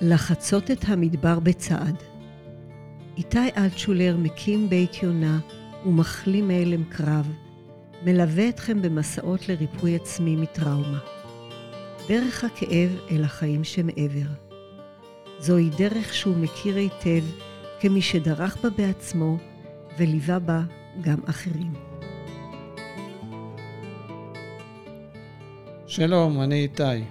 לחצות 0.00 0.70
את 0.70 0.84
המדבר 0.88 1.40
בצעד. 1.40 2.02
איתי 3.16 3.48
אלטשולר 3.56 4.16
מקים 4.16 4.68
בית 4.68 5.02
יונה 5.02 5.38
ומחלים 5.86 6.48
מהלם 6.48 6.84
קרב, 6.84 7.32
מלווה 8.04 8.48
אתכם 8.48 8.82
במסעות 8.82 9.48
לריפוי 9.48 9.96
עצמי 9.96 10.36
מטראומה. 10.36 10.98
דרך 12.08 12.44
הכאב 12.44 12.90
אל 13.10 13.24
החיים 13.24 13.64
שמעבר. 13.64 14.28
זוהי 15.38 15.70
דרך 15.78 16.14
שהוא 16.14 16.36
מכיר 16.36 16.76
היטב 16.76 17.24
כמי 17.80 18.02
שדרך 18.02 18.56
בה 18.62 18.70
בעצמו 18.70 19.38
וליווה 19.98 20.38
בה 20.38 20.62
גם 21.00 21.18
אחרים. 21.26 21.72
שלום, 25.86 26.40
אני 26.40 26.62
איתי, 26.62 27.04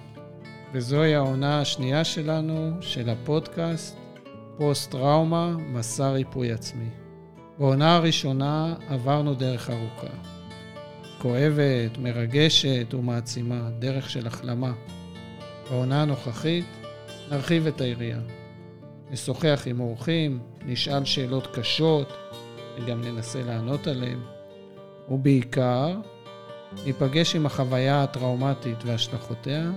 וזוהי 0.73 1.15
העונה 1.15 1.61
השנייה 1.61 2.03
שלנו 2.03 2.71
של 2.81 3.09
הפודקאסט 3.09 3.97
פוסט-טראומה, 4.57 5.55
מסע 5.59 6.11
ריפוי 6.11 6.51
עצמי. 6.51 6.89
בעונה 7.59 7.95
הראשונה 7.95 8.75
עברנו 8.89 9.33
דרך 9.33 9.69
ארוכה. 9.69 10.13
כואבת, 11.21 11.97
מרגשת 11.97 12.93
ומעצימה, 12.93 13.69
דרך 13.79 14.09
של 14.09 14.27
החלמה. 14.27 14.73
בעונה 15.69 16.01
הנוכחית 16.01 16.65
נרחיב 17.31 17.67
את 17.67 17.81
היריעה. 17.81 18.19
נשוחח 19.11 19.63
עם 19.65 19.79
אורחים, 19.79 20.39
נשאל 20.65 21.05
שאלות 21.05 21.47
קשות 21.55 22.13
וגם 22.77 23.01
ננסה 23.01 23.43
לענות 23.43 23.87
עליהן. 23.87 24.19
ובעיקר, 25.09 25.99
ניפגש 26.85 27.35
עם 27.35 27.45
החוויה 27.45 28.03
הטראומטית 28.03 28.77
והשלכותיה 28.85 29.71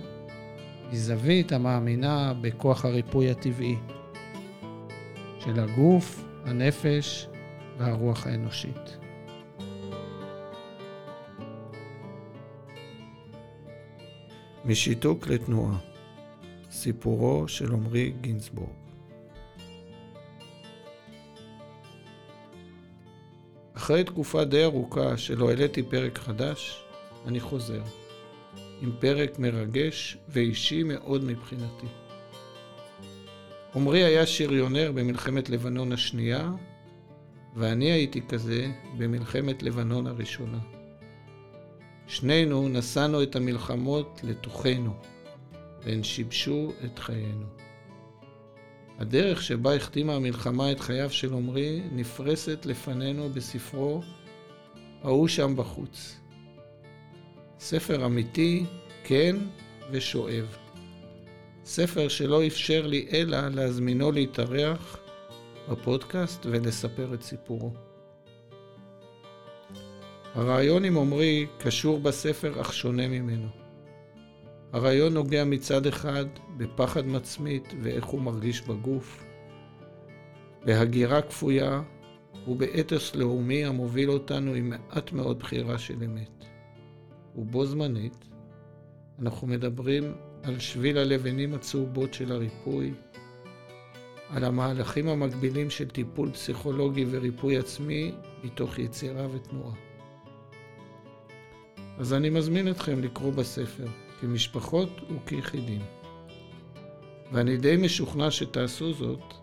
מזווית 0.92 1.52
המאמינה 1.52 2.34
בכוח 2.40 2.84
הריפוי 2.84 3.30
הטבעי 3.30 3.76
של 5.38 5.60
הגוף, 5.60 6.24
הנפש 6.44 7.28
והרוח 7.78 8.26
האנושית. 8.26 8.96
משיתוק 14.64 15.26
לתנועה, 15.26 15.78
סיפורו 16.70 17.48
של 17.48 17.72
עמרי 17.72 18.12
גינזבורג. 18.20 18.70
אחרי 23.76 24.04
תקופה 24.04 24.44
די 24.44 24.64
ארוכה 24.64 25.16
שלא 25.16 25.48
העליתי 25.50 25.82
פרק 25.82 26.18
חדש, 26.18 26.84
אני 27.26 27.40
חוזר. 27.40 27.82
עם 28.82 28.92
פרק 29.00 29.38
מרגש 29.38 30.18
ואישי 30.28 30.82
מאוד 30.82 31.24
מבחינתי. 31.24 31.86
עמרי 33.74 34.04
היה 34.04 34.26
שריונר 34.26 34.92
במלחמת 34.94 35.48
לבנון 35.48 35.92
השנייה, 35.92 36.50
ואני 37.56 37.92
הייתי 37.92 38.22
כזה 38.28 38.66
במלחמת 38.98 39.62
לבנון 39.62 40.06
הראשונה. 40.06 40.58
שנינו 42.06 42.68
נשאנו 42.68 43.22
את 43.22 43.36
המלחמות 43.36 44.20
לתוכנו, 44.24 44.94
והן 45.84 46.02
שיבשו 46.02 46.72
את 46.84 46.98
חיינו. 46.98 47.46
הדרך 48.98 49.42
שבה 49.42 49.74
החתימה 49.74 50.14
המלחמה 50.14 50.72
את 50.72 50.80
חייו 50.80 51.10
של 51.10 51.34
עמרי 51.34 51.82
נפרסת 51.92 52.66
לפנינו 52.66 53.28
בספרו 53.28 54.02
"ההוא 55.02 55.28
שם 55.28 55.56
בחוץ". 55.56 56.20
ספר 57.60 58.06
אמיתי, 58.06 58.64
כן 59.04 59.36
ושואב. 59.90 60.56
ספר 61.64 62.08
שלא 62.08 62.46
אפשר 62.46 62.86
לי 62.86 63.06
אלא 63.12 63.48
להזמינו 63.48 64.12
להתארח 64.12 64.98
בפודקאסט 65.68 66.46
ולספר 66.50 67.14
את 67.14 67.22
סיפורו. 67.22 67.72
הרעיון 70.34 70.84
עם 70.84 70.98
עמרי 70.98 71.46
קשור 71.58 72.00
בספר 72.00 72.60
אך 72.60 72.72
שונה 72.72 73.08
ממנו. 73.08 73.48
הרעיון 74.72 75.14
נוגע 75.14 75.44
מצד 75.44 75.86
אחד 75.86 76.24
בפחד 76.56 77.06
מצמית 77.06 77.74
ואיך 77.82 78.04
הוא 78.04 78.20
מרגיש 78.20 78.62
בגוף, 78.62 79.24
בהגירה 80.64 81.22
כפויה 81.22 81.82
ובאתוס 82.48 83.14
לאומי 83.14 83.64
המוביל 83.64 84.10
אותנו 84.10 84.54
עם 84.54 84.70
מעט 84.70 85.12
מאוד 85.12 85.38
בחירה 85.38 85.78
של 85.78 86.02
אמת. 86.04 86.35
ובו 87.36 87.66
זמנית 87.66 88.24
אנחנו 89.18 89.46
מדברים 89.46 90.14
על 90.42 90.58
שביל 90.58 90.98
הלבנים 90.98 91.54
הצהובות 91.54 92.14
של 92.14 92.32
הריפוי, 92.32 92.94
על 94.30 94.44
המהלכים 94.44 95.08
המקבילים 95.08 95.70
של 95.70 95.88
טיפול 95.88 96.30
פסיכולוגי 96.30 97.04
וריפוי 97.10 97.58
עצמי 97.58 98.12
מתוך 98.44 98.78
יצירה 98.78 99.26
ותנועה. 99.34 99.74
אז 101.98 102.12
אני 102.12 102.30
מזמין 102.30 102.70
אתכם 102.70 103.02
לקרוא 103.02 103.32
בספר, 103.32 103.86
כמשפחות 104.20 104.90
וכיחידים. 105.16 105.82
ואני 107.32 107.56
די 107.56 107.76
משוכנע 107.76 108.30
שתעשו 108.30 108.92
זאת 108.92 109.34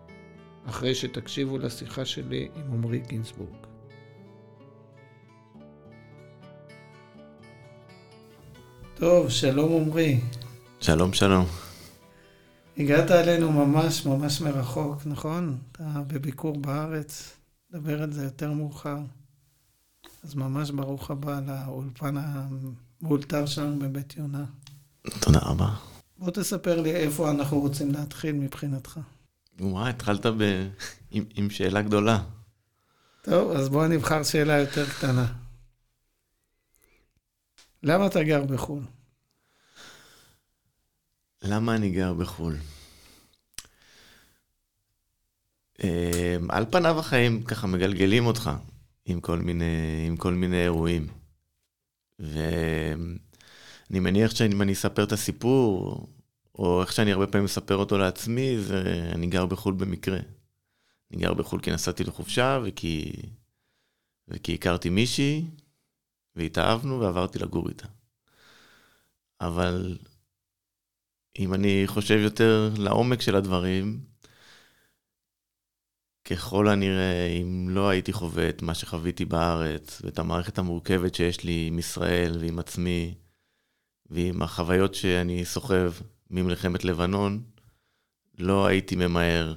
אחרי 0.65 0.95
שתקשיבו 0.95 1.57
לשיחה 1.57 2.05
שלי 2.05 2.49
עם 2.55 2.73
עמרי 2.73 2.99
גינזבורג. 2.99 3.72
טוב, 8.95 9.29
שלום 9.29 9.81
עמרי. 9.81 10.19
שלום, 10.79 11.13
שלום. 11.13 11.45
הגעת 12.77 13.11
אלינו 13.11 13.51
ממש 13.51 14.05
ממש 14.05 14.41
מרחוק, 14.41 15.01
נכון? 15.05 15.57
אתה 15.71 15.83
בביקור 16.07 16.57
בארץ, 16.61 17.37
נדבר 17.71 18.03
על 18.03 18.13
זה 18.13 18.23
יותר 18.23 18.51
מאוחר. 18.51 18.97
אז 20.23 20.35
ממש 20.35 20.71
ברוך 20.71 21.11
הבא 21.11 21.39
לאולפן 21.47 22.15
המאולתר 22.17 23.45
שלנו 23.45 23.79
בבית 23.79 24.17
יונה. 24.17 24.45
תודה 25.19 25.39
רבה. 25.39 25.69
בוא 26.17 26.31
תספר 26.31 26.81
לי 26.81 26.91
איפה 26.95 27.31
אנחנו 27.31 27.59
רוצים 27.59 27.91
להתחיל 27.91 28.35
מבחינתך. 28.35 28.99
וואי, 29.59 29.89
התחלת 29.89 30.25
ב... 30.25 30.67
עם, 31.11 31.23
עם 31.35 31.49
שאלה 31.49 31.81
גדולה. 31.81 32.19
טוב, 33.21 33.51
אז 33.51 33.69
בוא 33.69 33.87
נבחר 33.87 34.23
שאלה 34.23 34.53
יותר 34.59 34.89
קטנה. 34.89 35.25
למה 37.83 38.07
אתה 38.07 38.23
גר 38.23 38.43
בחו"ל? 38.45 38.83
למה 41.41 41.75
אני 41.75 41.91
גר 41.91 42.13
בחו"ל? 42.13 42.55
אה, 45.83 46.37
על 46.49 46.65
פניו 46.71 46.99
החיים 46.99 47.43
ככה 47.43 47.67
מגלגלים 47.67 48.25
אותך 48.25 48.51
עם 49.05 49.19
כל 49.19 49.39
מיני, 49.39 50.05
עם 50.07 50.17
כל 50.17 50.33
מיני 50.33 50.63
אירועים. 50.63 51.07
ואני 52.19 53.99
מניח 53.99 54.35
שאם 54.35 54.61
אני 54.61 54.73
אספר 54.73 55.03
את 55.03 55.11
הסיפור, 55.11 55.97
או 56.55 56.81
איך 56.81 56.93
שאני 56.93 57.11
הרבה 57.11 57.27
פעמים 57.27 57.45
מספר 57.45 57.75
אותו 57.75 57.97
לעצמי, 57.97 58.57
זה 58.57 59.11
אני 59.15 59.27
גר 59.27 59.45
בחו"ל 59.45 59.73
במקרה. 59.73 60.19
אני 61.11 61.21
גר 61.21 61.33
בחו"ל 61.33 61.61
כי 61.61 61.71
נסעתי 61.71 62.03
לחופשה 62.03 62.59
וכי, 62.63 63.11
וכי 64.27 64.53
הכרתי 64.53 64.89
מישהי, 64.89 65.45
והתאהבנו 66.35 66.99
ועברתי 66.99 67.39
לגור 67.39 67.69
איתה. 67.69 67.87
אבל 69.41 69.97
אם 71.39 71.53
אני 71.53 71.83
חושב 71.85 72.19
יותר 72.19 72.69
לעומק 72.77 73.21
של 73.21 73.35
הדברים, 73.35 73.99
ככל 76.25 76.67
הנראה, 76.67 77.25
אם 77.25 77.67
לא 77.69 77.89
הייתי 77.89 78.13
חווה 78.13 78.49
את 78.49 78.61
מה 78.61 78.73
שחוויתי 78.73 79.25
בארץ, 79.25 80.01
ואת 80.03 80.19
המערכת 80.19 80.57
המורכבת 80.57 81.15
שיש 81.15 81.43
לי 81.43 81.65
עם 81.67 81.79
ישראל 81.79 82.37
ועם 82.39 82.59
עצמי, 82.59 83.15
ועם 84.05 84.41
החוויות 84.41 84.95
שאני 84.95 85.45
סוחב 85.45 85.91
ממלחמת 86.29 86.85
לבנון, 86.85 87.43
לא 88.39 88.65
הייתי 88.65 88.95
ממהר 88.95 89.55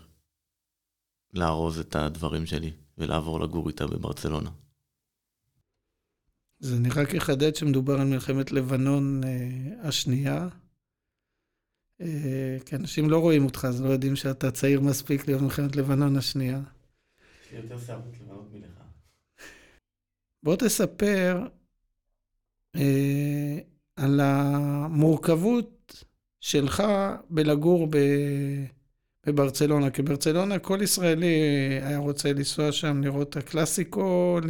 לארוז 1.35 1.79
את 1.79 1.97
הדברים 1.97 2.47
שלי 2.47 2.73
ולעבור 2.99 3.41
לגור 3.41 3.69
איתה 3.69 3.87
בברצלונה. 3.87 4.51
אז 6.61 6.75
אני 6.75 6.89
רק 6.89 7.15
אחדד 7.15 7.57
שמדובר 7.57 8.01
על 8.01 8.07
מלחמת 8.07 8.53
לבנון 8.53 9.25
אה, 9.25 9.89
השנייה. 9.89 10.49
אה, 12.01 12.57
כי 12.67 12.77
אנשים 12.77 13.11
לא 13.11 13.19
רואים 13.19 13.45
אותך, 13.45 13.65
אז 13.69 13.83
לא 13.83 13.89
יודעים 13.89 14.17
שאתה 14.17 14.51
צעיר 14.51 14.81
מספיק 14.81 15.29
להיות 15.29 15.43
מלחמת 15.43 15.77
לבנון 15.77 16.17
השנייה. 16.17 16.61
יש 17.47 17.53
לי 17.53 17.59
יותר 17.59 17.79
שערות 17.79 18.17
לבנות 18.21 18.49
מלך. 18.53 18.71
בוא 20.43 20.57
תספר 20.57 21.47
אה, 22.77 23.59
על 23.97 24.21
המורכבות 24.21 26.05
שלך 26.41 26.83
בלגור 27.31 27.87
ב... 27.91 27.97
בברצלונה, 29.27 29.91
כי 29.91 30.03
ברצלונה 30.03 30.59
כל 30.59 30.79
ישראלי 30.83 31.35
היה 31.83 31.99
רוצה 31.99 32.33
לנסוע 32.33 32.73
שם, 32.73 33.03
לראות 33.03 33.29
את 33.29 33.37
הקלאסיקו, 33.37 34.41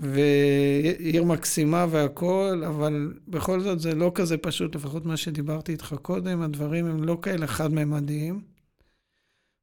ועיר 0.00 1.24
מקסימה 1.24 1.86
והכול, 1.90 2.64
אבל 2.64 3.14
בכל 3.28 3.60
זאת 3.60 3.80
זה 3.80 3.94
לא 3.94 4.12
כזה 4.14 4.38
פשוט, 4.38 4.74
לפחות 4.74 5.06
מה 5.06 5.16
שדיברתי 5.16 5.72
איתך 5.72 5.94
קודם, 6.02 6.42
הדברים 6.42 6.86
הם 6.86 7.04
לא 7.04 7.18
כאלה 7.22 7.46
חד-ממדיים. 7.46 8.42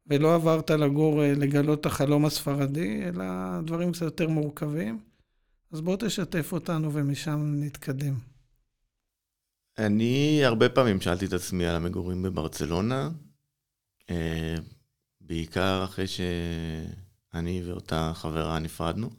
ולא 0.10 0.36
עברת 0.36 0.72
לגור, 0.72 1.24
אה, 1.24 1.34
לגלות 1.34 1.82
את 1.82 1.86
החלום 1.86 2.26
הספרדי, 2.26 3.04
אלא 3.04 3.26
דברים 3.66 3.92
קצת 3.92 4.02
יותר 4.02 4.30
מורכבים. 4.30 5.00
אז 5.72 5.82
בוא 5.82 5.98
תשתף 6.00 6.54
אותנו 6.54 6.94
ומשם 6.94 7.54
נתקדם. 7.56 8.14
אני 9.78 10.42
הרבה 10.44 10.70
פעמים 10.70 11.02
שאלתי 11.02 11.26
את 11.26 11.34
עצמי 11.34 11.66
על 11.66 11.76
המגורים 11.76 12.24
בברצלונה, 12.24 13.10
אה, 14.10 14.56
בעיקר 15.22 15.84
אחרי 15.84 16.06
שאני 16.08 17.62
ואותה 17.66 18.12
חברה 18.16 18.60
נפרדנו, 18.60 19.10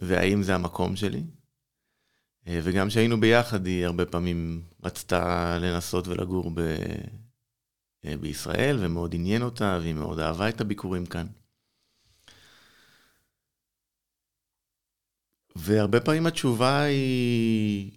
והאם 0.00 0.42
זה 0.42 0.54
המקום 0.54 0.96
שלי. 0.96 1.22
אה, 2.46 2.60
וגם 2.62 2.88
כשהיינו 2.88 3.20
ביחד, 3.20 3.66
היא 3.66 3.86
הרבה 3.86 4.06
פעמים 4.06 4.62
רצתה 4.84 5.58
לנסות 5.58 6.08
ולגור 6.08 6.50
ב... 6.54 6.60
אה, 8.04 8.16
בישראל, 8.16 8.76
ומאוד 8.80 9.14
עניין 9.14 9.42
אותה, 9.42 9.78
והיא 9.82 9.94
מאוד 9.94 10.18
אהבה 10.18 10.48
את 10.48 10.60
הביקורים 10.60 11.06
כאן. 11.06 11.26
והרבה 15.56 16.00
פעמים 16.00 16.26
התשובה 16.26 16.82
היא 16.82 17.90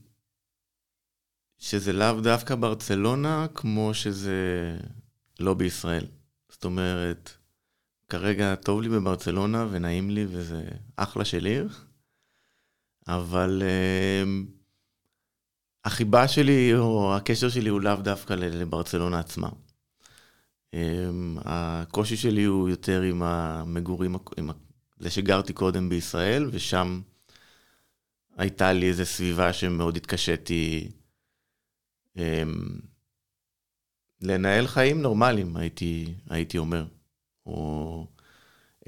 שזה 1.57 1.94
לאו 1.94 2.21
דווקא 2.21 2.56
ברצלונה, 2.56 3.47
כמו 3.56 3.94
שזה 3.94 4.77
לא 5.39 5.53
בישראל. 5.53 6.06
זאת 6.49 6.65
אומרת, 6.65 7.31
כרגע 8.09 8.56
טוב 8.56 8.81
לי 8.81 8.89
בברצלונה 8.89 9.67
ונעים 9.71 10.09
לי 10.09 10.25
וזה 10.29 10.63
אחלה 10.95 11.25
של 11.25 11.45
עיר, 11.45 11.69
אבל 13.07 13.61
uh, 13.61 14.27
החיבה 15.85 16.27
שלי 16.27 16.75
או 16.75 17.15
הקשר 17.15 17.50
שלי 17.50 17.69
הוא 17.69 17.81
לאו 17.81 17.95
דווקא 17.95 18.33
לברצלונה 18.33 19.19
עצמה. 19.19 19.50
Um, 20.75 20.75
הקושי 21.45 22.17
שלי 22.17 22.44
הוא 22.44 22.69
יותר 22.69 23.01
עם 23.01 23.23
המגורים, 23.23 24.15
עם 24.38 24.50
זה 25.00 25.09
שגרתי 25.09 25.53
קודם 25.53 25.89
בישראל, 25.89 26.50
ושם 26.51 27.01
הייתה 28.38 28.73
לי 28.73 28.88
איזו 28.88 29.06
סביבה 29.06 29.53
שמאוד 29.53 29.97
התקשיתי 29.97 30.91
um, 32.17 32.21
לנהל 34.21 34.67
חיים 34.67 35.01
נורמליים, 35.01 35.57
הייתי, 35.57 36.13
הייתי 36.29 36.57
אומר. 36.57 36.85
או 37.45 38.07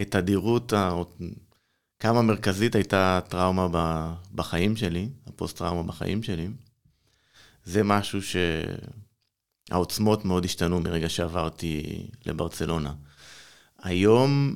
את 0.01 0.15
הדירות, 0.15 0.73
כמה 2.05 2.21
מרכזית 2.21 2.75
הייתה 2.75 3.19
טראומה 3.29 3.67
בחיים 4.35 4.75
שלי, 4.75 5.09
הפוסט-טראומה 5.27 5.83
בחיים 5.83 6.23
שלי. 6.23 6.47
זה 7.63 7.83
משהו 7.83 8.21
ש... 8.21 8.35
העוצמות 9.71 10.25
מאוד 10.25 10.45
השתנו 10.45 10.79
מרגע 10.79 11.09
שעברתי 11.09 12.07
לברצלונה. 12.25 12.93
היום, 13.77 14.55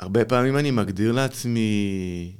הרבה 0.00 0.24
פעמים 0.24 0.56
אני 0.56 0.70
מגדיר 0.70 1.12
לעצמי 1.12 2.36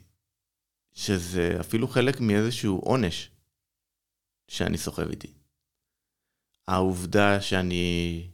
שזה 0.92 1.56
אפילו 1.60 1.88
חלק 1.88 2.20
מאיזשהו 2.20 2.78
עונש 2.78 3.30
שאני 4.48 4.78
סוחב 4.78 5.10
איתי. 5.10 5.32
העובדה 6.68 7.40
שאני 7.40 8.28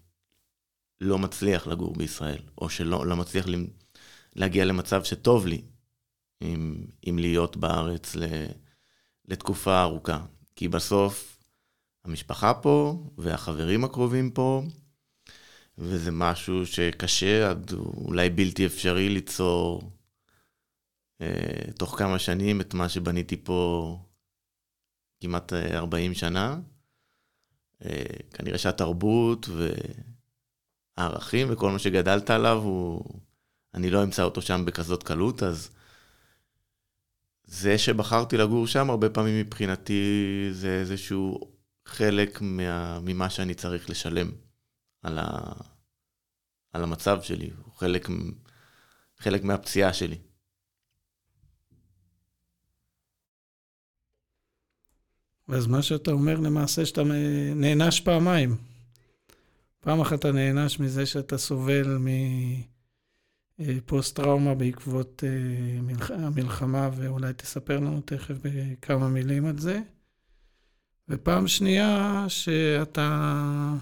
לא 1.01 1.19
מצליח 1.19 1.67
לגור 1.67 1.95
בישראל, 1.95 2.43
או 2.59 2.71
שלא 2.71 3.07
לא 3.07 3.17
מצליח 3.17 3.47
להגיע 4.37 4.65
למצב 4.65 5.05
שטוב 5.05 5.47
לי 5.47 5.63
עם, 6.41 6.87
עם 7.03 7.19
להיות 7.19 7.57
בארץ 7.57 8.17
לתקופה 9.29 9.83
ארוכה. 9.83 10.25
כי 10.57 10.69
בסוף 10.69 11.39
המשפחה 12.05 12.55
פה, 12.55 13.05
והחברים 13.19 13.85
הקרובים 13.85 14.31
פה, 14.31 14.63
וזה 15.79 16.11
משהו 16.11 16.67
שקשה 16.67 17.51
עד 17.51 17.73
אולי 17.73 18.31
בלתי 18.31 18.67
אפשרי 18.67 19.09
ליצור 19.09 19.91
אה, 21.21 21.73
תוך 21.79 21.99
כמה 21.99 22.19
שנים 22.19 22.61
את 22.61 22.75
מה 22.75 22.89
שבניתי 22.89 23.37
פה 23.37 23.99
כמעט 25.21 25.53
40 25.53 26.11
אה, 26.11 26.17
שנה. 26.17 26.61
אה, 27.85 28.05
כנראה 28.35 28.59
שהתרבות 28.59 29.49
והערכים 30.97 31.47
וכל 31.51 31.71
מה 31.71 31.79
שגדלת 31.79 32.31
עליו, 32.31 32.57
הוא... 32.63 33.21
אני 33.75 33.91
לא 33.91 34.03
אמצא 34.05 34.23
אותו 34.23 34.43
שם 34.43 34.65
בכזאת 34.65 35.03
קלות, 35.03 35.43
אז 35.43 35.71
זה 37.45 37.79
שבחרתי 37.79 38.37
לגור 38.37 38.67
שם, 38.67 38.91
הרבה 38.91 39.11
פעמים 39.11 39.41
מבחינתי 39.41 40.03
זה 40.53 40.81
איזשהו 40.81 41.51
חלק 41.87 42.41
מה, 42.41 43.01
ממה 43.01 43.31
שאני 43.31 43.55
צריך 43.55 43.91
לשלם 43.91 44.31
על, 45.03 45.19
ה, 45.19 45.53
על 46.73 46.83
המצב 46.83 47.23
שלי, 47.23 47.51
הוא 47.65 47.75
חלק, 47.75 48.09
חלק 49.19 49.45
מהפציעה 49.45 49.93
שלי. 49.93 50.19
אז 55.49 55.67
מה 55.67 55.83
שאתה 55.83 56.11
אומר 56.11 56.35
למעשה 56.35 56.87
שאתה 56.87 57.03
נענש 57.55 58.01
פעמיים. 58.01 58.57
פעם 59.81 60.01
אחת 60.01 60.19
אתה 60.19 60.33
נענש 60.33 60.81
מזה 60.81 61.07
שאתה 61.07 61.39
סובל 61.39 61.99
מפוסט-טראומה 63.61 64.55
בעקבות 64.55 65.25
אה, 65.27 66.17
המלחמה, 66.27 66.91
ואולי 66.97 67.33
תספר 67.33 67.77
לנו 67.77 68.01
תכף 68.01 68.35
בכמה 68.43 69.09
מילים 69.09 69.47
על 69.47 69.59
זה. 69.59 69.81
ופעם 71.09 71.49
שנייה, 71.49 72.25
שאתה 72.29 73.75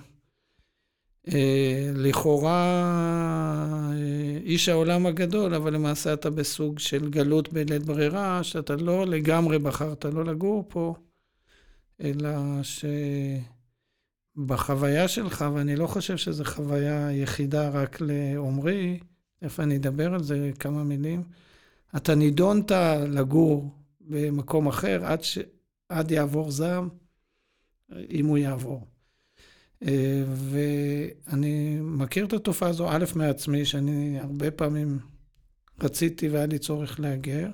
אה, 1.29 1.91
לכאורה 1.95 2.83
אה, 3.93 4.39
איש 4.45 4.69
העולם 4.69 5.07
הגדול, 5.07 5.55
אבל 5.55 5.75
למעשה 5.75 6.13
אתה 6.13 6.31
בסוג 6.31 6.79
של 6.79 7.11
גלות 7.11 7.53
בלית 7.53 7.83
ברירה, 7.83 8.45
שאתה 8.45 8.77
לא 8.77 9.07
לגמרי 9.07 9.59
בחרת 9.59 10.05
לא 10.05 10.25
לגור 10.25 10.65
פה, 10.69 10.95
אלא 12.01 12.31
שבחוויה 14.37 15.09
שלך, 15.09 15.45
ואני 15.55 15.77
לא 15.77 15.87
חושב 15.87 16.17
שזו 16.17 16.45
חוויה 16.45 17.13
יחידה 17.13 17.69
רק 17.69 17.99
לעומרי, 18.01 18.99
איפה 19.43 19.63
אני 19.63 19.77
אדבר 19.77 20.15
על 20.15 20.23
זה 20.23 20.51
כמה 20.59 20.85
מילים, 20.85 21.23
אתה 21.97 22.15
נידונת 22.15 22.71
לגור 23.09 23.71
במקום 24.01 24.69
אחר 24.69 25.05
עד, 25.05 25.23
ש... 25.23 25.39
עד 25.89 26.11
יעבור 26.11 26.51
זעם. 26.51 26.89
אם 28.11 28.27
הוא 28.27 28.39
יעבור. 28.39 28.87
אה, 29.83 30.25
ואני 30.27 31.79
מכיר 31.81 32.27
את 32.27 32.33
התופעה 32.33 32.69
הזו, 32.69 32.89
א', 32.91 33.05
מעצמי, 33.15 33.65
שאני 33.65 34.21
הרבה 34.21 34.51
פעמים 34.51 34.99
רציתי 35.81 36.29
והיה 36.29 36.47
לי 36.47 36.59
צורך 36.59 37.01
להגר, 37.01 37.51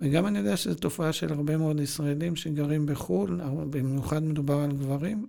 וגם 0.00 0.26
אני 0.26 0.38
יודע 0.38 0.56
שזו 0.56 0.74
תופעה 0.74 1.12
של 1.12 1.32
הרבה 1.32 1.56
מאוד 1.56 1.80
ישראלים 1.80 2.36
שגרים 2.36 2.86
בחו"ל, 2.86 3.40
במיוחד 3.70 4.22
מדובר 4.22 4.58
על 4.58 4.72
גברים, 4.72 5.26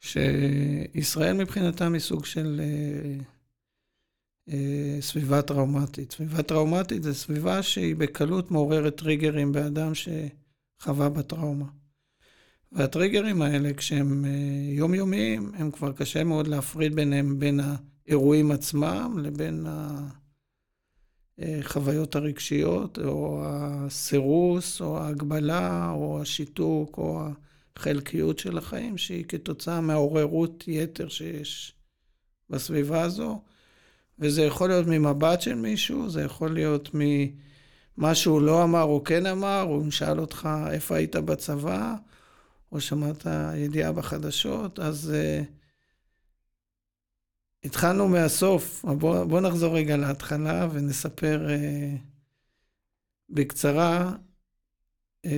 שישראל 0.00 1.32
מבחינתם 1.32 1.92
היא 1.92 2.00
סוג 2.00 2.24
של 2.24 2.60
אה, 2.64 3.24
סביבה 5.00 5.42
טראומטית. 5.42 6.12
סביבה 6.12 6.42
טראומטית 6.42 7.02
זו 7.02 7.14
סביבה 7.14 7.62
שהיא 7.62 7.96
בקלות 7.96 8.50
מעוררת 8.50 8.96
טריגרים 8.96 9.52
באדם 9.52 9.92
שחווה 9.94 11.08
בטראומה. 11.08 11.66
והטריגרים 12.72 13.42
האלה, 13.42 13.74
כשהם 13.74 14.24
אה, 14.24 14.30
יומיומיים, 14.74 15.52
הם 15.54 15.70
כבר 15.70 15.92
קשה 15.92 16.24
מאוד 16.24 16.46
להפריד 16.46 16.94
ביניהם, 16.94 17.38
בין 17.38 17.60
האירועים 17.60 18.50
עצמם 18.50 19.18
לבין 19.22 19.66
החוויות 21.38 22.16
הרגשיות, 22.16 22.98
או 22.98 23.42
הסירוס, 23.44 24.80
או 24.80 24.98
ההגבלה, 24.98 25.90
או 25.90 26.20
השיתוק, 26.20 26.98
או 26.98 27.22
החלקיות 27.76 28.38
של 28.38 28.58
החיים, 28.58 28.98
שהיא 28.98 29.24
כתוצאה 29.24 29.80
מהעוררות 29.80 30.64
יתר 30.66 31.08
שיש 31.08 31.74
בסביבה 32.50 33.02
הזו. 33.02 33.40
וזה 34.18 34.42
יכול 34.42 34.68
להיות 34.68 34.86
ממבט 34.86 35.40
של 35.40 35.54
מישהו, 35.54 36.10
זה 36.10 36.22
יכול 36.22 36.54
להיות 36.54 36.90
ממה 36.94 38.14
שהוא 38.14 38.42
לא 38.42 38.64
אמר 38.64 38.82
או 38.82 39.04
כן 39.04 39.26
אמר, 39.26 39.62
או 39.62 39.82
אם 39.82 39.90
שאל 39.90 40.20
אותך 40.20 40.48
איפה 40.70 40.96
היית 40.96 41.16
בצבא, 41.16 41.94
או 42.72 42.80
שמעת 42.80 43.26
ידיעה 43.56 43.92
בחדשות, 43.92 44.78
אז 44.78 45.14
uh, 45.14 45.44
התחלנו 47.64 48.08
מהסוף. 48.08 48.84
בוא, 48.84 49.24
בוא 49.24 49.40
נחזור 49.40 49.76
רגע 49.76 49.96
להתחלה 49.96 50.68
ונספר 50.72 51.46
uh, 51.48 51.98
בקצרה, 53.30 54.12
uh, 55.26 55.30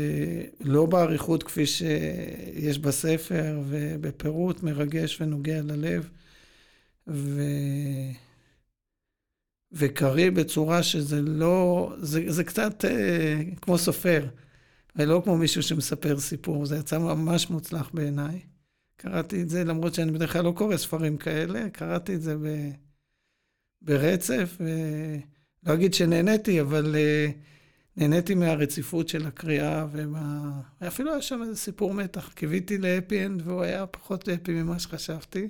לא 0.61 0.87
באריכות 0.87 1.43
כפי 1.43 1.67
שיש 1.67 2.79
בספר, 2.79 3.61
ובפירוט 3.69 4.63
מרגש 4.63 5.21
ונוגע 5.21 5.63
ללב. 5.63 6.09
ו... 7.09 7.43
וקריא 9.75 10.31
בצורה 10.31 10.83
שזה 10.83 11.23
לא, 11.23 11.93
זה, 11.99 12.33
זה 12.33 12.45
קצת 12.45 12.85
אה, 12.85 13.43
כמו 13.63 13.79
סופר, 13.79 14.27
ולא 14.97 15.21
כמו 15.25 15.37
מישהו 15.37 15.63
שמספר 15.63 16.21
סיפור, 16.21 16.67
זה 16.67 16.77
יצא 16.77 16.99
ממש 16.99 17.51
מוצלח 17.51 17.91
בעיניי. 17.95 18.41
קראתי 18.97 19.43
את 19.43 19.49
זה, 19.49 19.65
למרות 19.65 19.95
שאני 19.95 20.13
בדרך 20.13 20.33
כלל 20.33 20.45
לא 20.45 20.53
קורא 20.57 20.77
ספרים 20.77 21.17
כאלה, 21.17 21.71
קראתי 21.71 22.15
את 22.15 22.23
זה 22.23 22.37
ב, 22.37 22.71
ברצף, 23.83 24.59
ולא 24.61 25.75
אגיד 25.75 25.95
שנהניתי, 25.95 26.61
אבל 26.61 26.97
אה, 26.99 27.31
נהניתי 27.97 28.35
מהרציפות 28.35 29.09
של 29.09 29.27
הקריאה, 29.27 29.87
ואפילו 30.81 31.13
היה 31.13 31.23
שם 31.23 31.43
איזה 31.43 31.57
סיפור 31.57 31.95
מתח. 31.95 32.33
קיוויתי 32.35 32.79
להפי 32.79 33.27
אנד 33.27 33.43
והוא 33.47 33.63
היה 33.63 33.87
פחות 33.87 34.29
הפי 34.29 34.53
ממה 34.53 34.79
שחשבתי. 34.79 35.49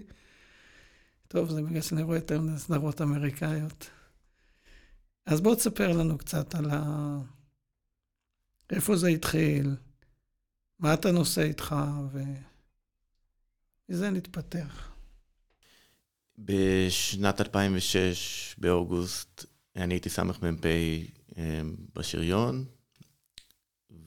טוב, 1.28 1.50
זה 1.50 1.62
בגלל 1.62 1.80
שאני 1.80 2.02
רואה 2.02 2.16
יותר 2.16 2.40
סדרות 2.56 3.00
אמריקאיות. 3.00 3.90
אז 5.26 5.40
בוא 5.40 5.54
תספר 5.54 5.92
לנו 5.92 6.18
קצת 6.18 6.54
על 6.54 6.70
ה... 6.70 7.18
איפה 8.70 8.96
זה 8.96 9.08
התחיל, 9.08 9.76
מה 10.78 10.94
אתה 10.94 11.12
נושא 11.12 11.42
איתך, 11.42 11.74
ומזה 13.88 14.10
נתפתח. 14.10 14.92
בשנת 16.38 17.40
2006, 17.40 18.54
באוגוסט, 18.58 19.44
אני 19.76 19.94
הייתי 19.94 20.10
סמ"פ 20.10 20.44
אה, 21.36 21.60
בשריון, 21.94 22.64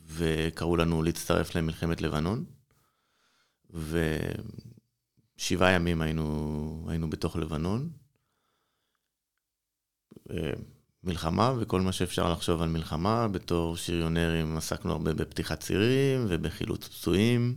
וקראו 0.05 0.77
לנו 0.77 1.03
להצטרף 1.03 1.55
למלחמת 1.55 2.01
לבנון, 2.01 2.45
ושבעה 5.37 5.71
ימים 5.71 6.01
היינו, 6.01 6.85
היינו 6.89 7.09
בתוך 7.09 7.35
לבנון. 7.35 7.89
מלחמה 11.07 11.53
וכל 11.59 11.81
מה 11.81 11.91
שאפשר 11.91 12.31
לחשוב 12.31 12.61
על 12.61 12.69
מלחמה. 12.69 13.27
בתור 13.27 13.77
שריונרים 13.77 14.57
עסקנו 14.57 14.91
הרבה 14.91 15.13
בפתיחת 15.13 15.59
צירים 15.59 16.25
ובחילוץ 16.29 16.87
פצועים 16.87 17.55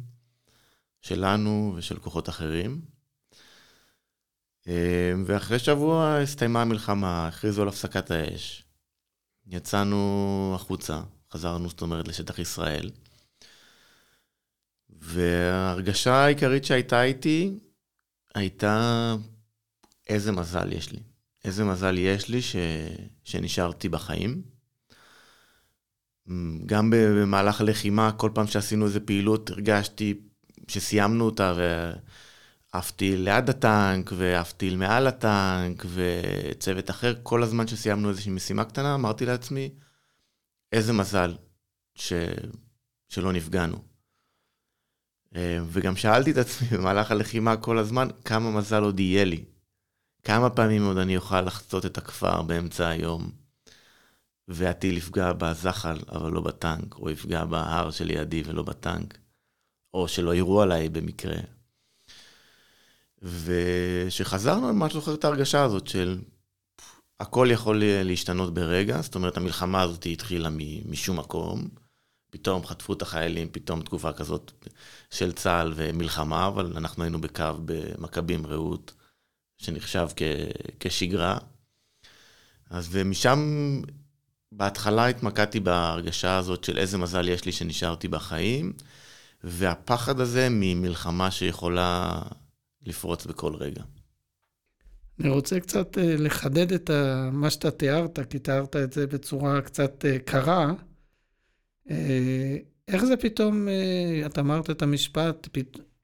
שלנו 1.00 1.75
ושל 1.76 1.99
כוחות 1.99 2.28
אחרים. 2.28 2.80
אה, 4.69 5.12
ואחרי 5.26 5.59
שבוע 5.59 6.16
הסתיימה 6.23 6.62
המלחמה, 6.62 7.28
הכריזו 7.28 7.62
על 7.62 7.69
הפסקת 7.69 8.11
האש. 8.11 8.64
יצאנו 9.47 10.52
החוצה, 10.54 11.00
חזרנו, 11.33 11.69
זאת 11.69 11.83
אומרת, 11.83 12.09
לשטח 12.09 12.38
ישראל. 12.38 12.90
וההרגשה 14.90 16.14
העיקרית 16.14 16.64
שהייתה 16.64 17.02
איתי, 17.02 17.59
הייתה 18.35 19.14
איזה 20.09 20.33
מזל 20.33 20.73
יש 20.73 20.92
לי. 20.92 20.99
איזה 21.44 21.64
מזל 21.64 21.99
יש 21.99 22.28
לי 22.28 22.42
ש... 22.42 22.56
שנשארתי 23.25 23.88
בחיים. 23.88 24.42
גם 26.66 26.90
במהלך 26.94 27.61
הלחימה, 27.61 28.12
כל 28.12 28.30
פעם 28.35 28.47
שעשינו 28.47 28.85
איזה 28.87 29.00
פעילות, 29.00 29.50
הרגשתי 29.50 30.20
שסיימנו 30.68 31.25
אותה 31.25 31.54
ועפתי 32.73 33.16
ליד 33.16 33.50
הטנק, 33.50 34.11
ועפתי 34.16 34.76
מעל 34.76 35.06
הטנק, 35.06 35.85
וצוות 35.94 36.90
אחר, 36.90 37.14
כל 37.23 37.42
הזמן 37.42 37.66
שסיימנו 37.66 38.09
איזושהי 38.09 38.32
משימה 38.32 38.64
קטנה, 38.64 38.94
אמרתי 38.94 39.26
לעצמי, 39.26 39.70
איזה 40.73 40.92
מזל 40.92 41.37
ש... 41.94 42.12
שלא 43.09 43.32
נפגענו. 43.32 43.76
וגם 45.66 45.97
שאלתי 45.97 46.30
את 46.30 46.37
עצמי 46.37 46.68
במהלך 46.68 47.11
הלחימה 47.11 47.56
כל 47.56 47.78
הזמן, 47.78 48.09
כמה 48.25 48.50
מזל 48.50 48.82
עוד 48.82 49.00
יהיה 49.00 49.25
לי. 49.25 49.44
כמה 50.25 50.50
פעמים 50.50 50.87
עוד 50.87 50.97
אני 50.99 51.17
אוכל 51.17 51.41
לחצות 51.41 51.87
את 51.87 51.99
הכפר 51.99 52.43
באמצע 52.43 52.89
היום, 52.89 53.31
והטיל 54.49 54.97
יפגע 54.97 55.33
בזחל, 55.33 55.99
אבל 56.12 56.33
לא 56.33 56.41
בטנק, 56.41 56.95
או 56.95 57.11
יפגע 57.11 57.45
בהר 57.45 57.91
שלידי 57.91 58.43
ולא 58.47 58.62
בטנק, 58.62 59.19
או 59.95 60.09
שלא 60.09 60.35
יראו 60.35 60.62
עליי 60.62 60.89
במקרה. 60.89 61.37
וכשחזרנו, 63.23 64.69
אני 64.69 64.77
ממש 64.77 64.93
זוכר 64.93 65.15
את 65.15 65.25
ההרגשה 65.25 65.62
הזאת 65.62 65.87
של 65.87 66.19
הכל 67.21 67.49
יכול 67.50 67.83
להשתנות 67.85 68.55
ברגע, 68.55 69.00
זאת 69.00 69.15
אומרת, 69.15 69.37
המלחמה 69.37 69.83
הזאת 69.83 70.07
התחילה 70.07 70.49
משום 70.89 71.19
מקום, 71.19 71.69
פתאום 72.31 72.67
חטפו 72.67 72.93
את 72.93 73.03
החיילים, 73.03 73.49
פתאום 73.53 73.83
תקופה 73.83 74.12
כזאת 74.12 74.53
של 75.11 75.33
צה"ל 75.33 75.73
ומלחמה, 75.77 76.47
אבל 76.47 76.73
אנחנו 76.77 77.03
היינו 77.03 77.21
בקו 77.21 77.45
במכבים 77.65 78.47
רעות. 78.47 78.93
שנחשב 79.61 80.09
כ, 80.17 80.23
כשגרה. 80.81 81.38
אז 82.71 82.88
ומשם 82.90 83.40
בהתחלה 84.52 85.07
התמקדתי 85.07 85.61
בהרגשה 85.61 86.37
הזאת 86.37 86.64
של 86.64 86.79
איזה 86.79 86.99
מזל 86.99 87.29
יש 87.29 87.45
לי 87.45 87.52
שנשארתי 87.52 88.09
בחיים, 88.09 88.73
והפחד 89.45 90.21
הזה 90.21 90.49
ממלחמה 90.50 91.31
שיכולה 91.31 92.23
לפרוץ 92.87 93.26
בכל 93.26 93.55
רגע. 93.55 93.83
אני 95.21 95.29
רוצה 95.29 95.61
קצת 95.61 95.99
אה, 95.99 96.17
לחדד 96.19 96.73
את 96.73 96.90
מה 97.33 97.50
שאתה 97.50 97.71
תיארת, 97.71 98.19
כי 98.31 98.38
תיארת 98.38 98.76
את 98.76 98.93
זה 98.93 99.07
בצורה 99.07 99.61
קצת 99.61 100.05
אה, 100.05 100.19
קרה. 100.19 100.73
אה, 101.90 102.57
איך 102.88 103.05
זה 103.05 103.17
פתאום, 103.17 103.69
אתה 104.26 104.40
אמרת 104.40 104.71
את 104.71 104.83
המשפט, 104.83 105.49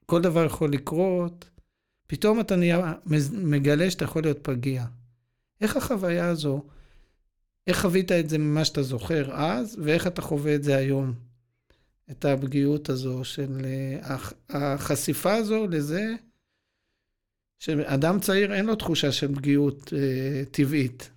כל 0.06 0.22
דבר 0.22 0.44
יכול 0.44 0.72
לקרות, 0.72 1.50
פתאום 2.06 2.40
אתה 2.40 2.56
נהיה, 2.56 2.94
מגלה 3.32 3.90
שאתה 3.90 4.04
יכול 4.04 4.22
להיות 4.22 4.38
פגיע. 4.42 4.84
איך 5.60 5.76
החוויה 5.76 6.28
הזו, 6.28 6.62
איך 7.66 7.80
חווית 7.80 8.12
את 8.12 8.28
זה 8.28 8.38
ממה 8.38 8.64
שאתה 8.64 8.82
זוכר 8.82 9.34
אז, 9.34 9.78
ואיך 9.84 10.06
אתה 10.06 10.22
חווה 10.22 10.54
את 10.54 10.62
זה 10.62 10.76
היום? 10.76 11.14
את 12.10 12.24
הפגיעות 12.24 12.88
הזו 12.88 13.24
של 13.24 13.60
אה, 13.64 14.16
החשיפה 14.48 15.34
הזו 15.34 15.66
לזה 15.66 16.14
שאדם 17.58 18.20
צעיר 18.20 18.54
אין 18.54 18.66
לו 18.66 18.74
תחושה 18.74 19.12
של 19.12 19.34
פגיעות 19.34 19.92
אה, 19.96 20.42
טבעית. 20.50 21.10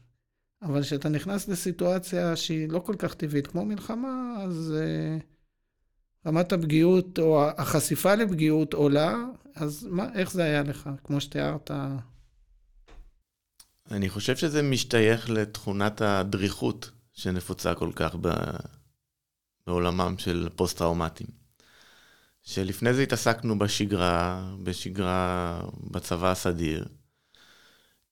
אבל 0.62 0.81
כשאתה 0.81 1.10
נכנס 1.10 1.48
לסיטואציה 1.48 2.36
שהיא 2.36 2.69
לא 2.69 2.79
כל 2.79 2.96
כך 2.96 3.13
טבעית 3.13 3.48
כמו 3.48 3.65
מלחמה, 3.65 4.36
אז 4.39 4.74
אה, 4.77 5.17
רמת 6.25 6.53
הפגיעות 6.53 7.19
או 7.19 7.50
החשיפה 7.50 8.15
לפגיעות 8.15 8.74
עולה, 8.74 9.25
אז 9.60 9.88
מה, 9.92 10.06
איך 10.16 10.32
זה 10.32 10.44
היה 10.44 10.63
לך, 10.63 10.89
כמו 11.04 11.22
שתיארת? 11.22 11.72
אני 13.92 14.10
חושב 14.10 14.36
שזה 14.36 14.62
משתייך 14.62 15.30
לתכונת 15.30 16.01
הדריכות 16.01 16.92
שנפוצה 17.13 17.75
כל 17.75 17.92
כך 17.96 18.16
ב... 18.22 18.30
בעולמם 19.68 20.16
של 20.18 20.50
פוסט-טראומטיים. 20.56 21.30
שלפני 22.44 22.94
זה 22.94 23.01
התעסקנו 23.01 23.60
בשגרה, 23.60 24.44
בשגרה 24.63 25.62
בצבא 25.92 26.32
הסדיר, 26.32 26.86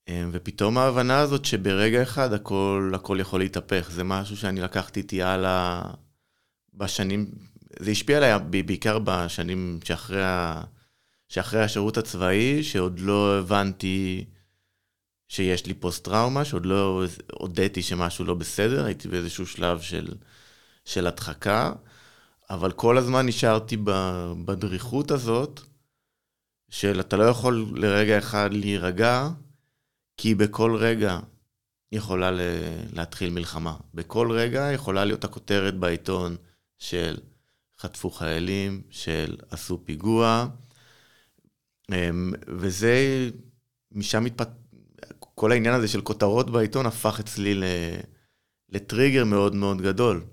אמ, 0.08 0.30
ופתאום 0.34 0.78
ההבנה 0.78 1.20
הזאת 1.20 1.46
שברגע 1.46 2.04
אחד 2.04 2.34
הכל, 2.34 2.92
הכל 2.96 3.18
יכול 3.22 3.40
להתהפך, 3.40 3.90
זה 3.92 4.04
משהו 4.04 4.38
שאני 4.38 4.62
לקחתי 4.62 5.00
איתי 5.00 5.24
הלאה 5.24 5.82
בשנים, 6.74 7.32
זה 7.80 7.92
השפיע 7.92 8.18
עליי 8.18 8.40
בעיקר 8.66 9.00
בשנים 9.00 9.80
שאחרי, 9.84 10.24
ה, 10.24 10.62
שאחרי 11.30 11.62
השירות 11.62 11.98
הצבאי, 11.98 12.64
שעוד 12.64 13.00
לא 13.00 13.40
הבנתי 13.40 14.26
שיש 15.28 15.66
לי 15.66 15.74
פוסט-טראומה, 15.74 16.46
שעוד 16.46 16.66
לא 16.66 17.04
הודיתי 17.32 17.82
שמשהו 17.84 18.26
לא 18.26 18.34
בסדר, 18.34 18.86
הייתי 18.86 19.08
באיזשהו 19.08 19.48
שלב 19.48 19.82
של, 19.82 20.08
של 20.86 21.08
הדחקה, 21.08 21.74
אבל 22.50 22.72
כל 22.72 22.98
הזמן 22.98 23.26
נשארתי 23.26 23.78
בדריכות 24.46 25.12
הזאת, 25.12 25.62
של 26.70 27.00
אתה 27.00 27.18
לא 27.18 27.24
יכול 27.24 27.66
לרגע 27.76 28.18
אחד 28.18 28.50
להירגע, 28.54 29.30
כי 30.18 30.36
בכל 30.36 30.76
רגע 30.76 31.20
יכולה 31.92 32.32
להתחיל 32.94 33.30
מלחמה. 33.30 33.76
בכל 33.94 34.32
רגע 34.32 34.70
יכולה 34.74 35.06
להיות 35.06 35.24
הכותרת 35.24 35.78
בעיתון 35.78 36.36
של 36.78 37.18
חטפו 37.80 38.10
חיילים, 38.12 38.82
של 38.90 39.38
עשו 39.50 39.82
פיגוע, 39.86 40.48
וזה, 42.48 43.30
משם 43.92 44.24
מתפת... 44.24 44.50
כל 45.20 45.52
העניין 45.52 45.76
הזה 45.76 45.88
של 45.88 46.02
כותרות 46.02 46.50
בעיתון 46.50 46.86
הפך 46.86 47.20
אצלי 47.20 47.62
לטריגר 48.70 49.26
מאוד 49.26 49.56
מאוד 49.56 49.82
גדול. 49.82 50.26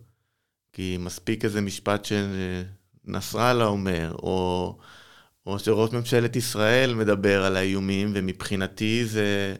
כי 0.73 0.97
מספיק 1.01 1.45
איזה 1.45 1.61
משפט 1.61 2.05
שנסראללה 2.05 3.65
אומר, 3.65 4.13
או, 4.13 4.79
או 5.47 5.59
שראש 5.59 5.93
ממשלת 5.93 6.37
ישראל 6.37 6.95
מדבר 6.95 7.45
על 7.45 7.57
האיומים, 7.57 8.13
ומבחינתי 8.15 9.05
זה 9.07 9.57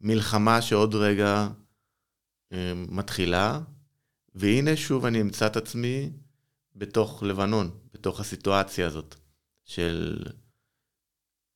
מלחמה 0.00 0.62
שעוד 0.62 0.94
רגע 0.94 1.48
אמ, 2.52 2.86
מתחילה, 2.88 3.60
והנה 4.34 4.76
שוב 4.76 5.04
אני 5.04 5.20
אמצא 5.20 5.46
את 5.46 5.56
עצמי 5.56 6.10
בתוך 6.76 7.22
לבנון, 7.22 7.70
בתוך 7.94 8.20
הסיטואציה 8.20 8.86
הזאת, 8.86 9.14
של... 9.64 10.24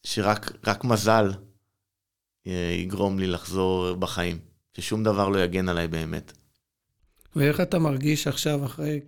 שרק 0.04 0.84
מזל 0.84 1.32
אה, 2.46 2.74
יגרום 2.78 3.18
לי 3.18 3.26
לחזור 3.26 3.94
בחיים. 3.94 4.38
ששום 4.76 5.04
דבר 5.04 5.28
לא 5.28 5.44
יגן 5.44 5.68
עליי 5.68 5.88
באמת. 5.88 6.32
ואיך 7.36 7.60
אתה 7.60 7.78
מרגיש 7.78 8.26
עכשיו, 8.26 8.66
אחרי 8.66 9.00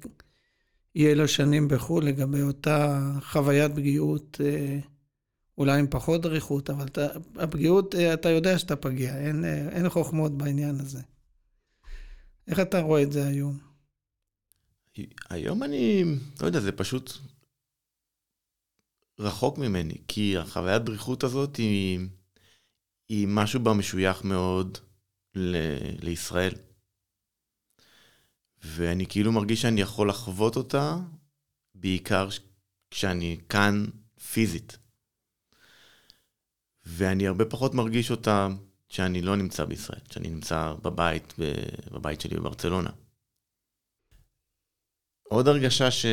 אי 0.97 1.13
אלו 1.13 1.29
שנים 1.29 1.69
בחו"ל, 1.69 2.05
לגבי 2.05 2.43
אותה 2.43 3.09
חוויית 3.21 3.73
פגיעות, 3.75 4.41
אה, 4.45 4.79
אולי 5.59 5.79
עם 5.79 5.87
פחות 5.91 6.23
דריכות, 6.23 6.71
אבל 6.71 6.87
אתה, 6.87 7.07
הפגיעות, 7.37 7.95
אה, 7.95 8.15
אתה 8.15 8.29
יודע 8.29 8.59
שאתה 8.59 8.77
פגיע, 8.77 9.19
אין, 9.19 9.45
אין 9.45 9.89
חוכמות 9.89 10.39
בעניין 10.39 10.81
הזה. 10.81 11.01
איך 12.49 12.61
אתה 12.61 12.81
רואה 12.81 13.03
את 13.03 13.13
זה 13.13 13.27
היום? 13.27 13.59
היום 15.31 15.63
אני, 15.63 16.05
לא 16.41 16.47
יודע, 16.47 16.61
זה 16.61 16.73
פשוט 16.73 17.13
רחוק 19.23 19.59
ממני, 19.59 19.95
כי 20.09 20.39
החוויית 20.39 20.83
דריכות 20.83 21.25
הזאת 21.25 21.57
היא, 21.57 22.01
היא 23.09 23.29
משהו 23.29 23.61
בה 23.61 23.73
משוייך 23.73 24.25
מאוד 24.25 24.79
ל, 25.35 25.57
לישראל. 26.03 26.55
ואני 28.65 29.07
כאילו 29.07 29.33
מרגיש 29.33 29.63
שאני 29.63 29.81
יכול 29.81 30.09
לחוות 30.09 30.57
אותה, 30.57 30.97
בעיקר 31.75 32.29
כשאני 32.91 33.41
כאן 33.49 33.85
פיזית. 34.33 34.79
ואני 36.85 37.27
הרבה 37.27 37.45
פחות 37.45 37.75
מרגיש 37.75 38.11
אותה 38.11 38.49
כשאני 38.89 39.23
לא 39.23 39.37
נמצא 39.37 39.65
בישראל, 39.65 40.01
כשאני 40.09 40.29
נמצא 40.29 40.75
בבית, 40.83 41.35
בבית 41.91 42.21
שלי 42.21 42.37
בברצלונה. 42.37 42.91
עוד 45.23 45.49
הרגשה 45.49 45.91
ש... 45.91 46.07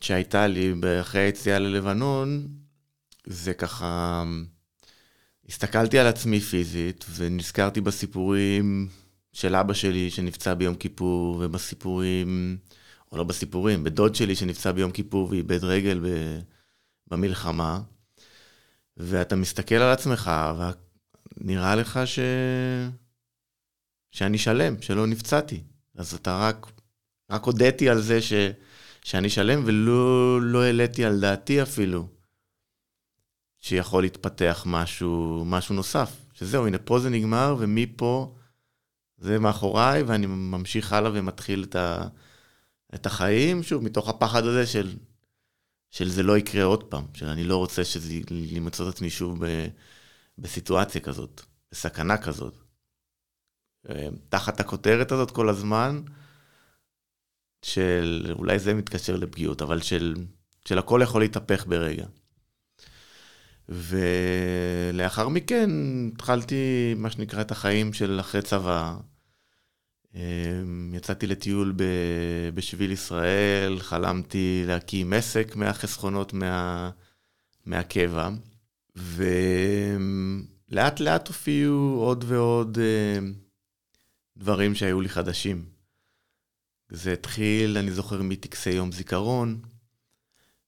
שהייתה 0.00 0.46
לי 0.46 0.74
אחרי 1.00 1.20
היציאה 1.20 1.58
ללבנון, 1.58 2.48
זה 3.26 3.54
ככה, 3.54 4.24
הסתכלתי 5.48 5.98
על 5.98 6.06
עצמי 6.06 6.40
פיזית 6.40 7.04
ונזכרתי 7.14 7.80
בסיפורים 7.80 8.88
של 9.32 9.54
אבא 9.54 9.74
שלי 9.74 10.10
שנפצע 10.10 10.54
ביום 10.54 10.74
כיפור, 10.74 11.36
ובסיפורים, 11.40 12.58
או 13.12 13.16
לא 13.16 13.24
בסיפורים, 13.24 13.84
בדוד 13.84 14.14
שלי 14.14 14.36
שנפצע 14.36 14.72
ביום 14.72 14.90
כיפור 14.90 15.28
ואיבד 15.30 15.64
רגל 15.64 16.00
ב, 16.04 16.38
במלחמה, 17.06 17.80
ואתה 18.96 19.36
מסתכל 19.36 19.74
על 19.74 19.92
עצמך, 19.92 20.30
ונראה 21.36 21.74
לך 21.74 22.00
ש... 22.04 22.18
שאני 24.10 24.38
שלם, 24.38 24.82
שלא 24.82 25.06
נפצעתי. 25.06 25.60
אז 25.94 26.14
אתה 26.14 26.38
רק, 26.38 26.66
רק 27.30 27.44
הודיתי 27.44 27.88
על 27.88 28.00
זה 28.00 28.22
ש... 28.22 28.32
שאני 29.10 29.30
שלם, 29.30 29.62
ולא 29.66 30.42
לא 30.42 30.62
העליתי 30.62 31.04
על 31.04 31.20
דעתי 31.20 31.62
אפילו 31.62 32.08
שיכול 33.60 34.02
להתפתח 34.02 34.62
משהו, 34.66 35.42
משהו 35.46 35.74
נוסף. 35.74 36.16
שזהו, 36.34 36.66
הנה 36.66 36.78
פה 36.78 36.98
זה 36.98 37.10
נגמר, 37.10 37.56
ומפה 37.58 38.34
זה 39.18 39.38
מאחוריי, 39.38 40.02
ואני 40.02 40.26
ממשיך 40.26 40.92
הלאה 40.92 41.10
ומתחיל 41.14 41.64
את, 41.64 41.76
ה, 41.76 42.08
את 42.94 43.06
החיים, 43.06 43.62
שוב, 43.62 43.82
מתוך 43.82 44.08
הפחד 44.08 44.44
הזה 44.44 44.66
של, 44.66 44.96
של 45.90 46.08
זה 46.08 46.22
לא 46.22 46.38
יקרה 46.38 46.64
עוד 46.64 46.84
פעם, 46.84 47.04
של 47.14 47.26
אני 47.26 47.44
לא 47.44 47.56
רוצה 47.56 47.84
שזה, 47.84 48.14
למצוא 48.30 48.88
את 48.88 48.94
עצמי 48.94 49.10
שוב 49.10 49.46
ב, 49.46 49.66
בסיטואציה 50.38 51.00
כזאת, 51.00 51.42
בסכנה 51.72 52.18
כזאת. 52.18 52.54
אה, 53.88 54.08
תחת 54.28 54.60
הכותרת 54.60 55.12
הזאת 55.12 55.30
כל 55.30 55.48
הזמן, 55.48 56.02
של, 57.62 58.34
אולי 58.38 58.58
זה 58.58 58.74
מתקשר 58.74 59.16
לפגיעות, 59.16 59.62
אבל 59.62 59.80
של, 59.80 60.14
של 60.64 60.78
הכל 60.78 61.00
יכול 61.02 61.20
להתהפך 61.20 61.66
ברגע. 61.66 62.06
ולאחר 63.68 65.28
מכן 65.28 65.70
התחלתי, 66.12 66.94
מה 66.96 67.10
שנקרא, 67.10 67.40
את 67.40 67.50
החיים 67.50 67.92
של 67.92 68.20
אחרי 68.20 68.42
צבא. 68.42 68.96
אמ, 70.14 70.92
יצאתי 70.94 71.26
לטיול 71.26 71.72
ב... 71.76 71.84
בשביל 72.54 72.90
ישראל, 72.90 73.78
חלמתי 73.80 74.62
להקים 74.66 75.12
עסק 75.12 75.56
מהחסכונות 75.56 76.32
מה... 76.32 76.90
מהקבע, 77.66 78.28
ולאט 78.96 79.30
לאט 81.00 81.28
הופיעו 81.28 81.96
עוד 81.98 82.24
ועוד 82.28 82.78
אמ, 82.78 83.34
דברים 84.36 84.74
שהיו 84.74 85.00
לי 85.00 85.08
חדשים. 85.08 85.79
זה 86.90 87.12
התחיל, 87.12 87.78
אני 87.78 87.90
זוכר, 87.90 88.22
מטקסי 88.22 88.70
יום 88.70 88.92
זיכרון, 88.92 89.60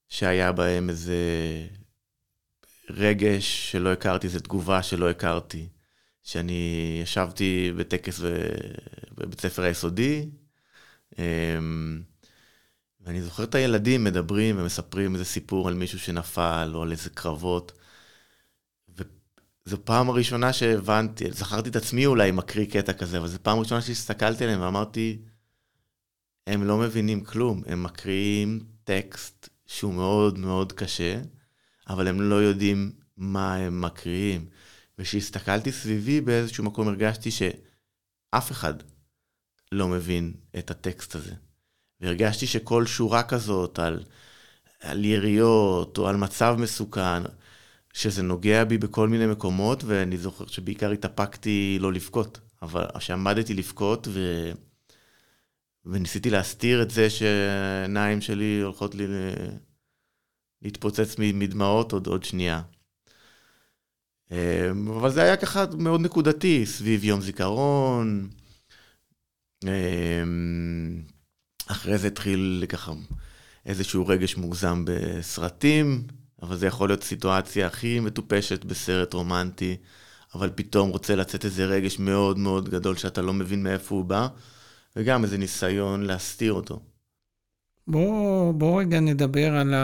שהיה 0.09 0.53
בהם 0.53 0.91
איזה 0.91 1.17
רגש 2.91 3.73
שלא 3.73 3.93
הכרתי, 3.93 4.29
זו 4.29 4.41
תגובה 4.41 4.83
שלא 4.83 5.11
הכרתי. 5.11 5.69
שאני 6.23 6.99
ישבתי 7.03 7.73
בטקס 7.77 8.21
בבית 9.19 9.41
ספר 9.41 9.63
היסודי, 9.63 10.29
אמ, 11.19 12.03
ואני 13.01 13.23
זוכר 13.23 13.45
את 13.45 13.55
הילדים 13.55 14.05
מדברים 14.05 14.59
ומספרים 14.59 15.15
איזה 15.15 15.25
סיפור 15.25 15.69
על 15.69 15.75
מישהו 15.75 15.99
שנפל, 15.99 16.71
או 16.75 16.83
על 16.83 16.93
איזה 16.93 17.11
קרבות. 17.11 17.73
וזו 18.89 19.85
פעם 19.85 20.11
הראשונה 20.11 20.53
שהבנתי, 20.53 21.31
זכרתי 21.31 21.69
את 21.69 21.77
עצמי 21.77 22.07
אולי 22.07 22.31
מקריא 22.31 22.67
קטע 22.67 22.93
כזה, 22.93 23.19
אבל 23.19 23.29
זו 23.29 23.39
פעם 23.43 23.59
ראשונה 23.59 23.83
שהסתכלתי 23.83 24.45
עליהם 24.45 24.61
ואמרתי, 24.61 25.19
הם 26.47 26.65
לא 26.65 26.79
מבינים 26.79 27.25
כלום, 27.25 27.63
הם 27.67 27.83
מקריאים 27.83 28.61
טקסט 28.85 29.49
שהוא 29.67 29.95
מאוד 29.95 30.39
מאוד 30.39 30.73
קשה, 30.73 31.21
אבל 31.89 32.09
הם 32.09 32.21
לא 32.21 32.35
יודעים 32.35 32.93
מה 33.17 33.55
הם 33.55 33.81
מקריאים. 33.81 34.47
וכשהסתכלתי 34.99 35.73
סביבי 35.73 36.21
באיזשהו 36.21 36.65
מקום 36.65 36.89
הרגשתי 36.89 37.31
שאף 37.31 38.51
אחד 38.51 38.75
לא 39.73 39.89
מבין 39.89 40.33
את 40.59 40.71
הטקסט 40.71 41.15
הזה. 41.15 41.35
והרגשתי 42.01 42.47
שכל 42.47 42.87
שורה 42.87 43.23
כזאת 43.23 43.79
על, 43.79 44.03
על 44.81 45.05
יריות 45.05 45.99
או 45.99 46.09
על 46.09 46.17
מצב 46.17 46.57
מסוכן, 46.59 47.23
שזה 47.93 48.23
נוגע 48.23 48.65
בי 48.65 48.79
בכל 48.79 49.09
מיני 49.09 49.27
מקומות, 49.27 49.85
ואני 49.85 50.19
זוכר 50.19 50.47
שבעיקר 50.47 50.91
התאפקתי 50.91 51.79
לא 51.81 51.93
לבכות. 51.93 52.41
אבל 52.63 52.87
כשעמדתי 52.99 53.55
לבכות 53.55 54.09
ו... 54.11 54.51
וניסיתי 55.85 56.31
להסתיר 56.31 56.83
את 56.83 56.91
זה 56.91 57.11
שהעיניים 57.11 58.21
שלי 58.21 58.61
הולכות 58.61 58.95
לי 58.95 59.07
להתפוצץ 60.63 61.15
מדמעות 61.19 61.93
עוד, 61.93 62.07
עוד 62.07 62.25
שנייה. 62.25 62.63
אמ, 64.31 64.89
אבל 64.89 65.11
זה 65.11 65.23
היה 65.23 65.37
ככה 65.37 65.65
מאוד 65.79 66.01
נקודתי, 66.01 66.67
סביב 66.67 67.05
יום 67.05 67.21
זיכרון. 67.21 68.29
אמ, 69.65 71.03
אחרי 71.67 71.99
זה 71.99 72.07
התחיל 72.07 72.65
ככה 72.69 72.93
איזשהו 73.67 74.07
רגש 74.07 74.37
מוגזם 74.37 74.85
בסרטים, 74.87 76.07
אבל 76.43 76.57
זה 76.57 76.67
יכול 76.67 76.89
להיות 76.89 77.03
סיטואציה 77.03 77.67
הכי 77.67 78.01
מטופשת 78.01 78.65
בסרט 78.65 79.15
רומנטי, 79.15 79.77
אבל 80.35 80.51
פתאום 80.55 80.91
רוצה 80.91 81.15
לצאת 81.17 81.45
איזה 81.45 81.65
רגש 81.65 81.99
מאוד 81.99 82.39
מאוד 82.39 82.69
גדול 82.69 82.97
שאתה 82.97 83.23
לא 83.23 83.33
מבין 83.33 83.63
מאיפה 83.63 83.95
הוא 83.95 84.05
בא, 84.05 84.29
וגם 84.97 85.25
איזה 85.25 85.39
ניסיון 85.39 86.03
להסתיר 86.03 86.53
אותו. 86.53 86.81
בוא, 87.87 88.53
בוא 88.53 88.81
רגע 88.81 89.01
נדבר 89.01 89.55
על. 89.55 89.75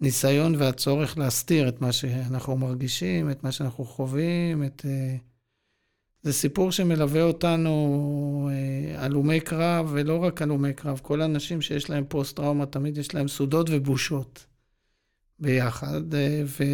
הניסיון 0.00 0.54
והצורך 0.54 1.18
להסתיר 1.18 1.68
את 1.68 1.80
מה 1.80 1.92
שאנחנו 1.92 2.56
מרגישים, 2.56 3.30
את 3.30 3.44
מה 3.44 3.52
שאנחנו 3.52 3.84
חווים, 3.84 4.64
את... 4.64 4.82
אה, 4.88 5.16
זה 6.22 6.32
סיפור 6.32 6.72
שמלווה 6.72 7.22
אותנו 7.22 8.50
אה, 8.52 9.04
הלומי 9.04 9.40
קרב, 9.40 9.90
ולא 9.92 10.24
רק 10.24 10.42
הלומי 10.42 10.72
קרב, 10.72 11.00
כל 11.02 11.20
האנשים 11.22 11.60
שיש 11.60 11.90
להם 11.90 12.04
פוסט-טראומה, 12.08 12.66
תמיד 12.66 12.98
יש 12.98 13.14
להם 13.14 13.28
סודות 13.28 13.66
ובושות 13.70 14.46
ביחד. 15.38 16.14
אה, 16.14 16.42
ו... 16.44 16.64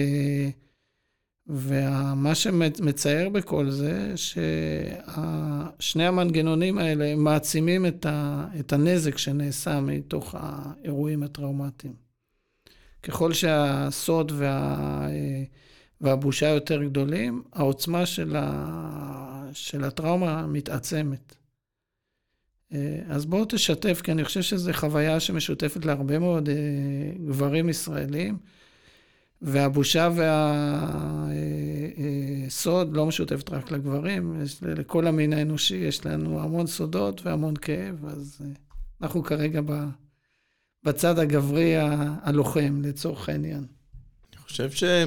ומה 1.46 2.35
שמצער 2.35 3.28
בכל 3.28 3.70
זה, 3.70 4.12
ששני 4.16 6.07
המנגנונים 6.07 6.78
האלה 6.78 7.16
מעצימים 7.16 7.87
את, 7.87 8.07
ה... 8.07 8.46
את 8.61 8.72
הנזק 8.72 9.18
שנעשה 9.18 9.80
מתוך 9.80 10.35
האירועים 10.38 11.22
הטראומטיים. 11.22 11.94
ככל 13.02 13.33
שהסוד 13.33 14.33
וה, 14.35 15.09
והבושה 16.00 16.48
יותר 16.48 16.85
גדולים, 16.85 17.42
העוצמה 17.52 18.07
של, 18.07 18.37
ה, 18.37 19.50
של 19.52 19.85
הטראומה 19.85 20.46
מתעצמת. 20.46 21.37
אז 23.09 23.26
בואו 23.26 23.44
תשתף, 23.48 24.00
כי 24.04 24.12
אני 24.12 24.24
חושב 24.24 24.42
שזו 24.42 24.72
חוויה 24.72 25.20
שמשותפת 25.20 25.85
להרבה 25.85 26.18
מאוד 26.18 26.48
אה, 26.48 26.54
גברים 27.26 27.68
ישראלים, 27.68 28.38
והבושה 29.44 30.11
והסוד 32.46 32.87
אה, 32.87 32.92
אה, 32.92 32.96
לא 32.96 33.07
משותפת 33.07 33.50
רק 33.50 33.70
לגברים, 33.70 34.42
יש, 34.42 34.62
לכל 34.62 35.07
המין 35.07 35.33
האנושי 35.33 35.76
יש 35.76 36.07
לנו 36.07 36.40
המון 36.40 36.66
סודות 36.66 37.26
והמון 37.26 37.57
כאב, 37.57 38.04
אז 38.07 38.40
אנחנו 39.02 39.22
כרגע. 39.22 39.61
בצד 40.85 41.18
הגברי 41.18 41.74
הלוחם, 42.22 42.83
לצורך 42.85 43.28
העניין? 43.28 43.66
אני 44.33 44.40
חושב 44.42 44.70
שזה 44.70 45.04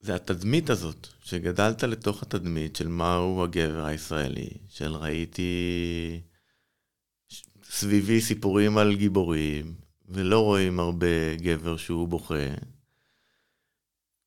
זה 0.00 0.14
התדמית 0.14 0.70
הזאת, 0.70 1.06
שגדלת 1.24 1.82
לתוך 1.82 2.22
התדמית 2.22 2.76
של 2.76 2.88
מהו 2.88 3.42
הגבר 3.42 3.84
הישראלי, 3.84 4.48
של 4.68 4.92
ראיתי 4.92 6.20
סביבי 7.70 8.20
סיפורים 8.20 8.78
על 8.78 8.96
גיבורים, 8.96 9.74
ולא 10.08 10.40
רואים 10.40 10.80
הרבה 10.80 11.36
גבר 11.36 11.76
שהוא 11.76 12.08
בוכה. 12.08 12.54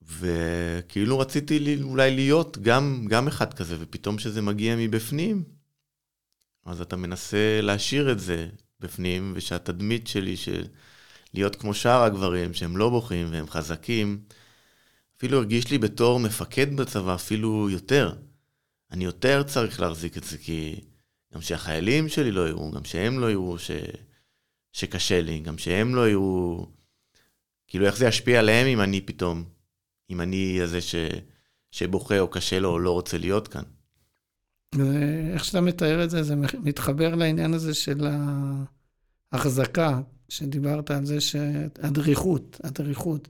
וכאילו 0.09 1.19
רציתי 1.19 1.59
לי, 1.59 1.81
אולי 1.81 2.15
להיות 2.15 2.57
גם, 2.57 3.05
גם 3.09 3.27
אחד 3.27 3.53
כזה, 3.53 3.75
ופתאום 3.79 4.17
כשזה 4.17 4.41
מגיע 4.41 4.75
מבפנים, 4.75 5.43
אז 6.65 6.81
אתה 6.81 6.95
מנסה 6.95 7.61
להשאיר 7.61 8.11
את 8.11 8.19
זה 8.19 8.49
בפנים, 8.79 9.33
ושהתדמית 9.35 10.07
שלי 10.07 10.37
של 10.37 10.67
להיות 11.33 11.55
כמו 11.55 11.73
שאר 11.73 12.03
הגברים, 12.03 12.53
שהם 12.53 12.77
לא 12.77 12.89
בוכים 12.89 13.27
והם 13.31 13.47
חזקים, 13.47 14.21
אפילו 15.17 15.37
הרגיש 15.37 15.71
לי 15.71 15.77
בתור 15.77 16.19
מפקד 16.19 16.75
בצבא 16.75 17.15
אפילו 17.15 17.69
יותר. 17.69 18.13
אני 18.91 19.05
יותר 19.05 19.43
צריך 19.43 19.79
להחזיק 19.79 20.17
את 20.17 20.23
זה, 20.23 20.37
כי 20.37 20.79
גם 21.33 21.41
שהחיילים 21.41 22.09
שלי 22.09 22.31
לא 22.31 22.49
יראו, 22.49 22.71
גם 22.71 22.83
שהם 22.83 23.19
לא 23.19 23.31
יראו 23.31 23.59
ש... 23.59 23.71
שקשה 24.73 25.21
לי, 25.21 25.39
גם 25.39 25.57
שהם 25.57 25.95
לא 25.95 26.09
יראו... 26.09 26.67
כאילו, 27.67 27.85
איך 27.85 27.97
זה 27.97 28.07
ישפיע 28.07 28.39
עליהם 28.39 28.67
אם 28.67 28.81
אני 28.81 29.01
פתאום, 29.01 29.43
אם 30.09 30.21
אני 30.21 30.61
הזה 30.61 30.81
ש... 30.81 30.95
שבוכה 31.71 32.19
או 32.19 32.27
קשה 32.27 32.59
לו 32.59 32.69
או 32.69 32.79
לא 32.79 32.91
רוצה 32.91 33.17
להיות 33.17 33.47
כאן. 33.47 33.63
ואיך 34.75 35.45
שאתה 35.45 35.61
מתאר 35.61 36.03
את 36.03 36.09
זה, 36.09 36.23
זה 36.23 36.35
מתחבר 36.63 37.15
לעניין 37.15 37.53
הזה 37.53 37.73
של 37.73 38.07
ההחזקה, 39.31 40.01
שדיברת 40.29 40.91
על 40.91 41.05
זה 41.05 41.21
שהדריכות, 41.21 42.61
הדריכות. 42.63 43.27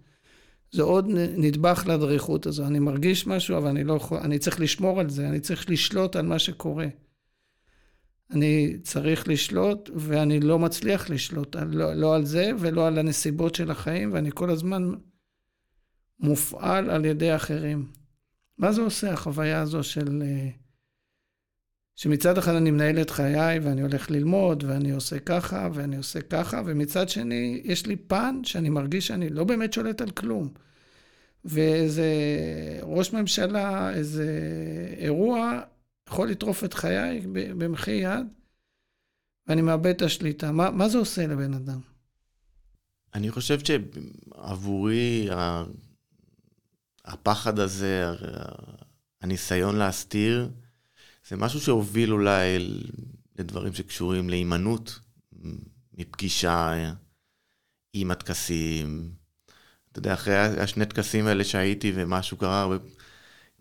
זה 0.71 0.83
עוד 0.83 1.05
נדבך 1.37 1.83
לדריכות 1.87 2.45
הזו. 2.45 2.65
אני 2.65 2.79
מרגיש 2.79 3.27
משהו, 3.27 3.57
אבל 3.57 3.67
אני 3.67 3.83
לא 3.83 3.93
יכול, 3.93 4.17
אני 4.17 4.39
צריך 4.39 4.59
לשמור 4.59 4.99
על 4.99 5.09
זה, 5.09 5.29
אני 5.29 5.39
צריך 5.39 5.69
לשלוט 5.69 6.15
על 6.15 6.25
מה 6.25 6.39
שקורה. 6.39 6.87
אני 8.31 8.77
צריך 8.83 9.27
לשלוט, 9.27 9.89
ואני 9.95 10.39
לא 10.39 10.59
מצליח 10.59 11.09
לשלוט, 11.09 11.55
לא, 11.55 11.93
לא 11.93 12.15
על 12.15 12.25
זה 12.25 12.51
ולא 12.59 12.87
על 12.87 12.97
הנסיבות 12.97 13.55
של 13.55 13.71
החיים, 13.71 14.13
ואני 14.13 14.29
כל 14.33 14.49
הזמן 14.49 14.91
מופעל 16.19 16.89
על 16.89 17.05
ידי 17.05 17.36
אחרים. 17.36 17.86
מה 18.58 18.71
זה 18.71 18.82
עושה, 18.82 19.13
החוויה 19.13 19.62
הזו 19.62 19.84
של... 19.84 20.21
אה, 20.25 20.49
שמצד 21.95 22.38
אחד 22.38 22.55
אני 22.55 22.71
מנהל 22.71 23.01
את 23.01 23.10
חיי 23.10 23.60
ואני 23.60 23.82
הולך 23.82 24.12
ללמוד 24.12 24.63
ואני 24.63 24.91
עושה 24.91 25.19
ככה 25.19 25.69
ואני 25.73 25.97
עושה 25.97 26.21
ככה, 26.21 26.62
ומצד 26.65 27.10
שני 27.10 27.62
יש 27.63 27.86
לי 27.86 27.95
פן 27.95 28.39
שאני 28.43 28.69
מרגיש 28.69 29.08
שאני 29.08 29.29
לא 29.29 29.43
באמת 29.43 29.73
שולט 29.73 30.01
על 30.01 30.10
כלום. 30.10 30.49
ואיזה 31.45 32.05
ראש 32.82 33.13
ממשלה, 33.13 33.93
איזה 33.93 34.27
אירוע 34.97 35.62
יכול 36.08 36.29
לטרוף 36.29 36.63
את 36.63 36.73
חיי 36.73 37.21
במחי 37.32 37.91
יד, 37.91 38.25
ואני 39.47 39.62
מאבד 39.62 39.95
את 39.95 40.01
השליטה. 40.01 40.51
מה, 40.51 40.71
מה 40.71 40.89
זה 40.89 40.97
עושה 40.97 41.27
לבן 41.27 41.53
אדם? 41.53 41.79
אני 43.13 43.32
חושב 43.32 43.60
שעבורי 43.60 45.29
הפחד 47.09 47.59
הזה, 47.59 48.05
הניסיון 49.21 49.75
להסתיר, 49.75 50.49
זה 51.29 51.35
משהו 51.35 51.59
שהוביל 51.59 52.11
אולי 52.11 52.69
לדברים 53.39 53.73
שקשורים 53.73 54.29
להימנעות 54.29 54.99
מפגישה 55.97 56.73
עם 57.93 58.11
הטקסים. 58.11 59.11
אתה 59.91 59.99
יודע, 59.99 60.13
אחרי 60.13 60.35
השני 60.37 60.85
טקסים 60.85 61.27
האלה 61.27 61.43
שהייתי 61.43 61.91
ומשהו 61.95 62.37
קרה, 62.37 62.67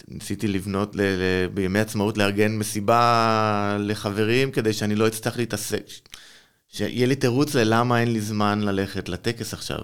ניסיתי 0.08 0.48
לבנות 0.48 0.96
ל, 0.96 1.00
ל, 1.00 1.48
בימי 1.54 1.78
עצמאות, 1.78 2.18
לארגן 2.18 2.56
מסיבה 2.56 3.76
לחברים, 3.80 4.50
כדי 4.50 4.72
שאני 4.72 4.94
לא 4.94 5.06
אצטרך 5.06 5.36
להתעסק, 5.36 5.84
שיהיה 6.68 7.06
לי 7.06 7.16
תירוץ 7.16 7.54
ללמה 7.54 8.00
אין 8.00 8.12
לי 8.12 8.20
זמן 8.20 8.60
ללכת 8.60 9.08
לטקס 9.08 9.54
עכשיו. 9.54 9.80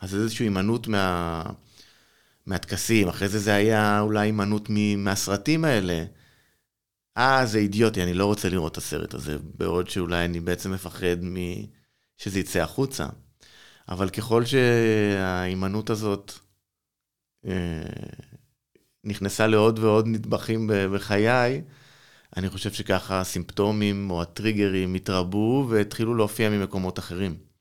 אז 0.00 0.14
איזושהי 0.14 0.46
הימנעות 0.46 0.88
מה, 0.88 1.42
מהטקסים, 2.46 3.08
אחרי 3.08 3.28
זה 3.28 3.38
זה 3.38 3.54
היה 3.54 4.00
אולי 4.00 4.26
הימנעות 4.26 4.68
מהסרטים 4.96 5.64
האלה. 5.64 6.04
אה, 7.16 7.46
זה 7.46 7.58
אידיוטי, 7.58 8.02
אני 8.02 8.14
לא 8.14 8.26
רוצה 8.26 8.48
לראות 8.48 8.72
את 8.72 8.76
הסרט 8.76 9.14
הזה, 9.14 9.36
בעוד 9.54 9.88
שאולי 9.90 10.24
אני 10.24 10.40
בעצם 10.40 10.72
מפחד 10.72 11.16
מ... 11.22 11.36
שזה 12.16 12.40
יצא 12.40 12.62
החוצה. 12.62 13.06
אבל 13.88 14.08
ככל 14.08 14.44
שההימנעות 14.44 15.90
הזאת 15.90 16.32
אה, 17.46 17.82
נכנסה 19.04 19.46
לעוד 19.46 19.78
ועוד 19.78 20.06
נדבכים 20.06 20.70
בחיי, 20.94 21.62
אני 22.36 22.50
חושב 22.50 22.72
שככה 22.72 23.20
הסימפטומים 23.20 24.10
או 24.10 24.22
הטריגרים 24.22 24.94
התרבו 24.94 25.66
והתחילו 25.70 26.14
להופיע 26.14 26.50
ממקומות 26.50 26.98
אחרים. 26.98 27.51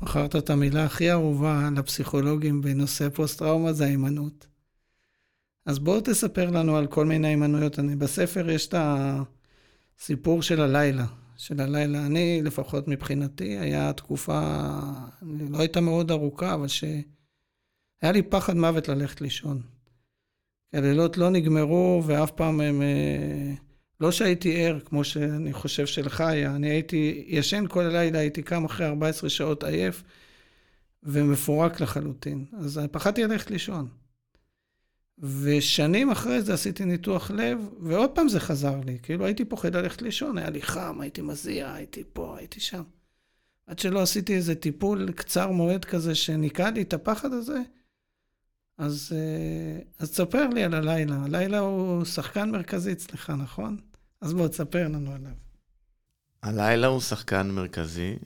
בחרת 0.00 0.36
את 0.36 0.50
המילה 0.50 0.84
הכי 0.84 1.10
אהובה 1.10 1.68
לפסיכולוגים 1.76 2.60
בנושא 2.60 3.08
פוסט-טראומה, 3.08 3.72
זה 3.72 3.84
ההימנעות. 3.84 4.46
אז 5.66 5.78
בואו 5.78 6.00
תספר 6.00 6.50
לנו 6.50 6.76
על 6.76 6.86
כל 6.86 7.06
מיני 7.06 7.28
הימנויות. 7.28 7.78
אני, 7.78 7.96
בספר 7.96 8.50
יש 8.50 8.68
את 8.68 8.74
הסיפור 8.78 10.42
של 10.42 10.60
הלילה. 10.60 11.06
של 11.36 11.60
הלילה. 11.60 12.06
אני, 12.06 12.42
לפחות 12.42 12.88
מבחינתי, 12.88 13.58
היה 13.58 13.92
תקופה, 13.92 14.70
לא 15.22 15.58
הייתה 15.58 15.80
מאוד 15.80 16.10
ארוכה, 16.10 16.54
אבל 16.54 16.68
שהיה 16.68 17.02
לי 18.02 18.22
פחד 18.22 18.56
מוות 18.56 18.88
ללכת 18.88 19.20
לישון. 19.20 19.62
הלילות 20.72 21.16
לא 21.16 21.30
נגמרו, 21.30 22.02
ואף 22.06 22.30
פעם 22.30 22.60
הם... 22.60 22.82
אה, 22.82 23.67
לא 24.00 24.12
שהייתי 24.12 24.66
ער, 24.66 24.80
כמו 24.84 25.04
שאני 25.04 25.52
חושב 25.52 25.86
שלך 25.86 26.20
היה. 26.20 26.56
אני 26.56 26.70
הייתי 26.70 27.24
ישן 27.26 27.64
כל 27.68 27.84
הלילה, 27.84 28.18
הייתי 28.18 28.42
קם 28.42 28.64
אחרי 28.64 28.86
14 28.86 29.30
שעות 29.30 29.64
עייף 29.64 30.02
ומפורק 31.02 31.80
לחלוטין. 31.80 32.44
אז 32.58 32.80
פחדתי 32.92 33.24
ללכת 33.24 33.50
לישון. 33.50 33.88
ושנים 35.18 36.10
אחרי 36.10 36.42
זה 36.42 36.54
עשיתי 36.54 36.84
ניתוח 36.84 37.30
לב, 37.30 37.58
ועוד 37.80 38.10
פעם 38.10 38.28
זה 38.28 38.40
חזר 38.40 38.80
לי. 38.86 38.98
כאילו 39.02 39.26
הייתי 39.26 39.44
פוחד 39.44 39.76
ללכת 39.76 40.02
לישון, 40.02 40.38
היה 40.38 40.50
לי 40.50 40.62
חם, 40.62 41.00
הייתי 41.00 41.22
מזיע, 41.22 41.72
הייתי 41.72 42.02
פה, 42.12 42.36
הייתי 42.38 42.60
שם. 42.60 42.82
עד 43.66 43.78
שלא 43.78 44.02
עשיתי 44.02 44.36
איזה 44.36 44.54
טיפול 44.54 45.12
קצר 45.12 45.50
מועד 45.50 45.84
כזה 45.84 46.14
שניקה 46.14 46.70
לי 46.70 46.82
את 46.82 46.94
הפחד 46.94 47.32
הזה, 47.32 47.58
אז, 48.78 49.12
אה, 49.16 49.80
אז 49.98 50.10
תספר 50.10 50.48
לי 50.48 50.64
על 50.64 50.74
הלילה. 50.74 51.16
הלילה 51.24 51.58
הוא 51.58 52.04
שחקן 52.04 52.50
מרכזי 52.50 52.92
אצלך, 52.92 53.30
נכון? 53.30 53.76
אז 54.20 54.34
בוא, 54.34 54.48
תספר 54.48 54.88
לנו 54.88 55.14
עליו. 55.14 55.32
הלילה 56.42 56.86
הוא 56.86 57.00
שחקן 57.00 57.50
מרכזי. 57.50 58.16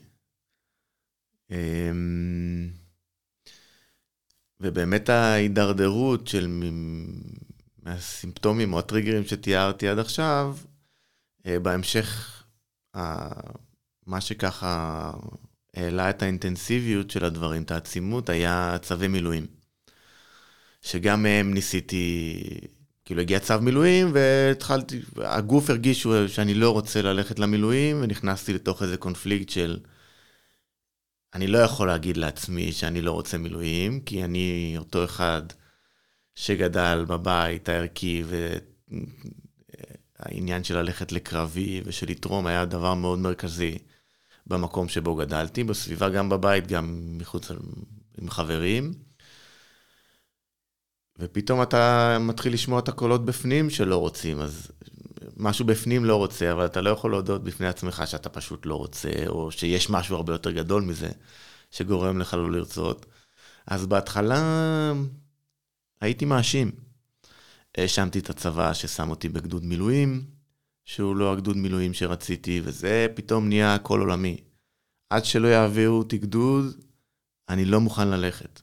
אמ, 1.51 2.69
ובאמת 4.59 5.09
ההידרדרות 5.09 6.27
של 6.27 6.47
מהסימפטומים 7.83 8.73
או 8.73 8.79
הטריגרים 8.79 9.25
שתיארתי 9.25 9.87
עד 9.87 9.99
עכשיו, 9.99 10.57
אה, 11.45 11.59
בהמשך, 11.59 12.29
מה 14.05 14.21
שככה 14.21 15.11
העלה 15.73 16.09
את 16.09 16.21
האינטנסיביות 16.21 17.11
של 17.11 17.25
הדברים, 17.25 17.63
את 17.63 17.71
העצימות, 17.71 18.29
היה 18.29 18.77
צווי 18.81 19.07
מילואים. 19.07 19.47
שגם 20.81 21.23
מהם 21.23 21.53
ניסיתי, 21.53 22.33
כאילו 23.05 23.21
הגיע 23.21 23.39
צו 23.39 23.61
מילואים 23.61 24.11
והתחלתי, 24.13 25.01
הגוף 25.17 25.69
הרגיש 25.69 26.07
שאני 26.27 26.53
לא 26.53 26.69
רוצה 26.69 27.01
ללכת 27.01 27.39
למילואים 27.39 27.99
ונכנסתי 28.01 28.53
לתוך 28.53 28.83
איזה 28.83 28.97
קונפליקט 28.97 29.49
של 29.49 29.79
אני 31.33 31.47
לא 31.47 31.57
יכול 31.57 31.87
להגיד 31.87 32.17
לעצמי 32.17 32.71
שאני 32.71 33.01
לא 33.01 33.11
רוצה 33.11 33.37
מילואים, 33.37 33.99
כי 33.99 34.23
אני 34.23 34.75
אותו 34.77 35.03
אחד 35.03 35.41
שגדל 36.35 37.05
בבית 37.07 37.69
הערכי 37.69 38.23
והעניין 40.19 40.63
של 40.63 40.77
ללכת 40.77 41.11
לקרבי 41.11 41.81
ושל 41.85 42.05
לתרום 42.09 42.47
היה 42.47 42.65
דבר 42.65 42.93
מאוד 42.93 43.19
מרכזי 43.19 43.77
במקום 44.47 44.89
שבו 44.89 45.15
גדלתי, 45.15 45.63
בסביבה 45.63 46.09
גם 46.09 46.29
בבית, 46.29 46.67
גם 46.67 47.17
מחוץ 47.17 47.51
עם 48.21 48.29
חברים. 48.29 48.93
ופתאום 51.19 51.61
אתה 51.61 52.17
מתחיל 52.19 52.53
לשמוע 52.53 52.79
את 52.79 52.87
הקולות 52.87 53.25
בפנים 53.25 53.69
שלא 53.69 53.97
רוצים, 53.97 54.39
אז 54.41 54.71
משהו 55.37 55.65
בפנים 55.65 56.05
לא 56.05 56.15
רוצה, 56.15 56.51
אבל 56.51 56.65
אתה 56.65 56.81
לא 56.81 56.89
יכול 56.89 57.11
להודות 57.11 57.43
בפני 57.43 57.67
עצמך 57.67 58.03
שאתה 58.05 58.29
פשוט 58.29 58.65
לא 58.65 58.75
רוצה, 58.75 59.09
או 59.27 59.51
שיש 59.51 59.89
משהו 59.89 60.15
הרבה 60.15 60.33
יותר 60.33 60.51
גדול 60.51 60.83
מזה 60.83 61.09
שגורם 61.71 62.19
לך 62.19 62.33
לא 62.33 62.51
לרצות. 62.51 63.05
אז 63.67 63.85
בהתחלה 63.85 64.41
הייתי 66.01 66.25
מאשים. 66.25 66.71
האשמתי 67.77 68.19
את 68.19 68.29
הצבא 68.29 68.73
ששם 68.73 69.09
אותי 69.09 69.29
בגדוד 69.29 69.63
מילואים, 69.63 70.25
שהוא 70.85 71.15
לא 71.15 71.33
הגדוד 71.33 71.57
מילואים 71.57 71.93
שרציתי, 71.93 72.61
וזה 72.63 73.07
פתאום 73.15 73.47
נהיה 73.47 73.75
הכל 73.75 73.99
עולמי. 73.99 74.37
עד 75.09 75.25
שלא 75.25 75.47
יעבירו 75.47 75.97
אותי 75.97 76.17
גדוד, 76.17 76.65
אני 77.49 77.65
לא 77.65 77.81
מוכן 77.81 78.07
ללכת. 78.07 78.61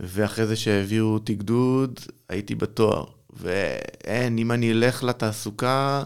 ואחרי 0.00 0.46
זה 0.46 0.56
שהעבירו 0.56 1.14
אותי 1.14 1.34
גדוד, 1.34 2.00
הייתי 2.28 2.54
בתואר. 2.54 3.04
ואין, 3.30 4.38
אם 4.38 4.52
אני 4.52 4.72
אלך 4.72 5.04
לתעסוקה, 5.04 6.02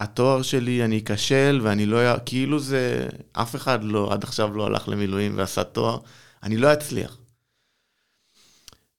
התואר 0.00 0.42
שלי, 0.42 0.84
אני 0.84 1.02
אכשל 1.06 1.60
ואני 1.62 1.86
לא... 1.86 1.98
כאילו 2.26 2.58
זה... 2.58 3.08
אף 3.32 3.56
אחד 3.56 3.84
לא, 3.84 4.12
עד 4.12 4.24
עכשיו 4.24 4.56
לא 4.56 4.66
הלך 4.66 4.88
למילואים 4.88 5.38
ועשה 5.38 5.64
תואר, 5.64 5.98
אני 6.42 6.56
לא 6.56 6.72
אצליח. 6.72 7.18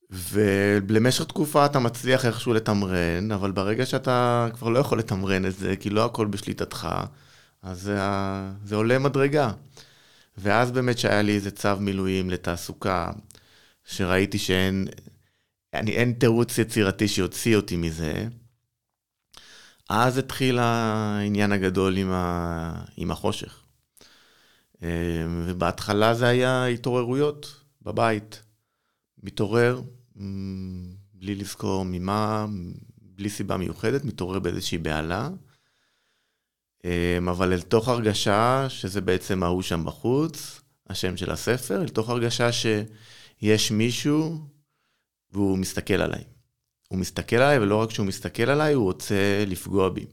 ולמשך 0.09 1.23
תקופה 1.23 1.65
אתה 1.65 1.79
מצליח 1.79 2.25
איכשהו 2.25 2.53
לתמרן, 2.53 3.31
אבל 3.31 3.51
ברגע 3.51 3.85
שאתה 3.85 4.47
כבר 4.53 4.69
לא 4.69 4.79
יכול 4.79 4.99
לתמרן 4.99 5.45
את 5.45 5.55
זה, 5.55 5.75
כי 5.75 5.89
לא 5.89 6.05
הכל 6.05 6.27
בשליטתך, 6.27 6.87
אז 7.61 7.81
זה, 7.81 7.99
זה 8.65 8.75
עולה 8.75 8.99
מדרגה. 8.99 9.51
ואז 10.37 10.71
באמת 10.71 10.99
שהיה 10.99 11.21
לי 11.21 11.35
איזה 11.35 11.51
צו 11.51 11.69
מילואים 11.79 12.29
לתעסוקה, 12.29 13.11
שראיתי 13.85 14.37
שאין 14.37 14.87
אני, 15.79 15.91
אין 15.91 16.13
תירוץ 16.13 16.57
יצירתי 16.57 17.07
שיוציא 17.07 17.55
אותי 17.55 17.77
מזה. 17.77 18.27
אז 19.89 20.17
התחיל 20.17 20.59
העניין 20.59 21.51
הגדול 21.51 21.97
עם, 21.97 22.11
ה... 22.11 22.85
עם 22.97 23.11
החושך. 23.11 23.59
אה, 24.83 25.25
ובהתחלה 25.45 26.13
זה 26.13 26.27
היה 26.27 26.65
התעוררויות 26.65 27.61
בבית. 27.81 28.43
מתעורר, 29.23 29.81
בלי 31.13 31.35
לזכור 31.35 31.85
ממה, 31.85 32.45
בלי 33.01 33.29
סיבה 33.29 33.57
מיוחדת, 33.57 34.05
מתעורר 34.05 34.39
באיזושהי 34.39 34.77
בהלה. 34.77 35.29
אה, 36.85 37.17
אבל 37.31 37.53
אל 37.53 37.61
תוך 37.61 37.87
הרגשה, 37.87 38.65
שזה 38.69 39.01
בעצם 39.01 39.43
ההוא 39.43 39.61
שם 39.61 39.85
בחוץ, 39.85 40.61
השם 40.89 41.17
של 41.17 41.31
הספר, 41.31 41.81
אל 41.81 41.89
תוך 41.89 42.09
הרגשה 42.09 42.51
שיש 43.39 43.71
מישהו 43.71 44.39
והוא 45.31 45.57
מסתכל 45.57 45.93
עליי. 45.93 46.23
הוא 46.87 46.99
מסתכל 46.99 47.35
עליי, 47.35 47.59
ולא 47.59 47.75
רק 47.75 47.91
שהוא 47.91 48.05
מסתכל 48.05 48.49
עליי, 48.49 48.73
הוא 48.73 48.83
רוצה 48.83 49.43
לפגוע 49.47 49.89
בי. 49.89 50.05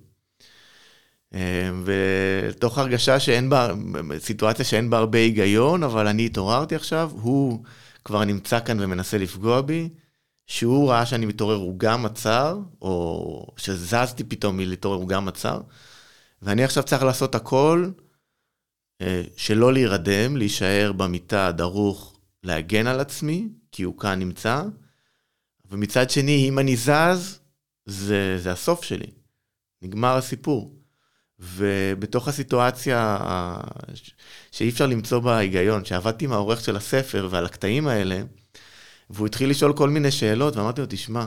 אה, 1.34 1.70
ותוך 1.84 2.78
הרגשה 2.78 3.20
שאין 3.20 3.50
בה, 3.50 3.68
סיטואציה 4.18 4.64
שאין 4.64 4.90
בה 4.90 4.98
הרבה 4.98 5.18
היגיון, 5.18 5.82
אבל 5.82 6.06
אני 6.06 6.26
התעוררתי 6.26 6.74
עכשיו, 6.74 7.10
הוא 7.14 7.64
כבר 8.04 8.24
נמצא 8.24 8.60
כאן 8.60 8.80
ומנסה 8.80 9.18
לפגוע 9.18 9.60
בי, 9.60 9.88
שהוא 10.46 10.90
ראה 10.90 11.06
שאני 11.06 11.26
מתעורר, 11.26 11.56
הוא 11.56 11.78
גם 11.78 12.06
עצר, 12.06 12.58
או 12.82 13.46
שזזתי 13.56 14.24
פתאום 14.24 14.56
מלהתעורר, 14.56 14.96
הוא 14.96 15.08
גם 15.08 15.28
עצר, 15.28 15.60
ואני 16.42 16.64
עכשיו 16.64 16.82
צריך 16.82 17.02
לעשות 17.02 17.34
הכל 17.34 17.90
אה, 19.00 19.22
שלא 19.36 19.72
להירדם, 19.72 20.36
להישאר 20.36 20.92
במיטה 20.92 21.52
דרוך, 21.52 22.11
להגן 22.42 22.86
על 22.86 23.00
עצמי, 23.00 23.48
כי 23.72 23.82
הוא 23.82 23.98
כאן 23.98 24.18
נמצא, 24.18 24.62
ומצד 25.70 26.10
שני, 26.10 26.48
אם 26.48 26.58
אני 26.58 26.76
זז, 26.76 27.38
זה, 27.86 28.38
זה 28.38 28.52
הסוף 28.52 28.84
שלי. 28.84 29.10
נגמר 29.82 30.16
הסיפור. 30.16 30.82
ובתוך 31.42 32.28
הסיטואציה 32.28 33.18
שאי 34.52 34.68
אפשר 34.68 34.86
למצוא 34.86 35.18
בה 35.18 35.36
היגיון, 35.36 35.84
שעבדתי 35.84 36.24
עם 36.24 36.32
העורך 36.32 36.64
של 36.64 36.76
הספר 36.76 37.28
ועל 37.30 37.46
הקטעים 37.46 37.88
האלה, 37.88 38.22
והוא 39.10 39.26
התחיל 39.26 39.50
לשאול 39.50 39.72
כל 39.72 39.90
מיני 39.90 40.10
שאלות, 40.10 40.56
ואמרתי 40.56 40.80
לו, 40.80 40.86
תשמע, 40.90 41.26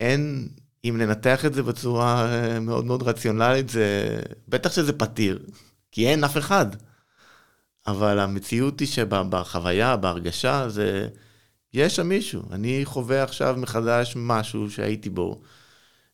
אין, 0.00 0.48
אם 0.84 0.96
ננתח 0.98 1.44
את 1.44 1.54
זה 1.54 1.62
בצורה 1.62 2.26
אה, 2.26 2.60
מאוד 2.60 2.84
מאוד 2.84 3.02
רציונלית, 3.02 3.68
זה, 3.68 4.18
בטח 4.48 4.72
שזה 4.72 4.92
פתיר, 4.92 5.38
כי 5.92 6.08
אין 6.08 6.24
אף 6.24 6.36
אחד. 6.36 6.66
אבל 7.86 8.18
המציאות 8.18 8.80
היא 8.80 8.88
שבחוויה, 8.88 9.96
בהרגשה, 9.96 10.68
זה, 10.68 11.08
יש 11.72 11.96
שם 11.96 12.08
מישהו. 12.08 12.42
אני 12.52 12.80
חווה 12.84 13.22
עכשיו 13.22 13.54
מחדש 13.58 14.12
משהו 14.16 14.70
שהייתי 14.70 15.10
בו, 15.10 15.42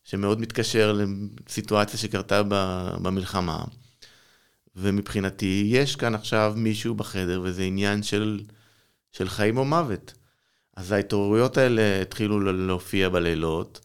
שמאוד 0.04 0.40
מתקשר 0.40 0.98
לסיטואציה 1.46 1.98
שקרתה 1.98 2.42
במלחמה. 3.02 3.64
ומבחינתי, 4.76 5.64
יש 5.66 5.96
כאן 5.96 6.14
עכשיו 6.14 6.54
מישהו 6.56 6.94
בחדר, 6.94 7.40
וזה 7.44 7.62
עניין 7.62 8.02
של, 8.02 8.40
של 9.12 9.28
חיים 9.28 9.56
או 9.58 9.64
מוות. 9.64 10.14
אז 10.76 10.92
ההתעוררויות 10.92 11.56
האלה 11.56 12.02
התחילו 12.02 12.40
להופיע 12.52 13.08
בלילות, 13.08 13.80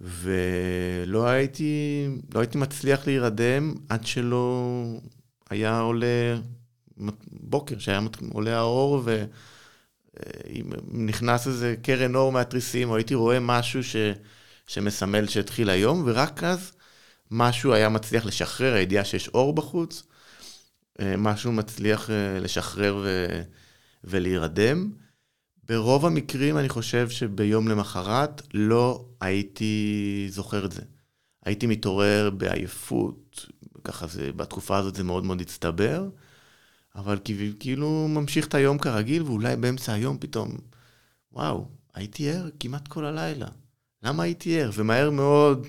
ולא 0.00 1.26
הייתי, 1.26 2.06
לא 2.34 2.40
הייתי 2.40 2.58
מצליח 2.58 3.06
להירדם 3.06 3.74
עד 3.88 4.06
שלא 4.06 4.84
היה 5.50 5.80
עולה 5.80 6.36
בוקר, 7.30 7.78
שהיה 7.78 8.00
עולה 8.32 8.58
האור, 8.58 9.02
ו... 9.04 9.24
אם 10.48 10.72
נכנס 10.92 11.46
איזה 11.46 11.74
קרן 11.82 12.14
אור 12.14 12.32
מהתריסים, 12.32 12.90
או 12.90 12.96
הייתי 12.96 13.14
רואה 13.14 13.40
משהו 13.40 13.84
ש, 13.84 13.96
שמסמל 14.66 15.26
שהתחיל 15.28 15.70
היום, 15.70 16.02
ורק 16.06 16.44
אז 16.44 16.72
משהו 17.30 17.72
היה 17.72 17.88
מצליח 17.88 18.26
לשחרר, 18.26 18.74
הידיעה 18.74 19.04
שיש 19.04 19.28
אור 19.28 19.52
בחוץ, 19.52 20.02
אה, 21.00 21.14
משהו 21.18 21.52
מצליח 21.52 22.10
אה, 22.10 22.38
לשחרר 22.40 23.00
ו, 23.04 23.26
ולהירדם. 24.04 24.92
ברוב 25.68 26.06
המקרים 26.06 26.58
אני 26.58 26.68
חושב 26.68 27.10
שביום 27.10 27.68
למחרת 27.68 28.42
לא 28.54 29.04
הייתי 29.20 30.26
זוכר 30.30 30.64
את 30.64 30.72
זה. 30.72 30.82
הייתי 31.44 31.66
מתעורר 31.66 32.30
בעייפות, 32.30 33.46
ככה 33.84 34.06
זה, 34.06 34.32
בתקופה 34.32 34.76
הזאת 34.76 34.94
זה 34.94 35.04
מאוד 35.04 35.24
מאוד 35.24 35.40
הצטבר. 35.40 36.08
אבל 36.94 37.18
כאילו 37.60 38.08
ממשיך 38.08 38.46
את 38.46 38.54
היום 38.54 38.78
כרגיל, 38.78 39.22
ואולי 39.22 39.56
באמצע 39.56 39.92
היום 39.92 40.18
פתאום, 40.18 40.56
וואו, 41.32 41.68
הייתי 41.94 42.30
ער 42.30 42.48
כמעט 42.60 42.88
כל 42.88 43.04
הלילה. 43.04 43.46
למה 44.02 44.22
הייתי 44.22 44.60
ער? 44.60 44.70
ומהר 44.74 45.10
מאוד 45.10 45.66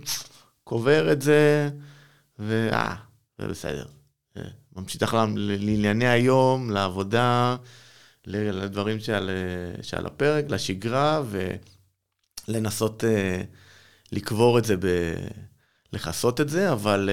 קובר 0.63 1.11
את 1.11 1.21
זה, 1.21 1.69
ואה, 2.39 2.95
זה 3.37 3.47
בסדר. 3.47 3.85
אה, 4.37 4.43
ממשיך 4.75 5.15
לענייני 5.35 6.07
היום, 6.07 6.71
לעבודה, 6.71 7.55
לדברים 8.27 8.99
שעל, 8.99 9.29
שעל 9.81 10.05
הפרק, 10.05 10.45
לשגרה, 10.49 11.21
ולנסות 12.47 13.03
uh, 13.03 13.07
לקבור 14.11 14.59
את 14.59 14.65
זה, 14.65 14.77
ב... 14.77 14.85
לכסות 15.93 16.41
את 16.41 16.49
זה, 16.49 16.71
אבל 16.71 17.09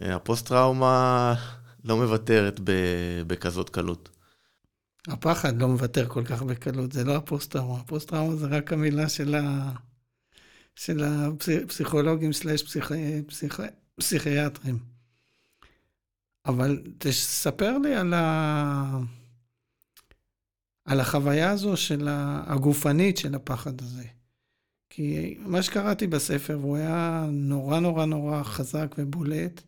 uh, 0.00 0.04
הפוסט-טראומה 0.04 1.34
לא 1.86 1.96
מוותרת 1.96 2.60
בכזאת 3.26 3.70
קלות. 3.70 4.08
הפחד 5.08 5.60
לא 5.62 5.68
מוותר 5.68 6.08
כל 6.08 6.24
כך 6.24 6.42
בקלות, 6.42 6.92
זה 6.92 7.04
לא 7.04 7.16
הפוסט-טראומה. 7.16 7.80
הפוסט-טראומה 7.80 8.36
זה 8.36 8.46
רק 8.46 8.72
המילה 8.72 9.08
של, 9.08 9.34
ה... 9.34 9.72
של 10.74 11.04
הפסיכולוגים 11.04 12.32
סלאש 12.32 12.62
פסיכ... 12.62 12.92
פסיכ... 13.26 13.60
פסיכיאטרים. 13.96 14.78
אבל 16.46 16.82
תספר 16.98 17.78
לי 17.78 17.94
על, 17.94 18.14
ה... 18.14 18.98
על 20.84 21.00
החוויה 21.00 21.50
הזו 21.50 21.76
של 21.76 22.08
הגופנית 22.46 23.16
של 23.16 23.34
הפחד 23.34 23.80
הזה. 23.80 24.04
כי 24.90 25.38
מה 25.40 25.62
שקראתי 25.62 26.06
בספר, 26.06 26.58
והוא 26.60 26.76
היה 26.76 27.26
נורא 27.30 27.80
נורא 27.80 28.04
נורא 28.04 28.42
חזק 28.42 28.94
ובולט, 28.98 29.62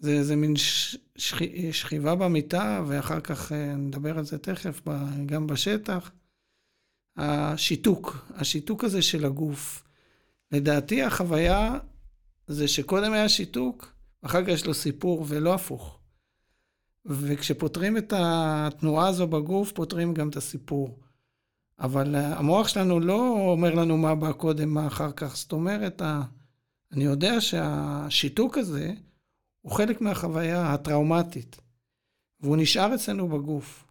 זה 0.00 0.10
איזה 0.10 0.36
מין 0.36 0.56
ש... 0.56 0.96
שכ... 1.16 1.42
שכיבה 1.72 2.14
במיטה, 2.14 2.82
ואחר 2.86 3.20
כך 3.20 3.52
אה, 3.52 3.76
נדבר 3.76 4.18
על 4.18 4.24
זה 4.24 4.38
תכף, 4.38 4.80
גם 5.26 5.46
בשטח. 5.46 6.12
השיתוק, 7.16 8.26
השיתוק 8.34 8.84
הזה 8.84 9.02
של 9.02 9.24
הגוף. 9.24 9.84
לדעתי 10.52 11.02
החוויה 11.02 11.78
זה 12.46 12.68
שקודם 12.68 13.12
היה 13.12 13.28
שיתוק, 13.28 13.94
אחר 14.22 14.42
כך 14.42 14.48
יש 14.48 14.66
לו 14.66 14.74
סיפור 14.74 15.24
ולא 15.28 15.54
הפוך. 15.54 15.98
וכשפותרים 17.06 17.96
את 17.96 18.12
התנועה 18.16 19.08
הזו 19.08 19.26
בגוף, 19.26 19.72
פותרים 19.72 20.14
גם 20.14 20.28
את 20.28 20.36
הסיפור. 20.36 20.98
אבל 21.78 22.14
המוח 22.14 22.68
שלנו 22.68 23.00
לא 23.00 23.50
אומר 23.52 23.74
לנו 23.74 23.96
מה 23.96 24.14
בא 24.14 24.32
קודם, 24.32 24.68
מה 24.68 24.86
אחר 24.86 25.12
כך. 25.12 25.36
זאת 25.36 25.52
אומרת, 25.52 26.02
אני 26.92 27.04
יודע 27.04 27.40
שהשיתוק 27.40 28.58
הזה, 28.58 28.92
הוא 29.60 29.72
חלק 29.72 30.00
מהחוויה 30.00 30.72
הטראומטית, 30.72 31.60
והוא 32.40 32.56
נשאר 32.56 32.94
אצלנו 32.94 33.28
בגוף. 33.28 33.84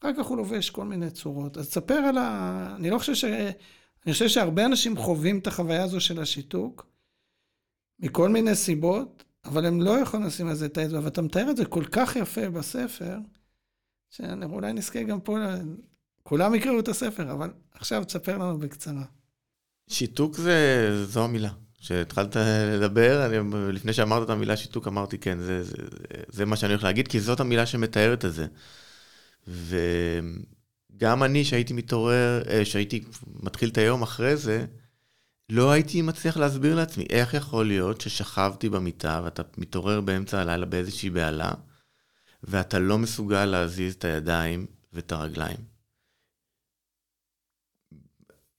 אחר 0.00 0.12
כך 0.18 0.26
הוא 0.26 0.36
לובש 0.36 0.70
כל 0.70 0.84
מיני 0.84 1.10
צורות. 1.10 1.56
אז 1.56 1.68
תספר 1.68 1.94
על 1.94 2.18
ה... 2.18 2.74
אני 2.76 2.90
לא 2.90 2.98
חושב 2.98 3.14
ש... 3.14 3.24
אני 4.06 4.12
חושב 4.12 4.28
שהרבה 4.28 4.64
אנשים 4.64 4.96
חווים 4.96 5.38
את 5.38 5.46
החוויה 5.46 5.84
הזו 5.84 6.00
של 6.00 6.20
השיתוק, 6.20 6.86
מכל 7.98 8.28
מיני 8.28 8.54
סיבות, 8.54 9.24
אבל 9.44 9.66
הם 9.66 9.82
לא 9.82 9.90
יכולים 9.90 10.26
לשים 10.26 10.48
על 10.48 10.54
זה 10.54 10.66
את 10.66 10.78
האצבע, 10.78 11.00
ואתה 11.02 11.22
מתאר 11.22 11.50
את 11.50 11.56
זה 11.56 11.64
כל 11.64 11.84
כך 11.84 12.16
יפה 12.16 12.50
בספר, 12.50 13.18
שאולי 14.10 14.72
נזכה 14.72 15.02
גם 15.02 15.20
פה, 15.20 15.36
כולם 16.22 16.54
יקראו 16.54 16.80
את 16.80 16.88
הספר, 16.88 17.32
אבל 17.32 17.52
עכשיו 17.72 18.04
תספר 18.04 18.38
לנו 18.38 18.58
בקצרה. 18.58 19.04
שיתוק 19.88 20.36
זה, 20.36 20.88
זו 21.04 21.24
המילה. 21.24 21.52
כשהתחלת 21.80 22.36
לדבר, 22.74 23.26
אני, 23.26 23.36
לפני 23.72 23.92
שאמרת 23.92 24.22
את 24.22 24.30
המילה 24.30 24.56
שיתוק, 24.56 24.88
אמרתי, 24.88 25.18
כן, 25.18 25.38
זה, 25.38 25.62
זה, 25.62 25.76
זה 26.28 26.44
מה 26.46 26.56
שאני 26.56 26.72
הולך 26.72 26.84
להגיד, 26.84 27.08
כי 27.08 27.20
זאת 27.20 27.40
המילה 27.40 27.66
שמתארת 27.66 28.24
את 28.24 28.32
זה. 28.32 28.46
גם 30.96 31.22
אני, 31.22 31.44
שהייתי 31.44 31.72
מתעורר, 31.72 32.42
אה, 32.48 32.64
שהייתי 32.64 33.04
מתחיל 33.42 33.68
את 33.68 33.78
היום 33.78 34.02
אחרי 34.02 34.36
זה, 34.36 34.66
לא 35.48 35.70
הייתי 35.70 36.02
מצליח 36.02 36.36
להסביר 36.36 36.74
לעצמי 36.74 37.06
איך 37.10 37.34
יכול 37.34 37.66
להיות 37.66 38.00
ששכבתי 38.00 38.68
במיטה 38.68 39.20
ואתה 39.24 39.42
מתעורר 39.58 40.00
באמצע 40.00 40.40
הלילה 40.40 40.66
באיזושהי 40.66 41.10
בהלה, 41.10 41.50
ואתה 42.42 42.78
לא 42.78 42.98
מסוגל 42.98 43.44
להזיז 43.44 43.94
את 43.94 44.04
הידיים 44.04 44.66
ואת 44.92 45.12
הרגליים. 45.12 45.56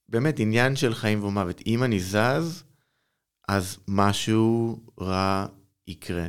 באמת, 0.10 0.40
עניין 0.40 0.76
של 0.76 0.94
חיים 0.94 1.24
ומוות. 1.24 1.62
אם 1.66 1.84
אני 1.84 2.00
זז, 2.00 2.64
אז 3.52 3.78
משהו 3.88 4.80
רע 5.02 5.46
יקרה. 5.88 6.28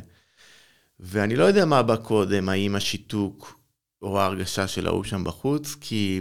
ואני 1.00 1.36
לא 1.36 1.44
יודע 1.44 1.64
מה 1.64 1.82
בא 1.82 1.96
קודם, 1.96 2.48
האם 2.48 2.74
השיתוק 2.74 3.60
או 4.02 4.20
ההרגשה 4.20 4.68
של 4.68 4.86
ההוא 4.86 5.04
שם 5.04 5.24
בחוץ, 5.24 5.76
כי 5.80 6.20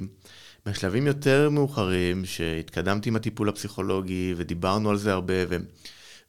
בשלבים 0.65 1.07
יותר 1.07 1.49
מאוחרים, 1.49 2.25
שהתקדמתי 2.25 3.09
עם 3.09 3.15
הטיפול 3.15 3.49
הפסיכולוגי 3.49 4.33
ודיברנו 4.37 4.89
על 4.89 4.97
זה 4.97 5.11
הרבה, 5.13 5.33
ו... 5.49 5.55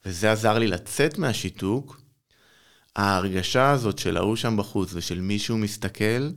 וזה 0.05 0.31
עזר 0.31 0.59
לי 0.59 0.67
לצאת 0.67 1.17
מהשיתוק, 1.17 2.01
ההרגשה 2.95 3.71
הזאת 3.71 3.99
של 3.99 4.17
ההוא 4.17 4.35
שם 4.35 4.57
בחוץ 4.57 4.89
ושל 4.93 5.21
מישהו 5.21 5.57
מסתכל, 5.57 6.29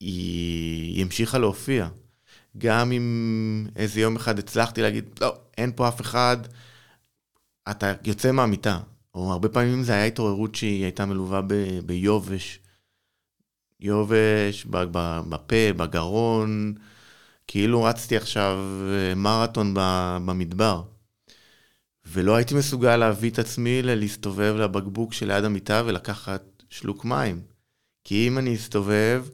היא, 0.00 0.94
היא 0.94 1.02
המשיכה 1.02 1.38
להופיע. 1.38 1.88
גם 2.58 2.92
אם 2.92 3.66
איזה 3.76 4.00
יום 4.00 4.16
אחד 4.16 4.38
הצלחתי 4.38 4.82
להגיד, 4.82 5.04
לא, 5.20 5.36
אין 5.58 5.72
פה 5.76 5.88
אף 5.88 6.00
אחד, 6.00 6.36
אתה 7.70 7.92
יוצא 8.04 8.32
מהמיטה. 8.32 8.80
או 9.14 9.32
הרבה 9.32 9.48
פעמים 9.48 9.82
זה 9.82 9.92
היה 9.92 10.04
התעוררות 10.04 10.54
שהיא 10.54 10.82
הייתה 10.82 11.06
מלווה 11.06 11.42
ב- 11.42 11.80
ביובש. 11.86 12.60
יובש 13.80 14.64
בפה, 14.64 15.72
בגרון, 15.76 16.74
כאילו 17.46 17.82
רצתי 17.82 18.16
עכשיו 18.16 18.58
אה, 18.90 19.14
מרתון 19.14 19.74
במדבר. 20.26 20.82
ולא 22.06 22.36
הייתי 22.36 22.54
מסוגל 22.54 22.96
להביא 22.96 23.30
את 23.30 23.38
עצמי 23.38 23.82
ללהסתובב 23.82 24.54
לבקבוק 24.58 25.12
שליד 25.12 25.44
המיטה 25.44 25.82
ולקחת 25.86 26.62
שלוק 26.68 27.04
מים. 27.04 27.42
כי 28.04 28.28
אם 28.28 28.38
אני 28.38 28.54
אסתובב, 28.54 29.26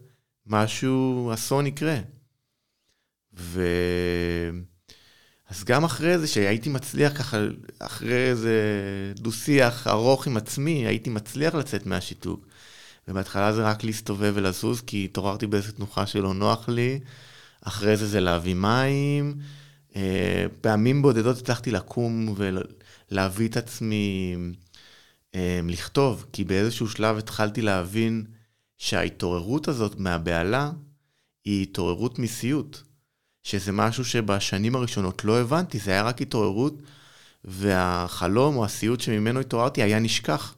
משהו, 0.46 1.30
אסון 1.34 1.66
יקרה. 1.66 1.96
ו... 3.34 3.62
אז 5.50 5.64
גם 5.64 5.84
אחרי 5.84 6.18
זה 6.18 6.26
שהייתי 6.26 6.68
מצליח 6.68 7.18
ככה, 7.18 7.38
אחרי 7.78 8.30
איזה 8.30 8.52
דו-שיח 9.16 9.86
ארוך 9.86 10.26
עם 10.26 10.36
עצמי, 10.36 10.86
הייתי 10.86 11.10
מצליח 11.10 11.54
לצאת 11.54 11.86
מהשיתוק. 11.86 12.46
ובהתחלה 13.08 13.52
זה 13.52 13.62
רק 13.62 13.84
להסתובב 13.84 14.32
ולזוז, 14.36 14.80
כי 14.80 15.04
התעוררתי 15.04 15.46
באיזה 15.46 15.72
תנוחה 15.72 16.06
שלא 16.06 16.34
נוח 16.34 16.68
לי. 16.68 17.00
אחרי 17.62 17.96
זה 17.96 18.06
זה 18.06 18.20
להביא 18.20 18.54
מים. 18.54 19.34
אה, 19.96 20.46
פעמים 20.60 21.02
בודדות 21.02 21.38
הצלחתי 21.38 21.70
לקום 21.70 22.34
ולהביא 23.10 23.48
את 23.48 23.56
עצמי 23.56 24.36
אה, 25.34 25.60
לכתוב, 25.64 26.26
כי 26.32 26.44
באיזשהו 26.44 26.88
שלב 26.88 27.18
התחלתי 27.18 27.62
להבין 27.62 28.24
שההתעוררות 28.78 29.68
הזאת 29.68 29.98
מהבהלה 29.98 30.70
היא 31.44 31.62
התעוררות 31.62 32.18
מסיוט. 32.18 32.89
שזה 33.42 33.72
משהו 33.72 34.04
שבשנים 34.04 34.76
הראשונות 34.76 35.24
לא 35.24 35.40
הבנתי, 35.40 35.78
זה 35.78 35.90
היה 35.90 36.02
רק 36.02 36.22
התעוררות, 36.22 36.74
והחלום 37.44 38.56
או 38.56 38.64
הסיוט 38.64 39.00
שממנו 39.00 39.40
התעוררתי 39.40 39.82
היה 39.82 39.98
נשכח. 39.98 40.54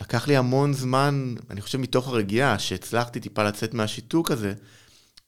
לקח 0.00 0.28
לי 0.28 0.36
המון 0.36 0.72
זמן, 0.72 1.34
אני 1.50 1.60
חושב 1.60 1.78
מתוך 1.78 2.08
הרגיעה, 2.08 2.58
שהצלחתי 2.58 3.20
טיפה 3.20 3.42
לצאת 3.42 3.74
מהשיתוק 3.74 4.30
הזה, 4.30 4.54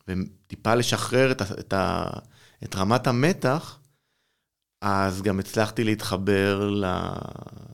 וטיפה 0.09 0.75
לשחרר 0.75 1.33
את, 1.33 1.41
ה, 1.41 1.45
את, 1.61 1.73
ה, 1.73 2.11
את 2.65 2.75
רמת 2.75 3.07
המתח, 3.07 3.79
אז 4.81 5.23
גם 5.23 5.39
הצלחתי 5.41 5.85
להתחבר, 5.85 6.71
ל, 6.71 6.85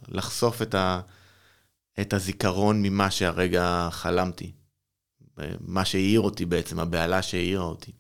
לחשוף 0.09 0.63
את, 0.63 0.75
ה, 0.75 1.01
את 2.01 2.13
הזיכרון 2.13 2.83
ממה 2.83 3.11
שהרגע 3.11 3.89
חלמתי. 3.91 4.53
מה 5.61 5.85
שהעיר 5.85 6.21
אותי 6.21 6.45
בעצם, 6.45 6.79
הבהלה 6.79 7.23
שהעירה 7.23 7.65
אותי. 7.65 7.93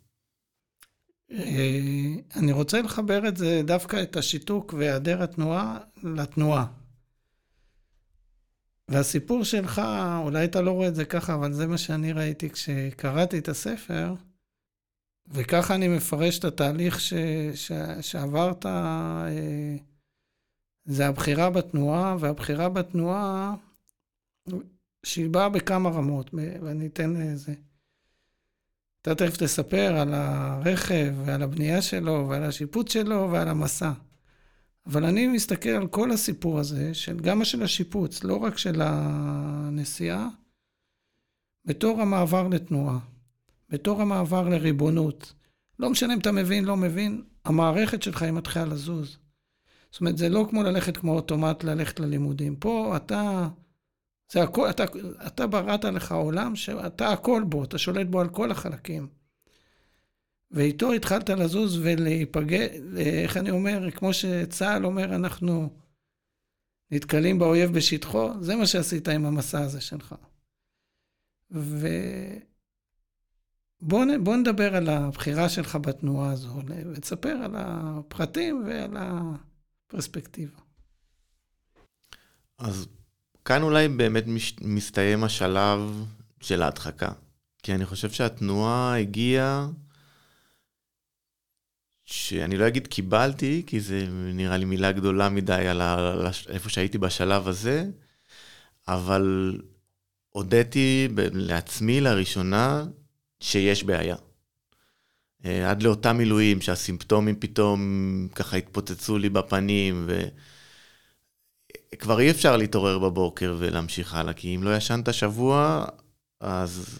אה, 1.32 2.14
אני 2.36 2.52
רוצה 2.52 2.82
לחבר 2.82 3.28
את 3.28 3.36
זה, 3.36 3.62
דווקא 3.64 4.02
את 4.02 4.16
השיתוק 4.16 4.74
והיעדר 4.78 5.22
התנועה, 5.22 5.78
לתנועה. 6.02 6.66
והסיפור 8.88 9.44
שלך, 9.44 9.82
אולי 10.22 10.44
אתה 10.44 10.60
לא 10.60 10.70
רואה 10.70 10.88
את 10.88 10.94
זה 10.94 11.04
ככה, 11.04 11.34
אבל 11.34 11.52
זה 11.52 11.66
מה 11.66 11.78
שאני 11.78 12.12
ראיתי 12.12 12.50
כשקראתי 12.50 13.38
את 13.38 13.48
הספר, 13.48 14.14
וככה 15.26 15.74
אני 15.74 15.88
מפרש 15.88 16.38
את 16.38 16.44
התהליך 16.44 17.00
ש, 17.00 17.14
ש, 17.54 17.72
שעברת, 18.00 18.66
אה, 18.66 19.28
זה 20.84 21.06
הבחירה 21.06 21.50
בתנועה, 21.50 22.16
והבחירה 22.20 22.68
בתנועה, 22.68 23.54
שהיא 25.02 25.30
באה 25.30 25.48
בכמה 25.48 25.90
רמות, 25.90 26.30
ואני 26.62 26.86
אתן 26.86 27.10
לזה. 27.10 27.54
אתה 29.02 29.14
תכף 29.14 29.37
תספר 29.37 29.96
על 29.96 30.14
הרכב 30.14 31.14
ועל 31.24 31.42
הבנייה 31.42 31.82
שלו 31.82 32.26
ועל 32.28 32.44
השיפוץ 32.44 32.92
שלו 32.92 33.28
ועל 33.32 33.48
המסע. 33.48 33.92
אבל 34.87 35.04
אני 35.04 35.26
מסתכל 35.26 35.68
על 35.68 35.87
כל 35.87 36.11
הסיפור 36.11 36.58
הזה, 36.58 36.94
של, 36.94 37.20
גם 37.20 37.44
של 37.44 37.62
השיפוץ, 37.62 38.24
לא 38.24 38.37
רק 38.37 38.58
של 38.58 38.80
הנסיעה, 38.84 40.28
בתור 41.64 42.00
המעבר 42.02 42.48
לתנועה, 42.48 42.98
בתור 43.70 44.02
המעבר 44.02 44.48
לריבונות. 44.48 45.32
לא 45.78 45.90
משנה 45.90 46.14
אם 46.14 46.18
אתה 46.18 46.32
מבין, 46.32 46.64
לא 46.64 46.76
מבין, 46.76 47.22
המערכת 47.44 48.02
שלך 48.02 48.22
היא 48.22 48.32
מתחילה 48.32 48.64
לזוז. 48.64 49.18
זאת 49.90 50.00
אומרת, 50.00 50.18
זה 50.18 50.28
לא 50.28 50.46
כמו 50.50 50.62
ללכת 50.62 50.96
כמו 50.96 51.12
אוטומט, 51.12 51.64
ללכת 51.64 52.00
ללימודים. 52.00 52.56
פה 52.56 52.96
אתה 52.96 53.48
זה 54.32 54.42
הכל, 54.42 54.70
אתה, 54.70 54.84
אתה 55.26 55.46
בראת 55.46 55.84
לך 55.84 56.12
עולם 56.12 56.56
שאתה 56.56 57.12
הכל 57.12 57.42
בו, 57.48 57.64
אתה 57.64 57.78
שולט 57.78 58.06
בו 58.06 58.20
על 58.20 58.28
כל 58.28 58.50
החלקים. 58.50 59.08
ואיתו 60.50 60.92
התחלת 60.92 61.30
לזוז 61.30 61.78
ולהיפגע, 61.82 62.66
איך 62.96 63.36
אני 63.36 63.50
אומר, 63.50 63.90
כמו 63.90 64.12
שצה"ל 64.12 64.86
אומר, 64.86 65.14
אנחנו 65.14 65.70
נתקלים 66.90 67.38
באויב 67.38 67.72
בשטחו, 67.72 68.30
זה 68.40 68.56
מה 68.56 68.66
שעשית 68.66 69.08
עם 69.08 69.26
המסע 69.26 69.60
הזה 69.60 69.80
שלך. 69.80 70.14
ובוא 71.50 71.96
נדבר 74.36 74.76
על 74.76 74.88
הבחירה 74.88 75.48
שלך 75.48 75.76
בתנועה 75.76 76.32
הזו, 76.32 76.62
ותספר 76.94 77.36
על 77.44 77.54
הפרטים 77.56 78.64
ועל 78.66 78.96
הפרספקטיבה. 78.96 80.58
אז 82.58 82.88
כאן 83.48 83.62
אולי 83.62 83.88
באמת 83.88 84.24
מש, 84.26 84.54
מסתיים 84.61 85.24
השלב 85.24 86.04
של 86.40 86.62
ההדחקה. 86.62 87.08
כי 87.62 87.74
אני 87.74 87.87
חושב 87.87 88.11
שהתנועה 88.11 88.98
הגיעה, 88.98 89.68
שאני 92.04 92.56
לא 92.56 92.68
אגיד 92.68 92.87
קיבלתי, 92.87 93.62
כי 93.66 93.80
זה 93.80 94.06
נראה 94.11 94.56
לי 94.56 94.64
מילה 94.64 94.92
גדולה 94.92 95.28
מדי 95.28 95.68
על 95.68 95.80
ה... 95.80 96.30
איפה 96.48 96.68
שהייתי 96.68 96.98
בשלב 96.98 97.48
הזה, 97.48 97.87
אבל 98.88 99.56
הודיתי 100.28 101.08
לעצמי 101.32 102.00
לראשונה 102.00 102.84
שיש 103.40 103.84
בעיה. 103.84 104.16
אה, 105.44 105.70
עד 105.70 105.82
לאותם 105.82 106.16
מילואים 106.16 106.61
שהסימפטומים 106.61 107.37
פתאום 107.40 107.80
ככה 108.34 108.56
התפוצצו 108.56 109.18
לי 109.18 109.28
בפנים, 109.28 110.04
ו... 110.08 110.28
כבר 111.98 112.20
אי 112.20 112.31
אפשר 112.31 112.57
להתעורר 112.57 112.98
בבוקר 112.98 113.57
ולהמשיך 113.59 114.14
הלאה, 114.14 114.33
כי 114.33 114.57
אם 114.57 114.62
לא 114.62 114.77
ישנת 114.77 115.14
שבוע, 115.14 115.85
אז 116.40 116.98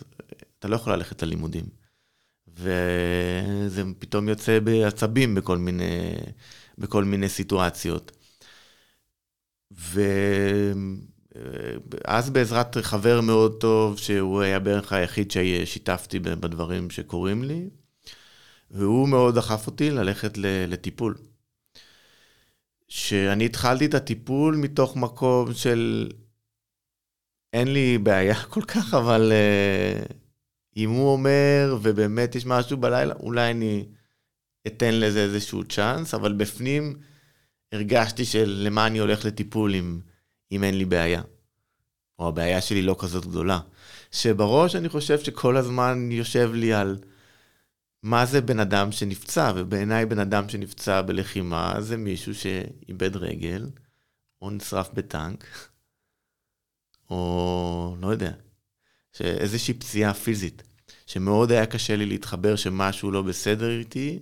אתה 0.59 0.69
לא 0.69 0.77
יכול 0.77 0.93
ללכת 0.93 1.23
ללימודים. 1.23 1.65
וזה 2.57 3.83
פתאום 3.99 4.29
יוצא 4.29 4.61
בעצבים 4.61 5.35
בכל 5.35 5.59
מיני, 5.59 6.15
בכל 6.79 7.05
מיני 7.05 7.29
סיטואציות. 7.29 8.13
ואז 12.01 12.31
בעזרת 12.31 12.77
חבר 12.77 13.21
מאוד 13.21 13.61
טוב, 13.61 13.99
שהוא 13.99 14.41
היה 14.41 14.59
בערך 14.59 14.93
היחיד 14.93 15.31
ששיתפתי 15.31 16.19
בדברים 16.19 16.91
שקורים 16.91 17.45
לי, 17.45 17.69
והוא 18.71 19.09
מאוד 19.09 19.35
דחף 19.35 19.67
אותי 19.67 19.91
ללכת 19.91 20.39
לטיפול. 20.69 21.15
שאני 22.89 23.47
התחלתי 23.47 23.87
את 23.87 23.95
הטיפול 23.95 24.57
מתוך 24.57 24.97
מקום 24.97 25.55
של 25.55 26.11
אין 27.53 27.73
לי 27.73 27.99
בעיה 27.99 28.43
כל 28.55 28.63
כך, 28.63 28.95
אבל 28.95 29.33
uh, 29.33 30.13
אם 30.77 30.91
הוא 30.91 31.13
אומר 31.13 31.77
ובאמת 31.83 32.35
יש 32.35 32.47
משהו 32.47 32.77
בלילה, 32.77 33.15
אולי 33.15 33.51
אני 33.51 33.85
אתן 34.67 34.95
לזה 34.95 35.23
איזשהו 35.23 35.65
צ'אנס, 35.65 36.15
אבל 36.15 36.33
בפנים 36.33 36.97
הרגשתי 37.73 38.25
של 38.25 38.63
למה 38.65 38.87
אני 38.87 38.99
הולך 38.99 39.25
לטיפול 39.25 39.75
אם, 39.75 40.01
אם 40.53 40.65
אין 40.65 40.79
לי 40.79 40.85
בעיה. 40.85 41.23
או 42.19 42.29
הבעיה 42.29 42.61
שלי 42.61 42.83
לא 42.83 42.97
כזאת 42.99 43.27
גדולה. 43.27 43.61
שבראש 44.13 44.77
אני 44.77 44.89
חושב 44.89 45.19
שכל 45.19 45.57
הזמן 45.57 46.09
יושב 46.13 46.51
לי 46.55 46.73
על 46.73 46.99
מה 48.03 48.27
זה 48.27 48.41
בן 48.41 48.61
אדם 48.61 48.93
שנפצע, 48.93 49.53
ובעיניי 49.57 50.07
בן 50.07 50.19
אדם 50.19 50.49
שנפצע 50.49 51.03
בלחימה 51.03 51.75
זה 51.81 51.97
מישהו 51.97 52.35
שאיבד 52.35 53.17
רגל, 53.17 53.71
או 54.43 54.51
נשרף 54.51 54.91
בטנק, 54.95 55.45
או 57.11 57.97
לא 58.01 58.09
יודע, 58.09 58.33
איזושהי 59.21 59.75
פציעה 59.75 60.15
פיזית, 60.15 60.63
שמאוד 61.07 61.53
היה 61.53 61.67
קשה 61.67 61.97
לי 61.97 62.07
להתחבר 62.07 62.57
שמשהו 62.57 63.11
לא 63.11 63.23
בסדר 63.23 63.71
איתי. 63.79 64.19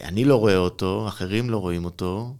אני 0.00 0.24
לא 0.24 0.36
רואה 0.36 0.56
אותו, 0.56 1.08
אחרים 1.08 1.50
לא 1.50 1.58
רואים 1.58 1.84
אותו. 1.84 2.36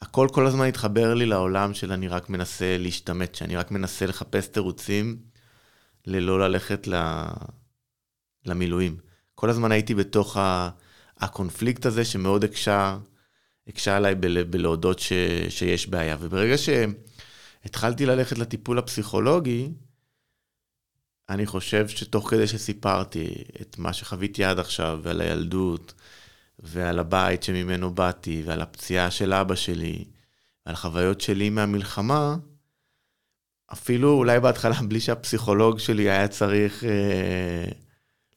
הכל 0.00 0.28
כל 0.32 0.46
הזמן 0.46 0.66
התחבר 0.66 1.14
לי 1.14 1.26
לעולם 1.26 1.74
של 1.74 1.92
אני 1.92 2.08
רק 2.08 2.30
מנסה 2.30 2.78
להשתמט, 2.78 3.34
שאני 3.34 3.56
רק 3.56 3.70
מנסה 3.70 4.06
לחפש 4.06 4.48
תירוצים 4.48 5.22
ללא 6.06 6.40
ללכת 6.40 6.86
ל... 6.86 6.94
למילואים. 8.46 8.96
כל 9.34 9.50
הזמן 9.50 9.72
הייתי 9.72 9.94
בתוך 9.94 10.36
ה... 10.36 10.70
הקונפליקט 11.22 11.86
הזה 11.86 12.04
שמאוד 12.04 12.44
הקשה, 12.44 12.98
הקשה 13.66 13.96
עליי 13.96 14.14
בל... 14.14 14.42
בלהודות 14.42 14.98
ש... 14.98 15.12
שיש 15.48 15.88
בעיה. 15.88 16.16
וברגע 16.20 16.54
שהתחלתי 16.58 18.06
ללכת 18.06 18.38
לטיפול 18.38 18.78
הפסיכולוגי, 18.78 19.68
אני 21.28 21.46
חושב 21.46 21.88
שתוך 21.88 22.30
כדי 22.30 22.46
שסיפרתי 22.46 23.34
את 23.60 23.78
מה 23.78 23.92
שחוויתי 23.92 24.44
עד 24.44 24.58
עכשיו, 24.58 25.00
ועל 25.02 25.20
הילדות, 25.20 25.94
ועל 26.58 26.98
הבית 26.98 27.42
שממנו 27.42 27.94
באתי, 27.94 28.42
ועל 28.46 28.62
הפציעה 28.62 29.10
של 29.10 29.32
אבא 29.32 29.54
שלי, 29.54 30.04
ועל 30.66 30.76
חוויות 30.76 31.20
שלי 31.20 31.50
מהמלחמה, 31.50 32.36
אפילו 33.72 34.12
אולי 34.12 34.40
בהתחלה, 34.40 34.74
בלי 34.88 35.00
שהפסיכולוג 35.00 35.78
שלי 35.78 36.10
היה 36.10 36.28
צריך 36.28 36.84
אה, 36.84 37.64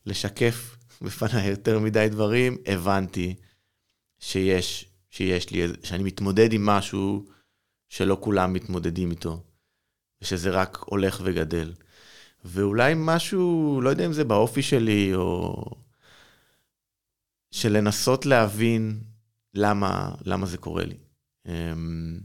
לשקף 0.06 0.78
בפניי 1.01 1.49
יותר 1.49 1.80
מדי 1.80 2.08
דברים, 2.12 2.58
הבנתי 2.66 3.36
שיש, 4.20 4.86
שיש 5.10 5.49
לי, 5.49 5.68
שאני 5.84 6.03
מתמודד 6.03 6.53
עם 6.53 6.66
משהו 6.66 7.26
שלא 7.89 8.18
כולם 8.22 8.53
מתמודדים 8.53 9.12
איתו, 9.12 9.43
ושזה 10.22 10.49
רק 10.49 10.78
הולך 10.78 11.22
וגדל. 11.24 11.74
ואולי 12.45 12.93
משהו, 12.97 13.80
לא 13.84 13.89
יודע 13.89 14.06
אם 14.06 14.14
זה 14.14 14.24
באופי 14.24 14.62
שלי, 14.62 15.16
או 15.16 15.66
של 17.51 17.78
לנסות 17.78 18.26
להבין 18.26 18.99
למה, 19.53 20.12
למה 20.26 20.45
זה 20.45 20.58
קורה 20.58 20.86
לי. 20.86 20.97
אמ, 21.47 22.20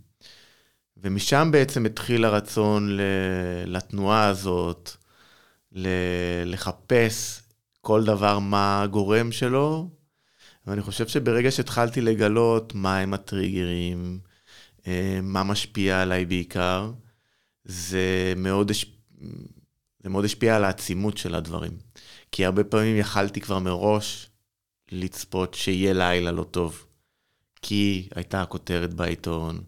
ומשם 0.96 1.48
בעצם 1.52 1.86
התחיל 1.86 2.24
הרצון 2.24 2.98
לתנועה 3.66 4.28
הזאת, 4.28 4.90
לחפש 6.44 7.42
כל 7.80 8.04
דבר 8.04 8.38
מה 8.38 8.82
הגורם 8.82 9.32
שלו, 9.32 9.90
ואני 10.66 10.82
חושב 10.82 11.08
שברגע 11.08 11.50
שהתחלתי 11.50 12.00
לגלות 12.00 12.74
מהם 12.74 13.14
הטריגרים, 13.14 14.20
אמ, 14.86 14.92
מה 15.22 15.42
משפיע 15.42 16.02
עליי 16.02 16.26
בעיקר, 16.26 16.92
זה 17.64 18.34
מאוד, 18.36 18.72
זה 20.02 20.08
מאוד 20.10 20.24
השפיע 20.24 20.56
על 20.56 20.64
העצימות 20.64 21.16
של 21.16 21.34
הדברים. 21.34 21.72
כי 22.32 22.44
הרבה 22.44 22.64
פעמים 22.64 22.96
יכלתי 22.96 23.40
כבר 23.40 23.58
מראש 23.58 24.30
לצפות 24.92 25.54
שיהיה 25.54 25.92
לילה 25.92 26.32
לא 26.32 26.42
טוב. 26.42 26.86
כי 27.62 28.08
הייתה 28.14 28.42
הכותרת 28.42 28.94
בעיתון, 28.94 29.60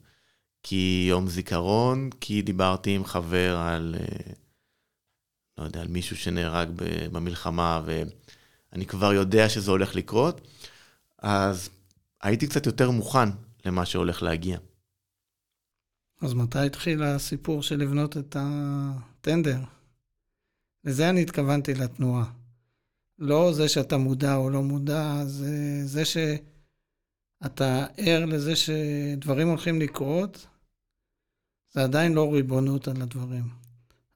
כי 0.62 1.06
יום 1.08 1.28
זיכרון, 1.28 2.10
כי 2.20 2.42
דיברתי 2.42 2.94
עם 2.94 3.04
חבר 3.04 3.56
על, 3.56 3.94
אה, 3.98 4.32
לא 5.62 5.66
יודע, 5.66 5.80
על 5.80 5.88
מישהו 5.88 6.16
שנהרג 6.16 6.68
במלחמה, 7.12 7.82
ואני 7.84 8.86
כבר 8.86 9.12
יודע 9.12 9.48
שזה 9.48 9.70
הולך 9.70 9.94
לקרות, 9.94 10.40
אז 11.18 11.70
הייתי 12.22 12.46
קצת 12.46 12.66
יותר 12.66 12.90
מוכן 12.90 13.28
למה 13.64 13.86
שהולך 13.86 14.22
להגיע. 14.22 14.58
אז 16.22 16.34
מתי 16.34 16.58
התחיל 16.58 17.02
הסיפור 17.02 17.62
של 17.62 17.76
לבנות 17.76 18.16
את 18.16 18.36
הטנדר? 18.40 19.58
לזה 20.84 21.10
אני 21.10 21.22
התכוונתי 21.22 21.74
לתנועה. 21.74 22.24
לא 23.18 23.52
זה 23.52 23.68
שאתה 23.68 23.96
מודע 23.96 24.36
או 24.36 24.50
לא 24.50 24.62
מודע, 24.62 25.24
זה 25.24 25.86
זה 25.86 26.02
שאתה 26.04 27.86
ער 27.96 28.24
לזה 28.24 28.56
שדברים 28.56 29.48
הולכים 29.48 29.80
לקרות, 29.80 30.46
זה 31.70 31.82
עדיין 31.82 32.12
לא 32.12 32.32
ריבונות 32.32 32.88
על 32.88 33.02
הדברים. 33.02 33.61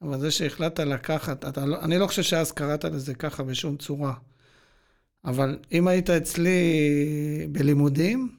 אבל 0.02 0.20
זה 0.20 0.30
שהחלטת 0.30 0.80
לקחת, 0.80 1.44
אתה 1.44 1.66
לא, 1.66 1.80
אני 1.80 1.98
לא 1.98 2.06
חושב 2.06 2.22
שאז 2.22 2.52
קראת 2.52 2.84
לזה 2.84 3.14
ככה 3.14 3.42
בשום 3.42 3.76
צורה. 3.76 4.14
אבל 5.24 5.58
אם 5.72 5.88
היית 5.88 6.10
אצלי 6.10 6.58
בלימודים, 7.52 8.36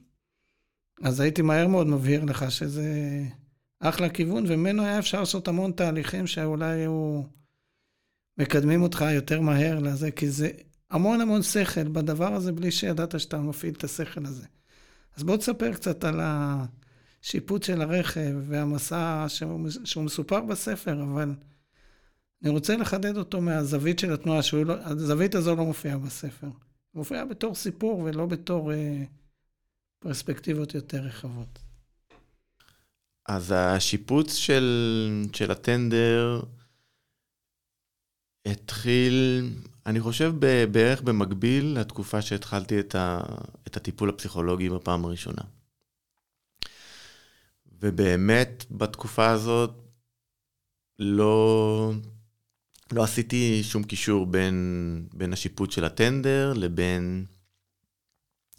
אז 1.03 1.19
הייתי 1.19 1.41
מהר 1.41 1.67
מאוד 1.67 1.87
מבהיר 1.87 2.25
לך 2.25 2.51
שזה 2.51 2.93
אחלה 3.79 4.09
כיוון, 4.09 4.43
וממנו 4.47 4.83
היה 4.83 4.99
אפשר 4.99 5.19
לעשות 5.19 5.47
המון 5.47 5.71
תהליכים 5.71 6.27
שאולי 6.27 6.65
היו 6.65 7.23
מקדמים 8.37 8.81
אותך 8.81 9.05
יותר 9.11 9.41
מהר 9.41 9.79
לזה, 9.79 10.11
כי 10.11 10.29
זה 10.29 10.49
המון 10.89 11.21
המון 11.21 11.43
שכל 11.43 11.83
בדבר 11.83 12.33
הזה, 12.33 12.51
בלי 12.51 12.71
שידעת 12.71 13.19
שאתה 13.19 13.37
מפעיל 13.37 13.73
את 13.73 13.83
השכל 13.83 14.25
הזה. 14.25 14.45
אז 15.15 15.23
בוא 15.23 15.37
תספר 15.37 15.73
קצת 15.73 16.03
על 16.03 16.19
השיפוט 17.27 17.63
של 17.63 17.81
הרכב 17.81 18.33
והמסע 18.47 19.25
שהוא, 19.27 19.69
שהוא 19.83 20.03
מסופר 20.03 20.41
בספר, 20.41 21.03
אבל 21.03 21.35
אני 22.41 22.49
רוצה 22.49 22.77
לחדד 22.77 23.17
אותו 23.17 23.41
מהזווית 23.41 23.99
של 23.99 24.13
התנועה, 24.13 24.39
לא, 24.65 24.75
הזו 25.35 25.55
לא 25.55 25.65
מופיעה 25.65 25.97
בספר. 25.97 26.47
מופיעה 26.93 27.25
בתור 27.25 27.55
סיפור 27.55 27.99
ולא 27.99 28.25
בתור 28.25 28.73
אה, 28.73 29.03
פרספקטיבות 29.99 30.75
יותר 30.75 30.97
רחבות. 30.97 31.59
אז 33.29 33.53
השיפוץ 33.57 34.33
של, 34.33 35.25
של 35.33 35.51
הטנדר, 35.51 36.41
התחיל, 38.45 39.49
אני 39.85 39.99
חושב 39.99 40.33
בערך 40.71 41.01
במקביל 41.01 41.77
לתקופה 41.79 42.21
שהתחלתי 42.21 42.79
את, 42.79 42.95
ה, 42.95 43.19
את 43.67 43.77
הטיפול 43.77 44.09
הפסיכולוגי 44.09 44.69
בפעם 44.69 45.05
הראשונה. 45.05 45.56
ובאמת 47.81 48.65
בתקופה 48.71 49.29
הזאת 49.29 49.71
לא, 50.99 51.91
לא 52.91 53.03
עשיתי 53.03 53.63
שום 53.63 53.83
קישור 53.83 54.25
בין, 54.25 55.07
בין 55.13 55.33
השיפוט 55.33 55.71
של 55.71 55.85
הטנדר 55.85 56.53
לבין, 56.55 57.25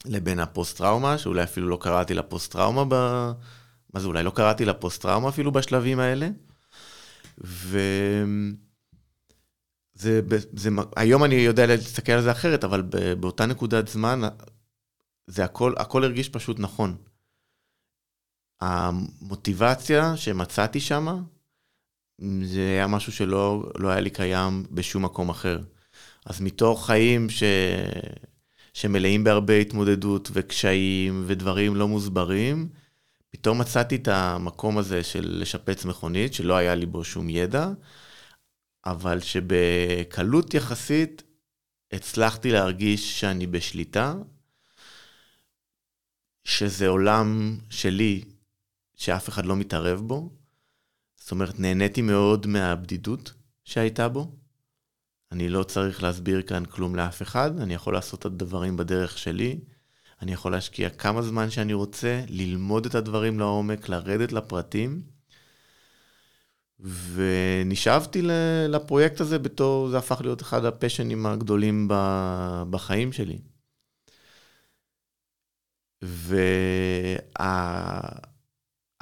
לבין 0.04 0.38
הפוסט-טראומה, 0.38 1.18
שאולי 1.18 1.42
אפילו 1.42 1.68
לא 1.68 1.78
קראתי 1.80 2.14
לה 2.14 2.22
פוסט-טראומה 2.22 2.84
ב... 2.88 2.94
מה 3.94 4.00
זה, 4.00 4.06
אולי 4.06 4.22
לא 4.22 4.30
קראתי 4.30 4.64
לה 4.64 4.74
פוסט-טראומה 4.74 5.28
אפילו 5.28 5.52
בשלבים 5.52 6.00
האלה. 6.00 6.28
ו... 7.44 7.78
זה, 9.94 10.20
זה, 10.52 10.70
היום 10.96 11.24
אני 11.24 11.34
יודע 11.34 11.66
להסתכל 11.66 12.12
על 12.12 12.22
זה 12.22 12.32
אחרת, 12.32 12.64
אבל 12.64 12.82
באותה 13.20 13.46
נקודת 13.46 13.88
זמן, 13.88 14.20
זה 15.26 15.44
הכל, 15.44 15.72
הכל 15.76 16.04
הרגיש 16.04 16.28
פשוט 16.28 16.58
נכון. 16.58 16.96
המוטיבציה 18.60 20.16
שמצאתי 20.16 20.80
שם, 20.80 21.22
זה 22.42 22.60
היה 22.60 22.86
משהו 22.86 23.12
שלא 23.12 23.70
לא 23.78 23.88
היה 23.88 24.00
לי 24.00 24.10
קיים 24.10 24.66
בשום 24.70 25.04
מקום 25.04 25.28
אחר. 25.28 25.58
אז 26.26 26.40
מתוך 26.40 26.86
חיים 26.86 27.30
ש... 27.30 27.42
שמלאים 28.74 29.24
בהרבה 29.24 29.56
התמודדות 29.58 30.30
וקשיים 30.32 31.24
ודברים 31.26 31.76
לא 31.76 31.88
מוסברים, 31.88 32.68
פתאום 33.30 33.60
מצאתי 33.60 33.96
את 33.96 34.08
המקום 34.08 34.78
הזה 34.78 35.04
של 35.04 35.38
לשפץ 35.40 35.84
מכונית, 35.84 36.34
שלא 36.34 36.56
היה 36.56 36.74
לי 36.74 36.86
בו 36.86 37.04
שום 37.04 37.30
ידע, 37.30 37.68
אבל 38.86 39.20
שבקלות 39.20 40.54
יחסית 40.54 41.22
הצלחתי 41.92 42.52
להרגיש 42.52 43.20
שאני 43.20 43.46
בשליטה, 43.46 44.14
שזה 46.44 46.88
עולם 46.88 47.58
שלי, 47.70 48.24
שאף 48.98 49.28
אחד 49.28 49.46
לא 49.46 49.56
מתערב 49.56 50.00
בו. 50.00 50.30
זאת 51.16 51.30
אומרת, 51.30 51.60
נהניתי 51.60 52.02
מאוד 52.02 52.46
מהבדידות 52.46 53.32
שהייתה 53.64 54.08
בו. 54.08 54.32
אני 55.32 55.48
לא 55.48 55.62
צריך 55.62 56.02
להסביר 56.02 56.42
כאן 56.42 56.64
כלום 56.64 56.96
לאף 56.96 57.22
אחד, 57.22 57.60
אני 57.60 57.74
יכול 57.74 57.92
לעשות 57.92 58.20
את 58.20 58.24
הדברים 58.24 58.76
בדרך 58.76 59.18
שלי. 59.18 59.60
אני 60.22 60.32
יכול 60.32 60.52
להשקיע 60.52 60.90
כמה 60.90 61.22
זמן 61.22 61.50
שאני 61.50 61.72
רוצה, 61.72 62.24
ללמוד 62.28 62.86
את 62.86 62.94
הדברים 62.94 63.38
לעומק, 63.38 63.88
לרדת 63.88 64.32
לפרטים. 64.32 65.02
ונשאבתי 67.14 68.22
לפרויקט 68.68 69.20
הזה 69.20 69.38
בתור, 69.38 69.88
זה 69.88 69.98
הפך 69.98 70.20
להיות 70.20 70.42
אחד 70.42 70.64
הפשנים 70.64 71.26
הגדולים 71.26 71.88
בחיים 72.70 73.12
שלי. 73.12 73.38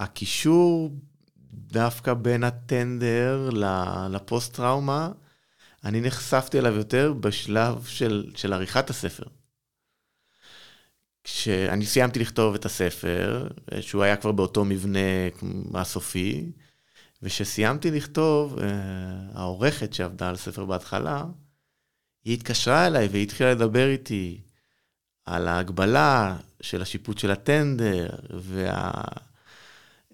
והקישור 0.00 0.90
דווקא 1.52 2.14
בין 2.14 2.44
הטנדר 2.44 3.50
לפוסט-טראומה, 4.10 5.10
אני 5.84 6.00
נחשפתי 6.00 6.58
אליו 6.58 6.74
יותר 6.74 7.12
בשלב 7.12 7.84
של, 7.84 8.30
של 8.36 8.52
עריכת 8.52 8.90
הספר. 8.90 9.24
כשאני 11.24 11.86
סיימתי 11.86 12.18
לכתוב 12.18 12.54
את 12.54 12.64
הספר, 12.64 13.48
שהוא 13.80 14.02
היה 14.02 14.16
כבר 14.16 14.32
באותו 14.32 14.64
מבנה 14.64 14.98
הסופי, 15.74 16.52
וכשסיימתי 17.22 17.90
לכתוב, 17.90 18.58
אה, 18.58 18.66
העורכת 19.34 19.94
שעבדה 19.94 20.28
על 20.28 20.34
הספר 20.34 20.64
בהתחלה, 20.64 21.24
היא 22.24 22.34
התקשרה 22.34 22.86
אליי 22.86 23.06
והיא 23.06 23.22
התחילה 23.22 23.50
לדבר 23.50 23.88
איתי 23.88 24.40
על 25.24 25.48
ההגבלה 25.48 26.36
של 26.60 26.82
השיפוט 26.82 27.18
של 27.18 27.30
הטנדר, 27.30 28.08
וה... 28.30 28.90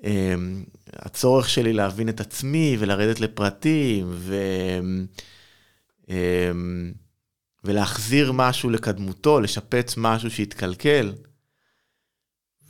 אמ, 0.04 0.64
שלי 1.46 1.72
להבין 1.72 2.08
את 2.08 2.20
עצמי 2.20 2.76
ולרדת 2.78 3.20
לפרטים, 3.20 4.06
ו... 4.10 4.36
אמ, 6.08 6.92
ולהחזיר 7.64 8.32
משהו 8.32 8.70
לקדמותו, 8.70 9.40
לשפץ 9.40 9.94
משהו 9.96 10.30
שהתקלקל. 10.30 11.12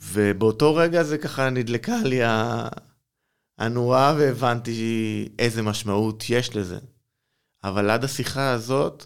ובאותו 0.03 0.75
רגע 0.75 1.03
זה 1.03 1.17
ככה 1.17 1.49
נדלקה 1.49 1.97
לי 2.03 2.19
הנורה 3.57 4.15
והבנתי 4.17 5.29
איזה 5.39 5.61
משמעות 5.61 6.23
יש 6.29 6.55
לזה. 6.55 6.79
אבל 7.63 7.89
עד 7.89 8.03
השיחה 8.03 8.51
הזאת, 8.51 9.05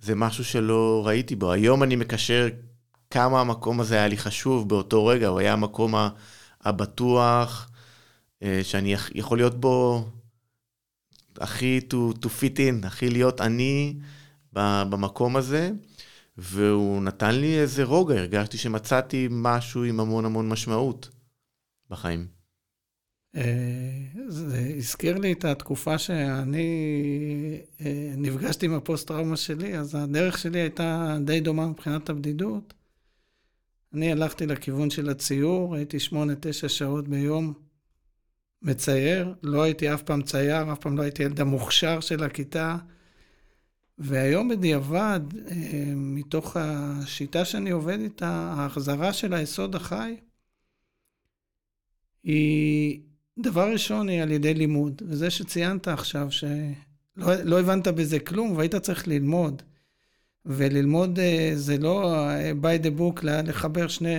זה 0.00 0.14
משהו 0.14 0.44
שלא 0.44 1.02
ראיתי 1.06 1.36
בו. 1.36 1.52
היום 1.52 1.82
אני 1.82 1.96
מקשר 1.96 2.48
כמה 3.10 3.40
המקום 3.40 3.80
הזה 3.80 3.94
היה 3.94 4.08
לי 4.08 4.16
חשוב 4.16 4.68
באותו 4.68 5.06
רגע, 5.06 5.28
הוא 5.28 5.38
היה 5.38 5.52
המקום 5.52 5.94
הבטוח, 6.64 7.70
אה, 8.42 8.60
שאני 8.62 8.94
יכול 9.14 9.38
להיות 9.38 9.60
בו 9.60 10.04
הכי 11.40 11.80
to, 11.90 12.18
to 12.24 12.26
fit 12.26 12.56
in, 12.56 12.86
הכי 12.86 13.10
להיות 13.10 13.40
אני 13.40 13.96
במקום 14.52 15.36
הזה, 15.36 15.70
והוא 16.38 17.02
נתן 17.02 17.34
לי 17.34 17.60
איזה 17.60 17.84
רוגע, 17.84 18.14
הרגשתי 18.14 18.58
שמצאתי 18.58 19.28
משהו 19.30 19.84
עם 19.84 20.00
המון 20.00 20.24
המון 20.24 20.48
משמעות 20.48 21.08
בחיים. 21.90 22.26
אה, 23.36 24.22
זה 24.28 24.72
הזכיר 24.76 25.18
לי 25.18 25.32
את 25.32 25.44
התקופה 25.44 25.98
שאני 25.98 26.68
אה, 27.80 28.14
נפגשתי 28.16 28.66
עם 28.66 28.74
הפוסט-טראומה 28.74 29.36
שלי, 29.36 29.78
אז 29.78 29.94
הדרך 29.94 30.38
שלי 30.38 30.60
הייתה 30.60 31.16
די 31.24 31.40
דומה 31.40 31.66
מבחינת 31.66 32.08
הבדידות. 32.08 32.74
אני 33.94 34.12
הלכתי 34.12 34.46
לכיוון 34.46 34.90
של 34.90 35.08
הציור, 35.08 35.74
הייתי 35.74 36.00
שמונה, 36.00 36.32
תשע 36.40 36.68
שעות 36.68 37.08
ביום 37.08 37.52
מצייר, 38.62 39.34
לא 39.42 39.62
הייתי 39.62 39.94
אף 39.94 40.02
פעם 40.02 40.22
צייר, 40.22 40.72
אף 40.72 40.78
פעם 40.78 40.96
לא 40.96 41.02
הייתי 41.02 41.22
ילד 41.22 41.40
המוכשר 41.40 42.00
של 42.00 42.24
הכיתה. 42.24 42.76
והיום 43.98 44.48
בדיעבד, 44.48 45.20
אה, 45.50 45.92
מתוך 45.96 46.56
השיטה 46.60 47.44
שאני 47.44 47.70
עובד 47.70 47.98
איתה, 48.00 48.52
ההחזרה 48.56 49.12
של 49.12 49.34
היסוד 49.34 49.74
החי 49.74 50.16
היא 52.22 53.00
דבר 53.38 53.72
ראשון 53.72 54.08
היא 54.08 54.22
על 54.22 54.30
ידי 54.30 54.54
לימוד, 54.54 55.02
וזה 55.06 55.30
שציינת 55.30 55.88
עכשיו, 55.88 56.30
שלא 56.30 57.34
לא 57.44 57.60
הבנת 57.60 57.88
בזה 57.88 58.20
כלום, 58.20 58.56
והיית 58.56 58.76
צריך 58.76 59.08
ללמוד. 59.08 59.62
וללמוד 60.46 61.18
אה, 61.18 61.50
זה 61.54 61.78
לא 61.78 62.14
אה, 62.14 62.52
by 62.62 62.84
the 62.84 63.00
book, 63.00 63.20
לחבר 63.22 63.88
שני 63.88 64.14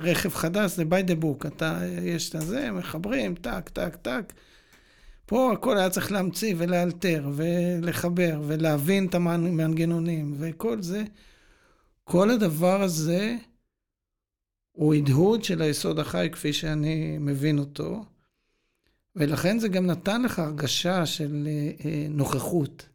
רכב 0.00 0.28
חדש, 0.28 0.70
זה 0.70 0.82
by 0.82 1.10
the 1.10 1.22
book. 1.24 1.46
אתה, 1.46 1.80
יש 2.02 2.34
את 2.34 2.40
זה, 2.40 2.70
מחברים, 2.70 3.34
טק, 3.34 3.68
טק, 3.68 3.96
טק. 3.96 4.32
פה 5.26 5.52
הכל 5.52 5.78
היה 5.78 5.90
צריך 5.90 6.12
להמציא 6.12 6.54
ולאלתר 6.58 7.30
ולחבר 7.34 8.40
ולהבין 8.46 9.06
את 9.06 9.14
המנגנונים 9.14 10.34
וכל 10.38 10.82
זה. 10.82 11.04
כל 12.04 12.30
הדבר 12.30 12.82
הזה 12.82 13.36
הוא 14.72 14.94
הדהוד 14.94 15.44
של 15.44 15.62
היסוד 15.62 15.98
החי 15.98 16.28
כפי 16.32 16.52
שאני 16.52 17.18
מבין 17.18 17.58
אותו. 17.58 18.04
ולכן 19.16 19.58
זה 19.58 19.68
גם 19.68 19.86
נתן 19.86 20.22
לך 20.22 20.38
הרגשה 20.38 21.06
של 21.06 21.48
אה, 21.50 21.70
אה, 21.84 22.06
נוכחות, 22.10 22.88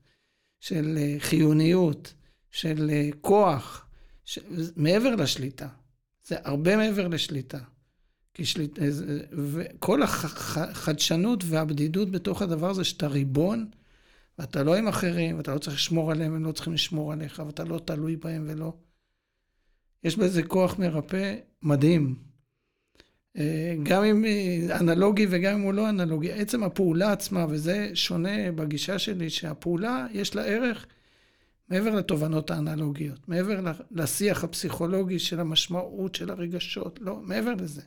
של 0.59 0.97
אה, 0.97 1.15
חיוניות, 1.19 2.13
של 2.55 2.91
כוח, 3.21 3.85
ש... 4.25 4.39
מעבר 4.75 5.15
לשליטה. 5.15 5.67
זה 6.25 6.35
הרבה 6.43 6.77
מעבר 6.77 7.07
לשליטה. 7.07 7.59
כי 8.33 8.45
שליט... 8.45 8.79
וכל 9.31 10.03
החדשנות 10.03 11.43
והבדידות 11.47 12.11
בתוך 12.11 12.41
הדבר 12.41 12.69
הזה, 12.69 12.83
שאתה 12.83 13.07
ריבון, 13.07 13.69
ואתה 14.39 14.63
לא 14.63 14.75
עם 14.75 14.87
אחרים, 14.87 15.37
ואתה 15.37 15.53
לא 15.53 15.59
צריך 15.59 15.75
לשמור 15.75 16.11
עליהם, 16.11 16.35
הם 16.35 16.45
לא 16.45 16.51
צריכים 16.51 16.73
לשמור 16.73 17.13
עליך, 17.13 17.41
ואתה 17.45 17.63
לא 17.63 17.79
תלוי 17.85 18.15
בהם 18.15 18.45
ולא. 18.47 18.73
יש 20.03 20.17
בזה 20.17 20.43
כוח 20.43 20.79
מרפא 20.79 21.35
מדהים. 21.61 22.15
גם 23.83 24.03
אם 24.03 24.25
אנלוגי 24.71 25.27
וגם 25.29 25.53
אם 25.53 25.61
הוא 25.61 25.73
לא 25.73 25.89
אנלוגי, 25.89 26.31
עצם 26.31 26.63
הפעולה 26.63 27.11
עצמה, 27.11 27.45
וזה 27.49 27.91
שונה 27.93 28.51
בגישה 28.51 28.99
שלי, 28.99 29.29
שהפעולה 29.29 30.07
יש 30.11 30.35
לה 30.35 30.45
ערך 30.45 30.85
מעבר 31.69 31.95
לתובנות 31.95 32.51
האנלוגיות, 32.51 33.27
מעבר 33.29 33.73
לשיח 33.91 34.43
הפסיכולוגי 34.43 35.19
של 35.19 35.39
המשמעות 35.39 36.15
של 36.15 36.29
הרגשות, 36.29 36.99
לא, 37.01 37.15
מעבר 37.15 37.53
לזה. 37.53 37.81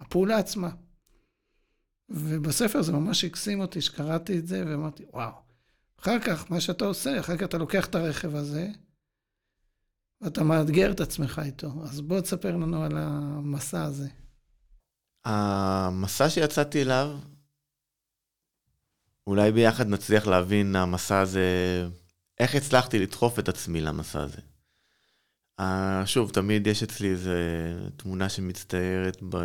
הפעולה 0.00 0.38
עצמה. 0.38 0.70
ובספר 2.08 2.82
זה 2.82 2.92
ממש 2.92 3.24
הקסים 3.24 3.60
אותי 3.60 3.80
שקראתי 3.80 4.38
את 4.38 4.46
זה 4.46 4.64
ואמרתי, 4.66 5.04
וואו. 5.12 5.32
אחר 6.00 6.18
כך, 6.20 6.50
מה 6.50 6.60
שאתה 6.60 6.84
עושה, 6.84 7.20
אחר 7.20 7.36
כך 7.36 7.42
אתה 7.42 7.58
לוקח 7.58 7.86
את 7.86 7.94
הרכב 7.94 8.34
הזה, 8.34 8.68
ואתה 10.20 10.44
מאתגר 10.44 10.92
את 10.92 11.00
עצמך 11.00 11.40
איתו. 11.44 11.72
אז 11.82 12.00
בוא 12.00 12.20
תספר 12.20 12.56
לנו 12.56 12.84
על 12.84 12.92
המסע 12.96 13.84
הזה. 13.84 14.08
המסע 15.24 16.30
שיצאתי 16.30 16.82
אליו, 16.82 17.18
אולי 19.26 19.52
ביחד 19.52 19.86
נצליח 19.86 20.26
להבין 20.26 20.76
המסע 20.76 21.20
הזה, 21.20 21.48
איך 22.40 22.54
הצלחתי 22.54 22.98
לדחוף 22.98 23.38
את 23.38 23.48
עצמי 23.48 23.80
למסע 23.80 24.22
הזה. 24.22 24.40
שוב, 26.06 26.30
תמיד 26.30 26.66
יש 26.66 26.82
אצלי 26.82 27.10
איזו 27.10 27.30
תמונה 27.96 28.28
שמצטיירת 28.28 29.16
ב... 29.28 29.36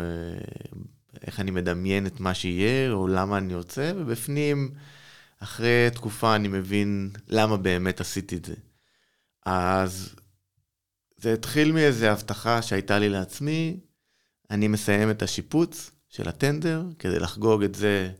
איך 1.26 1.40
אני 1.40 1.50
מדמיין 1.50 2.06
את 2.06 2.20
מה 2.20 2.34
שיהיה, 2.34 2.92
או 2.92 3.06
למה 3.06 3.38
אני 3.38 3.54
רוצה, 3.54 3.92
ובפנים, 3.96 4.70
אחרי 5.38 5.88
תקופה 5.94 6.36
אני 6.36 6.48
מבין 6.48 7.10
למה 7.28 7.56
באמת 7.56 8.00
עשיתי 8.00 8.36
את 8.36 8.44
זה. 8.44 8.54
אז 9.46 10.14
זה 11.16 11.32
התחיל 11.32 11.72
מאיזו 11.72 12.06
הבטחה 12.06 12.62
שהייתה 12.62 12.98
לי 12.98 13.08
לעצמי, 13.08 13.80
אני 14.50 14.68
מסיים 14.68 15.10
את 15.10 15.22
השיפוץ 15.22 15.90
של 16.08 16.28
הטנדר 16.28 16.84
כדי 16.98 17.18
לחגוג 17.18 17.62
את 17.62 17.74
זה 17.74 18.12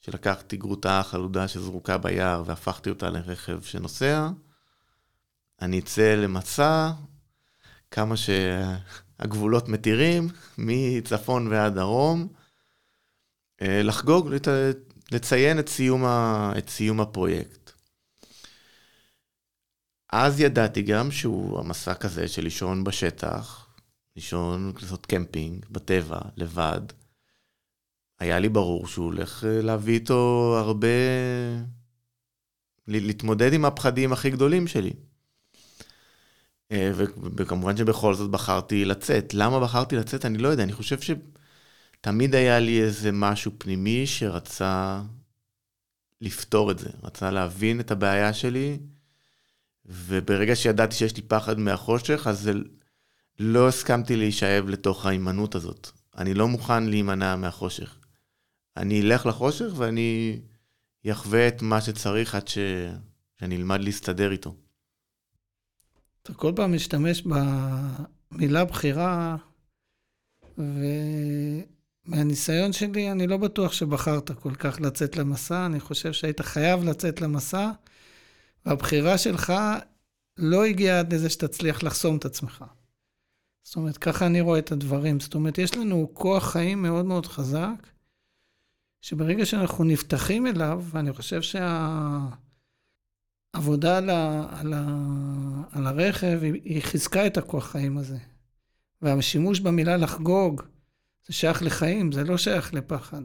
שלקחתי 0.00 0.56
גרוטה 0.56 1.02
חלודה 1.04 1.48
שזרוקה 1.48 1.98
ביער 1.98 2.42
והפכתי 2.46 2.90
אותה 2.90 3.10
לרכב 3.10 3.62
שנוסע. 3.62 4.28
אני 5.62 5.78
אצא 5.78 6.14
למסע, 6.14 6.90
כמה 7.90 8.14
שהגבולות 8.16 9.68
מתירים, 9.68 10.28
מצפון 10.58 11.46
ועד 11.46 11.74
דרום, 11.74 12.28
אה, 13.62 13.82
לחגוג, 13.82 14.30
לציין 15.12 15.58
את 15.58 15.68
סיום, 15.68 16.04
ה, 16.04 16.52
את 16.58 16.68
סיום 16.68 17.00
הפרויקט. 17.00 17.72
אז 20.12 20.40
ידעתי 20.40 20.82
גם 20.82 21.10
שהוא 21.10 21.60
המסע 21.60 21.94
כזה 21.94 22.28
של 22.28 22.42
לישון 22.42 22.84
בשטח, 22.84 23.66
לישון, 24.16 24.72
לעשות 24.82 25.06
קמפינג, 25.06 25.66
בטבע, 25.70 26.20
לבד. 26.36 26.80
היה 28.20 28.38
לי 28.38 28.48
ברור 28.48 28.86
שהוא 28.86 29.06
הולך 29.06 29.44
אה, 29.44 29.62
להביא 29.62 29.94
איתו 29.94 30.54
הרבה... 30.58 30.88
להתמודד 32.88 33.52
עם 33.52 33.64
הפחדים 33.64 34.12
הכי 34.12 34.30
גדולים 34.30 34.66
שלי. 34.66 34.90
אה, 36.72 36.92
וכמובן 37.36 37.76
שבכל 37.76 38.14
זאת 38.14 38.30
בחרתי 38.30 38.84
לצאת. 38.84 39.34
למה 39.34 39.60
בחרתי 39.60 39.96
לצאת? 39.96 40.24
אני 40.24 40.38
לא 40.38 40.48
יודע, 40.48 40.62
אני 40.62 40.72
חושב 40.72 40.98
שתמיד 41.00 42.34
היה 42.34 42.58
לי 42.58 42.82
איזה 42.82 43.12
משהו 43.12 43.52
פנימי 43.58 44.06
שרצה 44.06 45.02
לפתור 46.20 46.70
את 46.70 46.78
זה, 46.78 46.88
רצה 47.02 47.30
להבין 47.30 47.80
את 47.80 47.90
הבעיה 47.90 48.32
שלי, 48.32 48.78
וברגע 49.86 50.56
שידעתי 50.56 50.94
שיש 50.94 51.16
לי 51.16 51.22
פחד 51.22 51.58
מהחושך, 51.58 52.26
אז 52.26 52.40
זה 52.40 52.52
לא 53.38 53.68
הסכמתי 53.68 54.16
להישאב 54.16 54.68
לתוך 54.68 55.06
ההימנעות 55.06 55.54
הזאת. 55.54 55.90
אני 56.18 56.34
לא 56.34 56.48
מוכן 56.48 56.84
להימנע 56.84 57.36
מהחושך. 57.36 57.99
אני 58.80 59.00
אלך 59.00 59.26
לחושך 59.26 59.66
ואני 59.76 60.40
אחווה 61.10 61.48
את 61.48 61.62
מה 61.62 61.80
שצריך 61.80 62.34
עד 62.34 62.48
ש... 62.48 62.58
שאני 63.40 63.56
אלמד 63.56 63.80
להסתדר 63.80 64.32
איתו. 64.32 64.54
אתה 66.22 66.34
כל 66.34 66.52
פעם 66.56 66.74
משתמש 66.74 67.22
במילה 68.32 68.64
בחירה, 68.64 69.36
ואני 70.58 71.64
מהניסיון 72.04 72.72
שלי, 72.72 73.12
אני 73.12 73.26
לא 73.26 73.36
בטוח 73.36 73.72
שבחרת 73.72 74.30
כל 74.30 74.54
כך 74.54 74.80
לצאת 74.80 75.16
למסע, 75.16 75.66
אני 75.66 75.80
חושב 75.80 76.12
שהיית 76.12 76.40
חייב 76.40 76.84
לצאת 76.84 77.20
למסע, 77.20 77.70
והבחירה 78.66 79.18
שלך 79.18 79.52
לא 80.36 80.64
הגיעה 80.64 80.98
עד 80.98 81.14
לזה 81.14 81.30
שתצליח 81.30 81.82
לחסום 81.82 82.16
את 82.16 82.24
עצמך. 82.24 82.64
זאת 83.62 83.76
אומרת, 83.76 83.98
ככה 83.98 84.26
אני 84.26 84.40
רואה 84.40 84.58
את 84.58 84.72
הדברים. 84.72 85.20
זאת 85.20 85.34
אומרת, 85.34 85.58
יש 85.58 85.76
לנו 85.76 86.10
כוח 86.12 86.52
חיים 86.52 86.82
מאוד 86.82 87.04
מאוד 87.04 87.26
חזק, 87.26 87.86
שברגע 89.00 89.46
שאנחנו 89.46 89.84
נפתחים 89.84 90.46
אליו, 90.46 90.84
ואני 90.90 91.12
חושב 91.12 91.42
שהעבודה 91.42 92.38
על, 93.98 94.10
ה, 94.10 94.46
על, 94.60 94.72
ה, 94.72 94.86
על 95.72 95.86
הרכב, 95.86 96.40
היא, 96.42 96.82
חיזקה 96.82 97.26
את 97.26 97.36
הכוח 97.36 97.66
חיים 97.70 97.98
הזה. 97.98 98.18
והשימוש 99.02 99.60
במילה 99.60 99.96
לחגוג, 99.96 100.62
זה 101.26 101.32
שייך 101.32 101.62
לחיים, 101.62 102.12
זה 102.12 102.24
לא 102.24 102.38
שייך 102.38 102.74
לפחד. 102.74 103.22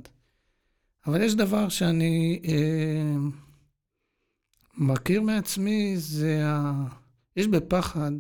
אבל 1.08 1.22
יש 1.22 1.36
דבר 1.36 1.70
שאני 1.70 2.42
אה, 2.46 3.16
מכיר 4.78 5.22
מעצמי, 5.22 5.98
זה 5.98 6.42
ה... 6.46 6.86
יש 7.36 7.48
בפחד, 7.48 8.12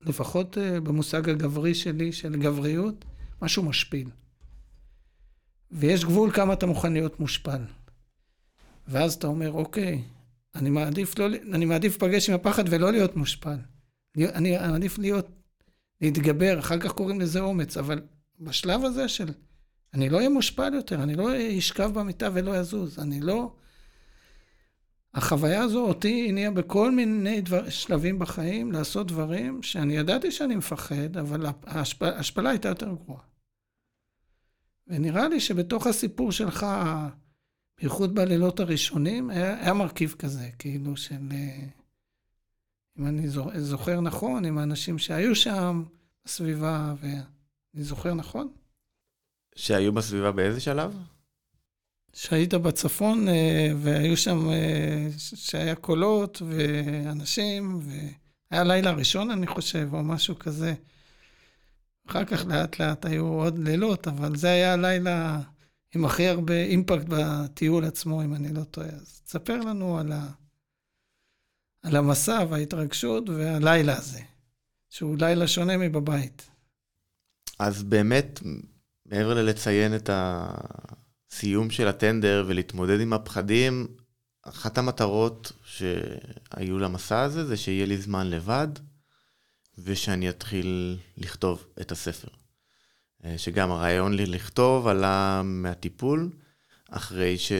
לפחות 0.00 0.58
אה, 0.58 0.80
במושג 0.80 1.28
הגברי 1.28 1.74
שלי, 1.74 2.12
של 2.12 2.36
גבריות, 2.36 3.04
משהו 3.42 3.62
משפיל. 3.62 4.10
ויש 5.70 6.04
גבול 6.04 6.30
כמה 6.32 6.52
אתה 6.52 6.66
מוכן 6.66 6.92
להיות 6.92 7.20
מושפל. 7.20 7.62
ואז 8.88 9.14
אתה 9.14 9.26
אומר, 9.26 9.52
אוקיי, 9.52 10.02
אני 10.54 10.70
מעדיף, 10.70 11.18
לא, 11.18 11.26
אני 11.52 11.64
מעדיף 11.64 11.96
לפגש 11.96 12.28
עם 12.28 12.34
הפחד 12.34 12.64
ולא 12.70 12.92
להיות 12.92 13.16
מושפל. 13.16 13.56
אני 14.16 14.56
מעדיף 14.58 14.98
להיות, 14.98 15.28
להתגבר, 16.00 16.58
אחר 16.58 16.78
כך 16.78 16.92
קוראים 16.92 17.20
לזה 17.20 17.40
אומץ, 17.40 17.76
אבל 17.76 18.00
בשלב 18.40 18.84
הזה 18.84 19.08
של 19.08 19.28
אני 19.94 20.08
לא 20.08 20.16
אהיה 20.16 20.28
מושפל 20.28 20.74
יותר, 20.74 21.02
אני 21.02 21.14
לא 21.14 21.28
אשכב 21.58 21.90
במיטה 21.94 22.28
ולא 22.32 22.56
אזוז, 22.56 22.98
אני 22.98 23.20
לא... 23.20 23.52
החוויה 25.14 25.62
הזו 25.62 25.84
אותי 25.84 26.26
הניעה 26.28 26.50
בכל 26.50 26.90
מיני 26.90 27.40
דבר, 27.40 27.68
שלבים 27.68 28.18
בחיים 28.18 28.72
לעשות 28.72 29.06
דברים 29.06 29.62
שאני 29.62 29.96
ידעתי 29.96 30.30
שאני 30.30 30.56
מפחד, 30.56 31.16
אבל 31.16 31.46
ההשפלה 32.02 32.50
הייתה 32.50 32.68
יותר 32.68 32.94
גרועה. 33.04 33.22
ונראה 34.88 35.28
לי 35.28 35.40
שבתוך 35.40 35.86
הסיפור 35.86 36.32
שלך, 36.32 36.66
בייחוד 37.80 38.14
בלילות 38.14 38.60
הראשונים, 38.60 39.30
היה, 39.30 39.60
היה 39.60 39.74
מרכיב 39.74 40.14
כזה, 40.18 40.50
כאילו 40.58 40.96
של... 40.96 41.28
אם 42.98 43.06
אני 43.06 43.28
זוכר 43.58 44.00
נכון, 44.00 44.44
עם 44.44 44.58
האנשים 44.58 44.98
שהיו 44.98 45.36
שם 45.36 45.84
בסביבה, 46.24 46.94
ואני 47.00 47.84
זוכר 47.84 48.14
נכון? 48.14 48.52
שהיו 49.56 49.92
בסביבה 49.92 50.32
באיזה 50.32 50.60
שלב? 50.60 50.96
שהיית 52.12 52.54
בצפון, 52.54 53.28
אה, 53.28 53.70
והיו 53.76 54.16
שם, 54.16 54.50
אה, 54.50 55.08
שהיה 55.18 55.74
קולות 55.74 56.42
ואנשים, 56.48 57.80
והיה 57.82 58.64
לילה 58.64 58.92
ראשון, 58.92 59.30
אני 59.30 59.46
חושב, 59.46 59.88
או 59.92 60.04
משהו 60.04 60.38
כזה. 60.38 60.74
אחר 62.08 62.24
כך 62.24 62.46
לאט 62.46 62.78
לאט 62.78 63.04
היו 63.04 63.26
עוד 63.26 63.58
לילות, 63.58 64.08
אבל 64.08 64.36
זה 64.36 64.48
היה 64.48 64.72
הלילה 64.72 65.40
עם 65.94 66.04
הכי 66.04 66.28
הרבה 66.28 66.54
אימפקט 66.54 67.04
בטיול 67.08 67.84
עצמו, 67.84 68.22
אם 68.22 68.34
אני 68.34 68.54
לא 68.54 68.64
טועה. 68.64 68.88
אז 68.88 69.20
תספר 69.24 69.60
לנו 69.60 69.98
על, 69.98 70.12
ה... 70.12 70.28
על 71.82 71.96
המסע 71.96 72.44
וההתרגשות 72.50 73.28
והלילה 73.28 73.96
הזה, 73.96 74.20
שהוא 74.90 75.16
לילה 75.18 75.48
שונה 75.48 75.76
מבבית. 75.76 76.50
אז 77.58 77.82
באמת, 77.82 78.40
מעבר 79.06 79.34
ללציין 79.34 79.96
את 79.96 80.10
הסיום 80.12 81.70
של 81.70 81.88
הטנדר 81.88 82.44
ולהתמודד 82.48 83.00
עם 83.00 83.12
הפחדים, 83.12 83.86
אחת 84.42 84.78
המטרות 84.78 85.52
שהיו 85.64 86.78
למסע 86.78 87.20
הזה 87.20 87.46
זה 87.46 87.56
שיהיה 87.56 87.86
לי 87.86 87.98
זמן 87.98 88.30
לבד, 88.30 88.68
ושאני 89.84 90.28
אתחיל 90.28 90.98
לכתוב 91.16 91.66
את 91.80 91.92
הספר. 91.92 92.28
אה, 93.24 93.38
שגם 93.38 93.70
הרעיון 93.70 94.14
לי 94.14 94.26
לכתוב 94.26 94.86
עלה 94.86 95.42
מהטיפול, 95.44 96.30
אחרי 96.90 97.38
ש... 97.38 97.52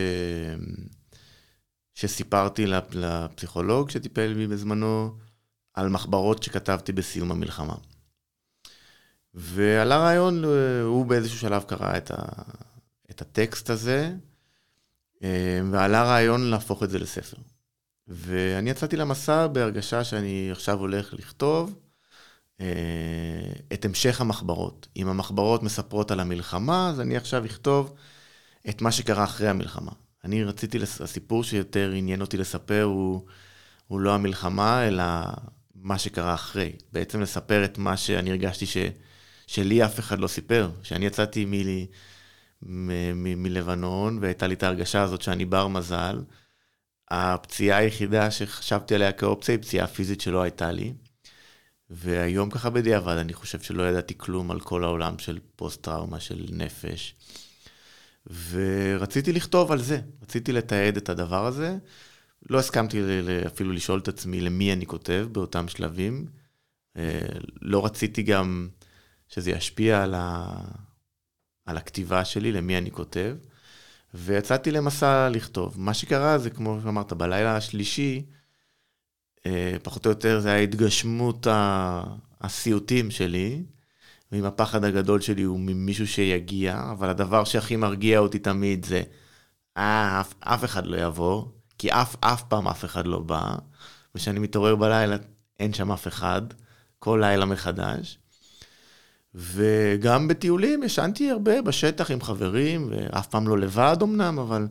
שסיפרתי 1.94 2.66
לפסיכולוג 2.92 3.90
שטיפל 3.90 4.34
בי 4.34 4.46
בזמנו 4.46 5.14
על 5.74 5.88
מחברות 5.88 6.42
שכתבתי 6.42 6.92
בסיום 6.92 7.30
המלחמה. 7.30 7.74
ועלה 9.34 9.98
רעיון, 9.98 10.44
הוא 10.82 11.06
באיזשהו 11.06 11.38
שלב 11.38 11.62
קרא 11.62 11.96
את, 11.96 12.10
ה, 12.10 12.16
את 13.10 13.22
הטקסט 13.22 13.70
הזה, 13.70 14.12
אה, 15.22 15.60
ועלה 15.70 16.04
רעיון 16.04 16.50
להפוך 16.50 16.82
את 16.82 16.90
זה 16.90 16.98
לספר. 16.98 17.36
ואני 18.08 18.70
יצאתי 18.70 18.96
למסע 18.96 19.46
בהרגשה 19.46 20.04
שאני 20.04 20.48
עכשיו 20.52 20.78
הולך 20.78 21.14
לכתוב 21.14 21.74
אה, 21.74 21.87
את 23.72 23.84
המשך 23.84 24.20
המחברות. 24.20 24.88
אם 24.96 25.08
המחברות 25.08 25.62
מספרות 25.62 26.10
על 26.10 26.20
המלחמה, 26.20 26.88
אז 26.90 27.00
אני 27.00 27.16
עכשיו 27.16 27.44
אכתוב 27.46 27.94
את 28.68 28.82
מה 28.82 28.92
שקרה 28.92 29.24
אחרי 29.24 29.48
המלחמה. 29.48 29.92
אני 30.24 30.44
רציתי, 30.44 30.78
הסיפור 31.00 31.44
שיותר 31.44 31.92
עניין 31.92 32.20
אותי 32.20 32.36
לספר 32.36 32.82
הוא, 32.82 33.26
הוא 33.86 34.00
לא 34.00 34.14
המלחמה, 34.14 34.88
אלא 34.88 35.04
מה 35.74 35.98
שקרה 35.98 36.34
אחרי. 36.34 36.72
בעצם 36.92 37.20
לספר 37.20 37.64
את 37.64 37.78
מה 37.78 37.96
שאני 37.96 38.30
הרגשתי 38.30 38.66
ש... 38.66 38.76
שלי 39.46 39.84
אף 39.84 39.98
אחד 39.98 40.18
לא 40.18 40.26
סיפר. 40.26 40.70
כשאני 40.82 41.06
יצאתי 41.06 41.44
מ- 41.44 41.86
מ- 42.62 43.22
מ- 43.24 43.42
מלבנון, 43.42 44.18
והייתה 44.20 44.46
לי 44.46 44.54
את 44.54 44.62
ההרגשה 44.62 45.02
הזאת 45.02 45.22
שאני 45.22 45.44
בר 45.44 45.68
מזל, 45.68 46.22
הפציעה 47.10 47.78
היחידה 47.78 48.30
שחשבתי 48.30 48.94
עליה 48.94 49.12
כאופציה 49.12 49.54
היא 49.54 49.62
פציעה 49.62 49.86
פיזית 49.86 50.20
שלא 50.20 50.42
הייתה 50.42 50.72
לי. 50.72 50.94
והיום 51.90 52.50
ככה 52.50 52.70
בדיעבד, 52.70 53.16
אני 53.16 53.34
חושב 53.34 53.60
שלא 53.60 53.82
ידעתי 53.82 54.14
כלום 54.18 54.50
על 54.50 54.60
כל 54.60 54.84
העולם 54.84 55.18
של 55.18 55.38
פוסט-טראומה, 55.56 56.20
של 56.20 56.46
נפש. 56.52 57.14
ורציתי 58.50 59.32
לכתוב 59.32 59.72
על 59.72 59.78
זה, 59.82 60.00
רציתי 60.22 60.52
לתעד 60.52 60.96
את 60.96 61.08
הדבר 61.08 61.46
הזה. 61.46 61.76
לא 62.50 62.58
הסכמתי 62.58 63.02
אפילו 63.46 63.72
לשאול 63.72 63.98
את 63.98 64.08
עצמי 64.08 64.40
למי 64.40 64.72
אני 64.72 64.86
כותב 64.86 65.28
באותם 65.32 65.68
שלבים. 65.68 66.26
אה, 66.96 67.26
לא 67.62 67.84
רציתי 67.84 68.22
גם 68.22 68.68
שזה 69.28 69.50
ישפיע 69.50 70.02
על, 70.02 70.14
ה... 70.14 70.58
על 71.66 71.76
הכתיבה 71.76 72.24
שלי, 72.24 72.52
למי 72.52 72.78
אני 72.78 72.90
כותב. 72.90 73.36
ויצאתי 74.14 74.70
למסע 74.70 75.28
לכתוב. 75.28 75.74
מה 75.80 75.94
שקרה 75.94 76.38
זה, 76.38 76.50
כמו 76.50 76.78
שאמרת, 76.82 77.12
בלילה 77.12 77.56
השלישי, 77.56 78.26
פחות 79.82 80.06
או 80.06 80.10
יותר 80.10 80.40
זה 80.40 80.52
ההתגשמות 80.52 81.46
הסיוטים 82.40 83.10
שלי, 83.10 83.62
ועם 84.32 84.44
הפחד 84.44 84.84
הגדול 84.84 85.20
שלי 85.20 85.42
הוא 85.42 85.60
ממישהו 85.60 86.06
שיגיע, 86.06 86.82
אבל 86.90 87.08
הדבר 87.08 87.44
שהכי 87.44 87.76
מרגיע 87.76 88.18
אותי 88.18 88.38
תמיד 88.38 88.84
זה, 88.84 89.02
אה, 89.76 90.20
אף, 90.20 90.34
אף 90.40 90.64
אחד 90.64 90.86
לא 90.86 90.96
יבוא, 90.96 91.44
כי 91.78 91.92
אף, 91.92 92.16
אף 92.20 92.42
פעם 92.42 92.68
אף 92.68 92.84
אחד 92.84 93.06
לא 93.06 93.18
בא, 93.18 93.54
וכשאני 94.14 94.38
מתעורר 94.38 94.76
בלילה 94.76 95.16
אין 95.60 95.72
שם 95.72 95.92
אף 95.92 96.08
אחד, 96.08 96.42
כל 96.98 97.18
לילה 97.22 97.44
מחדש. 97.44 98.18
וגם 99.34 100.28
בטיולים 100.28 100.82
ישנתי 100.82 101.30
הרבה 101.30 101.62
בשטח 101.62 102.10
עם 102.10 102.20
חברים, 102.20 102.90
ואף 102.90 103.26
פעם 103.26 103.48
לא 103.48 103.58
לבד 103.58 103.96
אמנם, 104.02 104.38
אבל 104.38 104.68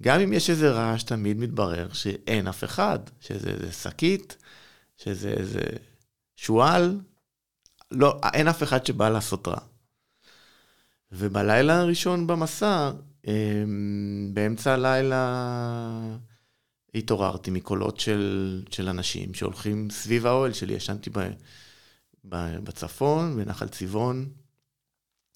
גם 0.00 0.20
אם 0.20 0.32
יש 0.32 0.50
איזה 0.50 0.70
רעש, 0.70 1.02
תמיד 1.02 1.36
מתברר 1.36 1.92
שאין 1.92 2.46
אף 2.48 2.64
אחד, 2.64 2.98
שזה 3.20 3.50
איזה 3.50 3.72
שקית, 3.72 4.36
שזה 4.96 5.30
איזה 5.30 5.60
שועל, 6.36 7.00
לא, 7.90 8.20
אין 8.32 8.48
אף 8.48 8.62
אחד 8.62 8.86
שבא 8.86 9.08
לעשות 9.08 9.48
רע. 9.48 9.58
ובלילה 11.12 11.80
הראשון 11.80 12.26
במסע, 12.26 12.90
אמ, 13.26 14.30
באמצע 14.34 14.72
הלילה 14.72 16.16
התעוררתי 16.94 17.50
מקולות 17.50 18.00
של, 18.00 18.62
של 18.70 18.88
אנשים 18.88 19.34
שהולכים 19.34 19.90
סביב 19.90 20.26
האוהל 20.26 20.52
שלי, 20.52 20.74
ישנתי 20.74 21.10
ב... 21.10 21.18
בצפון, 22.64 23.36
בנחל 23.36 23.68
צבעון. 23.68 24.28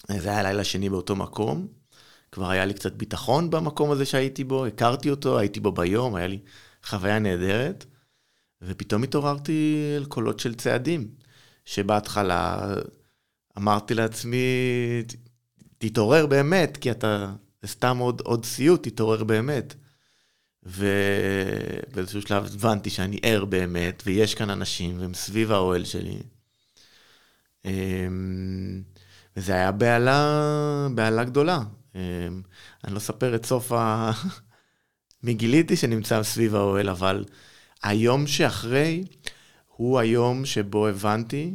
זה 0.07 0.29
היה 0.29 0.43
לילה 0.43 0.63
שני 0.63 0.89
באותו 0.89 1.15
מקום. 1.15 1.67
כבר 2.31 2.49
היה 2.49 2.65
לי 2.65 2.73
קצת 2.73 2.93
ביטחון 2.93 3.49
במקום 3.49 3.91
הזה 3.91 4.05
שהייתי 4.05 4.43
בו, 4.43 4.65
הכרתי 4.65 5.09
אותו, 5.09 5.39
הייתי 5.39 5.59
בו 5.59 5.71
ביום, 5.71 6.15
היה 6.15 6.27
לי 6.27 6.39
חוויה 6.83 7.19
נהדרת. 7.19 7.85
ופתאום 8.61 9.03
התעוררתי 9.03 9.93
אל 9.97 10.05
קולות 10.05 10.39
של 10.39 10.55
צעדים, 10.55 11.07
שבהתחלה 11.65 12.73
אמרתי 13.57 13.93
לעצמי, 13.93 14.37
תתעורר 15.77 16.25
באמת, 16.25 16.77
כי 16.77 16.91
אתה, 16.91 17.33
זה 17.61 17.67
סתם 17.67 17.97
עוד, 17.97 18.21
עוד 18.25 18.45
סיוט, 18.45 18.87
תתעורר 18.87 19.23
באמת. 19.23 19.75
ובאיזשהו 20.63 22.21
שלב 22.21 22.45
הבנתי 22.45 22.89
שאני 22.89 23.19
ער 23.23 23.45
באמת, 23.45 24.03
ויש 24.05 24.35
כאן 24.35 24.49
אנשים, 24.49 24.99
והם 24.99 25.13
סביב 25.13 25.51
האוהל 25.51 25.85
שלי. 25.85 26.19
אמ, 27.65 28.81
וזה 29.37 29.53
היה 29.53 29.71
בהלה, 29.71 30.87
בהלה 30.95 31.23
גדולה. 31.23 31.59
אני 31.95 32.93
לא 32.93 32.97
אספר 32.97 33.35
את 33.35 33.45
סוף 33.45 33.71
ה... 33.71 34.11
מי 35.23 35.33
גיליתי 35.33 35.75
שנמצא 35.75 36.23
סביב 36.23 36.55
האוהל, 36.55 36.89
אבל 36.89 37.25
היום 37.83 38.27
שאחרי 38.27 39.03
הוא 39.67 39.99
היום 39.99 40.45
שבו 40.45 40.87
הבנתי 40.87 41.53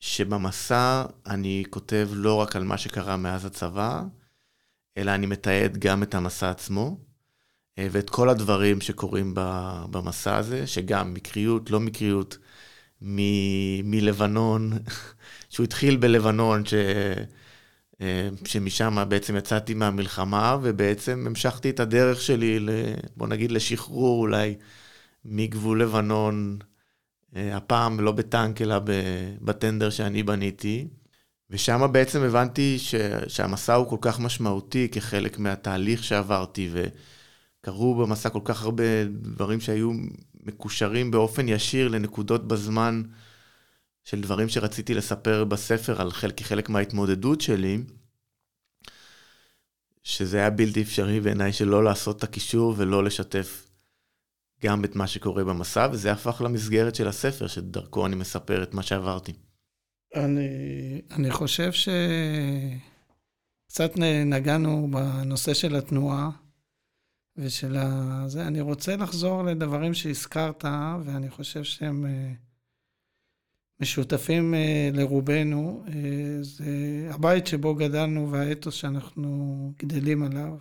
שבמסע 0.00 1.04
אני 1.26 1.64
כותב 1.70 2.08
לא 2.12 2.34
רק 2.34 2.56
על 2.56 2.64
מה 2.64 2.78
שקרה 2.78 3.16
מאז 3.16 3.44
הצבא, 3.44 4.02
אלא 4.96 5.10
אני 5.14 5.26
מתעד 5.26 5.78
גם 5.78 6.02
את 6.02 6.14
המסע 6.14 6.50
עצמו, 6.50 6.98
אה, 7.78 7.86
ואת 7.90 8.10
כל 8.10 8.28
הדברים 8.28 8.80
שקורים 8.80 9.34
במסע 9.90 10.36
הזה, 10.36 10.66
שגם 10.66 11.14
מקריות, 11.14 11.70
לא 11.70 11.80
מקריות, 11.80 12.38
מ- 13.02 13.90
מלבנון, 13.90 14.72
שהוא 15.50 15.64
התחיל 15.64 15.96
בלבנון, 15.96 16.66
ש... 16.66 16.74
אה, 18.00 18.28
שמשם 18.44 19.04
בעצם 19.08 19.36
יצאתי 19.36 19.74
מהמלחמה, 19.74 20.56
ובעצם 20.62 21.24
המשכתי 21.26 21.70
את 21.70 21.80
הדרך 21.80 22.20
שלי, 22.20 22.66
בוא 23.16 23.26
נגיד, 23.26 23.52
לשחרור 23.52 24.20
אולי 24.20 24.54
מגבול 25.24 25.82
לבנון, 25.82 26.58
אה, 27.36 27.56
הפעם 27.56 28.00
לא 28.00 28.12
בטנק, 28.12 28.62
אלא 28.62 28.76
בטנדר 29.42 29.90
שאני 29.90 30.22
בניתי. 30.22 30.88
ושם 31.50 31.92
בעצם 31.92 32.22
הבנתי 32.22 32.78
ש... 32.78 32.94
שהמסע 33.28 33.74
הוא 33.74 33.88
כל 33.88 33.96
כך 34.00 34.20
משמעותי 34.20 34.88
כחלק 34.92 35.38
מהתהליך 35.38 36.04
שעברתי, 36.04 36.70
וקרו 36.72 37.94
במסע 37.94 38.28
כל 38.28 38.40
כך 38.44 38.62
הרבה 38.62 39.04
דברים 39.04 39.60
שהיו 39.60 39.92
מקושרים 40.46 41.10
באופן 41.10 41.48
ישיר 41.48 41.88
לנקודות 41.88 42.48
בזמן 42.48 43.02
של 44.04 44.20
דברים 44.20 44.48
שרציתי 44.48 44.94
לספר 44.94 45.44
בספר 45.44 46.00
על 46.00 46.10
חלק, 46.10 46.36
כחלק 46.36 46.68
מההתמודדות 46.68 47.40
שלי, 47.40 47.78
שזה 50.02 50.36
היה 50.36 50.50
בלתי 50.50 50.82
אפשרי 50.82 51.20
בעיניי 51.20 51.52
שלא 51.52 51.84
לעשות 51.84 52.16
את 52.16 52.22
הקישור 52.22 52.74
ולא 52.76 53.04
לשתף 53.04 53.70
גם 54.62 54.84
את 54.84 54.96
מה 54.96 55.06
שקורה 55.06 55.44
במסע, 55.44 55.88
וזה 55.92 56.12
הפך 56.12 56.42
למסגרת 56.44 56.94
של 56.94 57.08
הספר, 57.08 57.46
שדרכו 57.46 58.06
אני 58.06 58.16
מספר 58.16 58.62
את 58.62 58.74
מה 58.74 58.82
שעברתי. 58.82 59.32
אני, 60.14 60.48
אני 61.10 61.30
חושב 61.30 61.70
שקצת 61.72 62.00
נגענו 64.26 64.88
בנושא 64.90 65.54
של 65.54 65.76
התנועה 65.76 66.30
ושל 67.36 67.76
ה... 67.76 68.24
זה. 68.26 68.46
אני 68.46 68.60
רוצה 68.60 68.96
לחזור 68.96 69.42
לדברים 69.42 69.94
שהזכרת, 69.94 70.64
ואני 71.04 71.30
חושב 71.30 71.64
שהם 71.64 72.06
אה, 72.06 72.32
משותפים 73.80 74.54
אה, 74.54 74.90
לרובנו. 74.92 75.84
אה, 75.88 76.42
זה 76.42 77.08
הבית 77.10 77.46
שבו 77.46 77.74
גדלנו 77.74 78.30
והאתוס 78.30 78.74
שאנחנו 78.74 79.72
גדלים 79.78 80.22
עליו. 80.22 80.56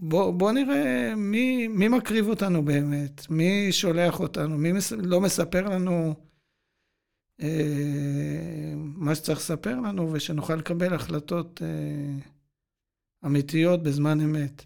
בוא, 0.00 0.30
בוא 0.30 0.52
נראה 0.52 1.14
מי, 1.16 1.68
מי 1.68 1.88
מקריב 1.88 2.28
אותנו 2.28 2.64
באמת, 2.64 3.30
מי 3.30 3.72
שולח 3.72 4.20
אותנו, 4.20 4.58
מי 4.58 4.72
מס, 4.72 4.92
לא 4.92 5.20
מספר 5.20 5.68
לנו 5.68 6.14
אה, 7.42 8.74
מה 8.76 9.14
שצריך 9.14 9.38
לספר 9.38 9.80
לנו, 9.80 10.12
ושנוכל 10.12 10.54
לקבל 10.54 10.94
החלטות 10.94 11.62
אה, 11.62 12.18
אמיתיות 13.26 13.82
בזמן 13.82 14.20
אמת. 14.20 14.64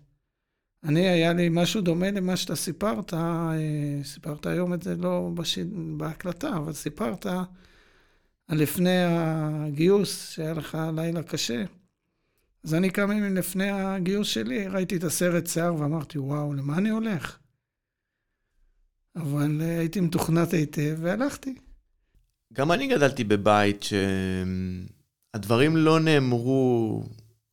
אני, 0.85 1.09
היה 1.09 1.33
לי 1.33 1.49
משהו 1.49 1.81
דומה 1.81 2.11
למה 2.11 2.37
שאתה 2.37 2.57
סיפרת, 2.57 3.15
אה, 3.15 3.51
סיפרת 4.05 4.47
היום 4.47 4.75
את 4.75 4.83
זה 4.83 4.97
לא 4.97 5.31
בש... 5.35 5.59
בהקלטה, 5.97 6.57
אבל 6.57 6.73
סיפרת 6.73 7.27
על 8.47 8.59
לפני 8.59 9.05
הגיוס, 9.05 10.31
שהיה 10.31 10.53
לך 10.53 10.79
לילה 10.97 11.23
קשה. 11.23 11.65
אז 12.65 12.75
אני 12.75 12.91
קם 12.91 13.11
לפני 13.11 13.71
הגיוס 13.71 14.29
שלי, 14.29 14.69
ראיתי 14.69 14.97
את 14.97 15.05
הסרט 15.05 15.47
שיער 15.47 15.75
ואמרתי, 15.75 16.19
וואו, 16.19 16.55
למה 16.55 16.79
אני 16.79 16.91
הולך? 16.91 17.39
אבל 19.17 19.61
הייתי 19.61 20.01
מתוכנת 20.01 20.53
היטב 20.53 20.97
והלכתי. 21.01 21.55
גם 22.53 22.73
אני 22.73 22.87
גדלתי 22.87 23.25
בבית 23.25 23.85
שהדברים 25.33 25.77
לא 25.77 26.01
נאמרו, 26.01 27.05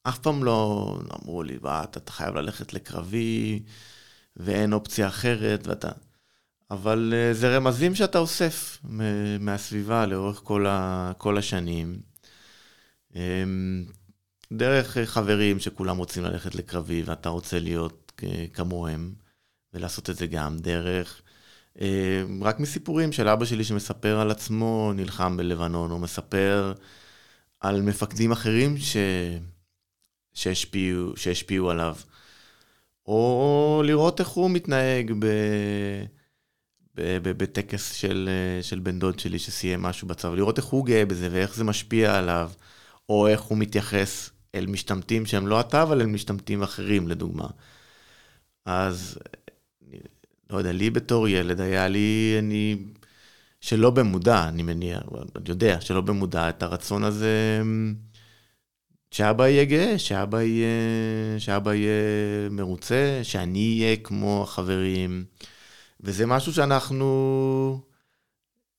אף 0.04 0.20
פעם 0.20 0.44
לא 0.44 1.00
אמרו 1.22 1.44
לי, 1.44 1.58
וואה, 1.58 1.84
אתה, 1.84 2.12
חייב 2.12 2.36
ללכת 2.36 2.74
לקרבי, 2.74 3.64
ואין 4.38 4.74
אופציה 4.74 5.08
אחרת, 5.08 5.68
ואתה... 5.68 5.90
אבל 6.72 7.14
אה, 7.16 7.34
זה 7.34 7.58
רמזים 7.58 7.96
שאתה 7.96 8.20
אוסף 8.20 8.80
מהסביבה 9.40 10.06
לאורך 10.06 10.42
כל, 10.44 10.66
ה, 10.68 11.12
כל 11.18 11.38
השנים. 11.38 12.02
אמ, 13.16 13.86
דרך 14.54 14.98
חברים 15.06 15.60
שכולם 15.60 15.98
רוצים 15.98 16.24
ללכת 16.24 16.56
לקרבי 16.56 17.04
ואתה 17.04 17.30
רוצה 17.30 17.60
להיות 17.60 18.12
אה, 18.24 18.46
כמוהם, 18.54 19.14
ולעשות 19.74 20.10
את 20.10 20.16
זה 20.16 20.28
גם 20.28 20.58
דרך 20.58 21.22
אה, 21.82 22.24
רק 22.42 22.60
מסיפורים 22.60 23.12
של 23.12 23.28
אבא 23.28 23.46
שלי 23.46 23.64
שמספר 23.64 24.20
על 24.20 24.32
עצמו, 24.32 24.92
נלחם 24.96 25.38
בלבנון, 25.38 25.92
הוא 25.92 26.00
מספר 26.00 26.74
על 27.60 27.82
מפקדים 27.82 28.32
אחרים 28.32 28.78
ש... 28.78 28.98
שהשפיעו, 30.34 31.18
שהשפיעו 31.18 31.70
עליו. 31.70 31.96
או 33.06 33.82
לראות 33.86 34.20
איך 34.20 34.28
הוא 34.28 34.50
מתנהג 34.50 35.14
ב... 35.20 35.26
בטקס 37.24 37.94
של, 37.94 38.30
של 38.62 38.80
בן 38.80 39.00
דוד 39.00 39.20
שלי 39.20 39.40
שסיים 39.40 39.82
משהו 39.82 40.08
בצבא, 40.08 40.36
לראות 40.36 40.58
איך 40.58 40.66
הוא 40.66 40.86
גאה 40.86 41.06
בזה 41.06 41.30
ואיך 41.32 41.56
זה 41.56 41.64
משפיע 41.64 42.18
עליו, 42.18 42.52
או 43.10 43.28
איך 43.28 43.42
הוא 43.42 43.58
מתייחס 43.58 44.30
אל 44.56 44.66
משתמטים 44.66 45.26
שהם 45.26 45.48
לא 45.48 45.60
אתה, 45.60 45.84
אבל 45.84 46.02
אל 46.02 46.06
משתמטים 46.06 46.64
אחרים, 46.64 47.08
לדוגמה. 47.08 47.48
אז 48.66 49.20
לא 50.50 50.58
יודע, 50.58 50.72
לי 50.72 50.90
בתור 50.90 51.28
ילד 51.28 51.62
היה 51.62 51.88
לי, 51.88 52.36
אני, 52.40 52.78
שלא 53.62 53.90
במודע, 53.90 54.48
אני 54.48 54.64
מניח, 54.64 55.02
אני 55.36 55.50
יודע, 55.50 55.82
שלא 55.82 56.02
במודע, 56.02 56.50
את 56.50 56.64
הרצון 56.64 57.04
הזה 57.04 57.62
שאבא 59.12 59.48
יהיה 59.48 59.66
גאה, 59.66 60.00
שאבא 60.00 60.42
יהיה, 60.42 60.70
שאבא 61.40 61.74
יהיה 61.74 62.50
מרוצה, 62.52 63.20
שאני 63.24 63.80
אהיה 63.82 63.96
כמו 63.98 64.44
החברים, 64.44 65.26
וזה 66.00 66.26
משהו 66.26 66.54
שאנחנו 66.54 67.82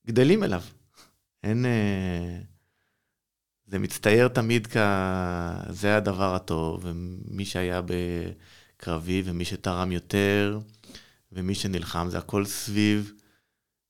גדלים 0.07 0.45
אליו. 0.45 0.63
אין... 1.45 1.67
אה, 1.67 2.39
זה 3.67 3.79
מצטייר 3.79 4.29
תמיד 4.29 4.67
כ... 4.67 4.77
זה 5.71 5.97
הדבר 5.97 6.35
הטוב, 6.35 6.85
ומי 6.85 7.45
שהיה 7.45 7.81
בקרבי 7.87 9.23
ומי 9.25 9.45
שתרם 9.45 9.93
יותר, 9.93 10.59
ומי 11.33 11.55
שנלחם, 11.55 12.07
זה 12.11 12.19
הכל 12.19 12.45
סביב 12.45 13.13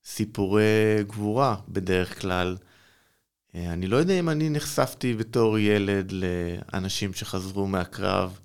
סיפורי 0.05 1.05
גבורה 1.07 1.57
בדרך 1.69 2.21
כלל. 2.21 2.57
אה, 3.55 3.73
אני 3.73 3.87
לא 3.87 3.97
יודע 3.97 4.19
אם 4.19 4.29
אני 4.29 4.51
נחשפתי 4.51 5.15
בתור 5.15 5.59
ילד 5.59 6.13
לאנשים 6.13 7.13
שחזרו 7.13 7.67
מהקרב 7.67 8.41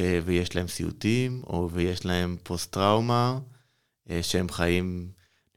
אה, 0.00 0.20
ויש 0.24 0.56
להם 0.56 0.68
סיוטים, 0.68 1.42
או 1.46 1.70
ויש 1.72 2.04
להם 2.04 2.36
פוסט-טראומה, 2.42 3.38
אה, 4.10 4.22
שהם 4.22 4.48
חיים... 4.48 5.08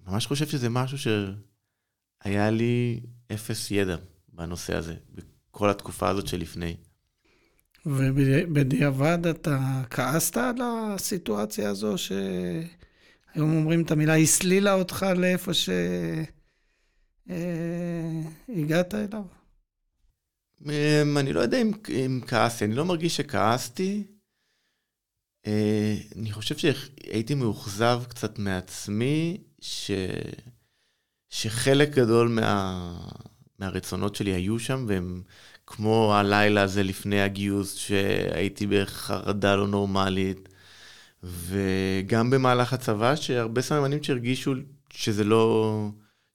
אני 0.05 0.13
ממש 0.13 0.27
חושב 0.27 0.47
שזה 0.47 0.69
משהו 0.69 0.97
שהיה 0.97 2.49
לי 2.49 2.99
אפס 3.33 3.71
ידע 3.71 3.95
בנושא 4.33 4.75
הזה, 4.75 4.95
בכל 5.51 5.69
התקופה 5.69 6.09
הזאת 6.09 6.27
שלפני. 6.27 6.75
ובדיעבד 7.85 9.27
אתה 9.27 9.81
כעסת 9.89 10.37
על 10.37 10.55
הסיטואציה 10.61 11.69
הזו, 11.69 11.95
שהיום 11.97 13.55
אומרים 13.55 13.81
את 13.81 13.91
המילה, 13.91 14.17
הסלילה 14.17 14.73
אותך 14.73 15.05
לאיפה 15.15 15.51
שהגעת 17.29 18.93
אליו? 18.93 19.23
אמ, 20.65 21.17
אני 21.17 21.33
לא 21.33 21.39
יודע 21.39 21.61
אם, 21.61 21.71
אם 21.89 22.21
כעסתי, 22.27 22.65
אני 22.65 22.75
לא 22.75 22.85
מרגיש 22.85 23.17
שכעסתי. 23.17 24.03
אה, 25.47 25.97
אני 26.15 26.31
חושב 26.31 26.57
שהייתי 26.57 27.35
מאוכזב 27.35 28.03
קצת 28.07 28.39
מעצמי, 28.39 29.37
ש... 29.61 29.91
שחלק 31.29 31.89
גדול 31.89 32.27
מה... 32.27 33.09
מהרצונות 33.59 34.15
שלי 34.15 34.31
היו 34.31 34.59
שם, 34.59 34.85
והם 34.87 35.23
כמו 35.67 36.15
הלילה 36.15 36.61
הזה 36.61 36.83
לפני 36.83 37.21
הגיוס, 37.21 37.75
שהייתי 37.75 38.67
בחרדה 38.67 39.55
לא 39.55 39.67
נורמלית, 39.67 40.49
וגם 41.23 42.29
במהלך 42.29 42.73
הצבא, 42.73 43.15
שהרבה 43.15 43.61
סממנים 43.61 44.03
שהרגישו 44.03 44.53
שזה 44.93 45.23
לא, 45.23 45.89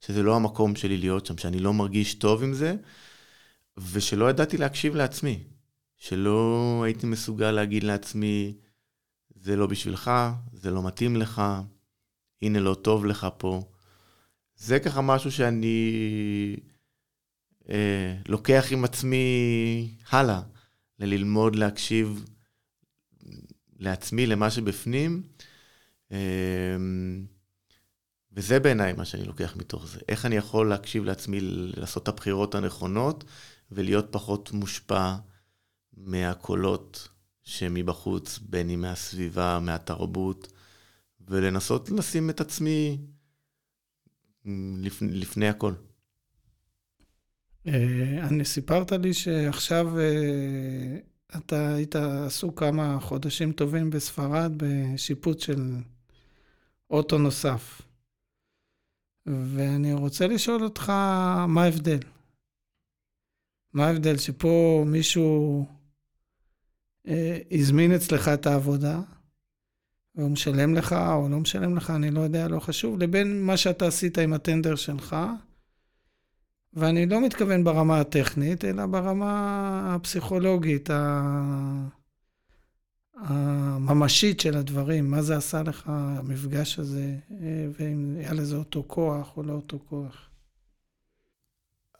שזה 0.06 0.22
לא 0.22 0.36
המקום 0.36 0.76
שלי 0.76 0.96
להיות 0.96 1.26
שם, 1.26 1.38
שאני 1.38 1.58
לא 1.58 1.74
מרגיש 1.74 2.14
טוב 2.14 2.42
עם 2.42 2.54
זה, 2.54 2.74
ושלא 3.92 4.30
ידעתי 4.30 4.56
להקשיב 4.56 4.94
לעצמי, 4.94 5.42
שלא 5.96 6.82
הייתי 6.84 7.06
מסוגל 7.06 7.50
להגיד 7.50 7.82
לעצמי, 7.84 8.54
זה 9.34 9.56
לא 9.56 9.66
בשבילך, 9.66 10.10
זה 10.52 10.70
לא 10.70 10.86
מתאים 10.86 11.16
לך, 11.16 11.42
הנה 12.42 12.60
לא 12.60 12.74
טוב 12.74 13.04
לך 13.04 13.26
פה. 13.38 13.62
זה 14.56 14.80
ככה 14.80 15.00
משהו 15.00 15.32
שאני 15.32 16.56
אה, 17.68 18.16
לוקח 18.28 18.66
עם 18.70 18.84
עצמי 18.84 19.94
הלאה, 20.10 20.40
ללמוד 20.98 21.56
להקשיב 21.56 22.24
לעצמי, 23.78 24.26
למה 24.26 24.50
שבפנים. 24.50 25.22
אה, 26.12 26.76
וזה 28.36 28.60
בעיניי 28.60 28.92
מה 28.92 29.04
שאני 29.04 29.24
לוקח 29.24 29.56
מתוך 29.56 29.86
זה. 29.86 30.00
איך 30.08 30.26
אני 30.26 30.36
יכול 30.36 30.68
להקשיב 30.68 31.04
לעצמי, 31.04 31.38
לעשות 31.76 32.02
את 32.02 32.08
הבחירות 32.08 32.54
הנכונות, 32.54 33.24
ולהיות 33.72 34.06
פחות 34.10 34.52
מושפע 34.52 35.14
מהקולות 35.96 37.08
שמבחוץ, 37.42 38.38
בין 38.38 38.70
אם 38.70 38.80
מהסביבה, 38.80 39.58
מהתרבות, 39.62 40.52
ולנסות 41.28 41.90
לשים 41.90 42.30
את 42.30 42.40
עצמי 42.40 42.98
לפ... 44.78 45.02
לפני 45.02 45.48
הכל. 45.48 45.72
אה, 47.66 48.26
אני 48.28 48.44
סיפרת 48.44 48.92
לי 48.92 49.14
שעכשיו 49.14 49.98
אה, 49.98 50.96
אתה 51.36 51.74
היית 51.74 51.96
עסוק 51.96 52.60
כמה 52.60 53.00
חודשים 53.00 53.52
טובים 53.52 53.90
בספרד 53.90 54.52
בשיפוץ 54.56 55.44
של 55.44 55.72
אוטו 56.90 57.18
נוסף. 57.18 57.82
ואני 59.26 59.92
רוצה 59.92 60.26
לשאול 60.26 60.64
אותך, 60.64 60.90
מה 61.48 61.62
ההבדל? 61.62 61.98
מה 63.72 63.86
ההבדל 63.86 64.16
שפה 64.16 64.84
מישהו 64.86 65.66
אה, 67.08 67.38
הזמין 67.50 67.92
אצלך 67.92 68.28
את 68.28 68.46
העבודה, 68.46 69.00
והוא 70.14 70.30
משלם 70.30 70.74
לך 70.74 70.92
או 70.92 71.28
לא 71.28 71.40
משלם 71.40 71.76
לך, 71.76 71.90
אני 71.90 72.10
לא 72.10 72.20
יודע, 72.20 72.48
לא 72.48 72.60
חשוב, 72.60 72.98
לבין 72.98 73.42
מה 73.42 73.56
שאתה 73.56 73.86
עשית 73.86 74.18
עם 74.18 74.32
הטנדר 74.32 74.74
שלך, 74.76 75.16
ואני 76.72 77.06
לא 77.06 77.20
מתכוון 77.20 77.64
ברמה 77.64 78.00
הטכנית, 78.00 78.64
אלא 78.64 78.86
ברמה 78.86 79.94
הפסיכולוגית, 79.94 80.90
הממשית 83.16 84.40
של 84.40 84.56
הדברים, 84.56 85.10
מה 85.10 85.22
זה 85.22 85.36
עשה 85.36 85.62
לך, 85.62 85.82
המפגש 85.86 86.78
הזה, 86.78 87.16
אה, 87.30 87.66
ואם 87.78 88.16
היה 88.18 88.32
לזה 88.32 88.56
אותו 88.56 88.84
כוח 88.86 89.36
או 89.36 89.42
לא 89.42 89.52
אותו 89.52 89.78
כוח. 89.88 90.28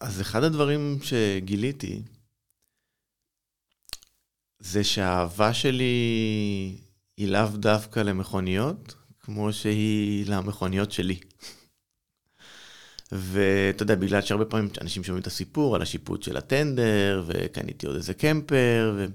אז 0.01 0.21
אחד 0.21 0.45
הדברים 0.45 0.99
שגיליתי, 1.03 2.03
זה 4.59 4.85
שהאהבה 4.85 5.55
שלי 5.55 5.95
היא 7.17 7.29
לאו 7.29 7.49
דווקא 7.55 8.01
למכוניות, 8.01 8.95
כמו 9.21 9.53
שהיא 9.53 10.27
למכוניות 10.27 10.93
שלי. 10.93 11.19
ואתה 13.13 13.83
יודע, 13.83 13.95
בגלל 13.95 14.21
שהרבה 14.21 14.45
פעמים 14.45 14.69
אנשים 14.81 15.05
שומעים 15.05 15.23
את 15.23 15.27
הסיפור 15.27 15.75
על 15.75 15.83
השיפוט 15.83 16.23
של 16.23 16.37
הטנדר, 16.37 17.25
וקניתי 17.27 17.87
עוד 17.87 17.97
איזה 17.97 18.15
קמפר, 18.15 18.95
ו... 18.97 19.07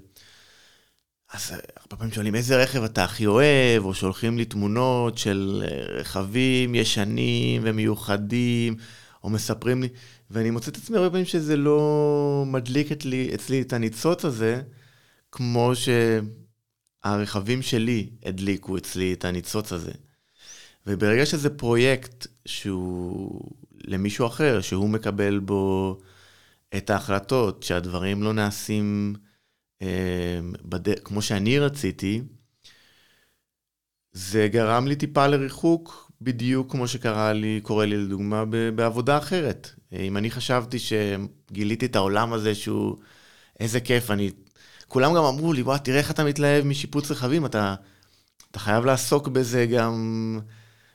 אז 1.32 1.52
הרבה 1.76 1.96
פעמים 1.96 2.12
שואלים 2.12 2.34
איזה 2.34 2.62
רכב 2.62 2.82
אתה 2.82 3.04
הכי 3.04 3.26
אוהב, 3.26 3.84
או 3.84 3.94
שולחים 3.94 4.38
לי 4.38 4.44
תמונות 4.44 5.18
של 5.18 5.62
אה, 5.64 5.98
רכבים 6.00 6.74
ישנים 6.74 7.62
ומיוחדים, 7.64 8.76
או 9.24 9.30
מספרים 9.30 9.82
לי, 9.82 9.88
ואני 10.30 10.50
מוצא 10.50 10.70
את 10.70 10.76
עצמי 10.76 10.96
הרבה 10.96 11.10
פעמים 11.10 11.24
שזה 11.24 11.56
לא 11.56 12.44
מדליק 12.46 12.92
את 12.92 13.04
לי, 13.04 13.30
אצלי 13.34 13.62
את 13.62 13.72
הניצוץ 13.72 14.24
הזה, 14.24 14.62
כמו 15.32 15.72
שהרכבים 17.04 17.62
שלי 17.62 18.10
הדליקו 18.24 18.76
אצלי 18.76 19.12
את 19.12 19.24
הניצוץ 19.24 19.72
הזה. 19.72 19.92
וברגע 20.86 21.26
שזה 21.26 21.50
פרויקט 21.50 22.26
שהוא 22.46 23.50
למישהו 23.84 24.26
אחר, 24.26 24.60
שהוא 24.60 24.88
מקבל 24.88 25.38
בו 25.38 25.98
את 26.76 26.90
ההחלטות, 26.90 27.62
שהדברים 27.62 28.22
לא 28.22 28.32
נעשים 28.32 29.14
אה, 29.16 29.29
בד... 30.64 30.98
כמו 31.04 31.22
שאני 31.22 31.58
רציתי, 31.58 32.22
זה 34.12 34.48
גרם 34.52 34.86
לי 34.86 34.96
טיפה 34.96 35.26
לריחוק, 35.26 36.12
בדיוק 36.20 36.72
כמו 36.72 36.88
שקרה 36.88 37.32
לי, 37.32 37.60
קורה 37.62 37.86
לי 37.86 37.96
לדוגמה 37.96 38.44
בעבודה 38.74 39.18
אחרת. 39.18 39.70
אם 39.92 40.16
אני 40.16 40.30
חשבתי 40.30 40.76
שגיליתי 40.78 41.86
את 41.86 41.96
העולם 41.96 42.32
הזה 42.32 42.54
שהוא, 42.54 42.96
איזה 43.60 43.80
כיף, 43.80 44.10
אני... 44.10 44.30
כולם 44.88 45.14
גם 45.14 45.24
אמרו 45.24 45.52
לי, 45.52 45.62
וואי, 45.62 45.78
תראה 45.84 45.98
איך 45.98 46.10
אתה 46.10 46.24
מתלהב 46.24 46.64
משיפוץ 46.64 47.10
רכבים, 47.10 47.46
אתה, 47.46 47.74
אתה 48.50 48.58
חייב 48.58 48.84
לעסוק 48.84 49.28
בזה 49.28 49.66
גם 49.66 50.40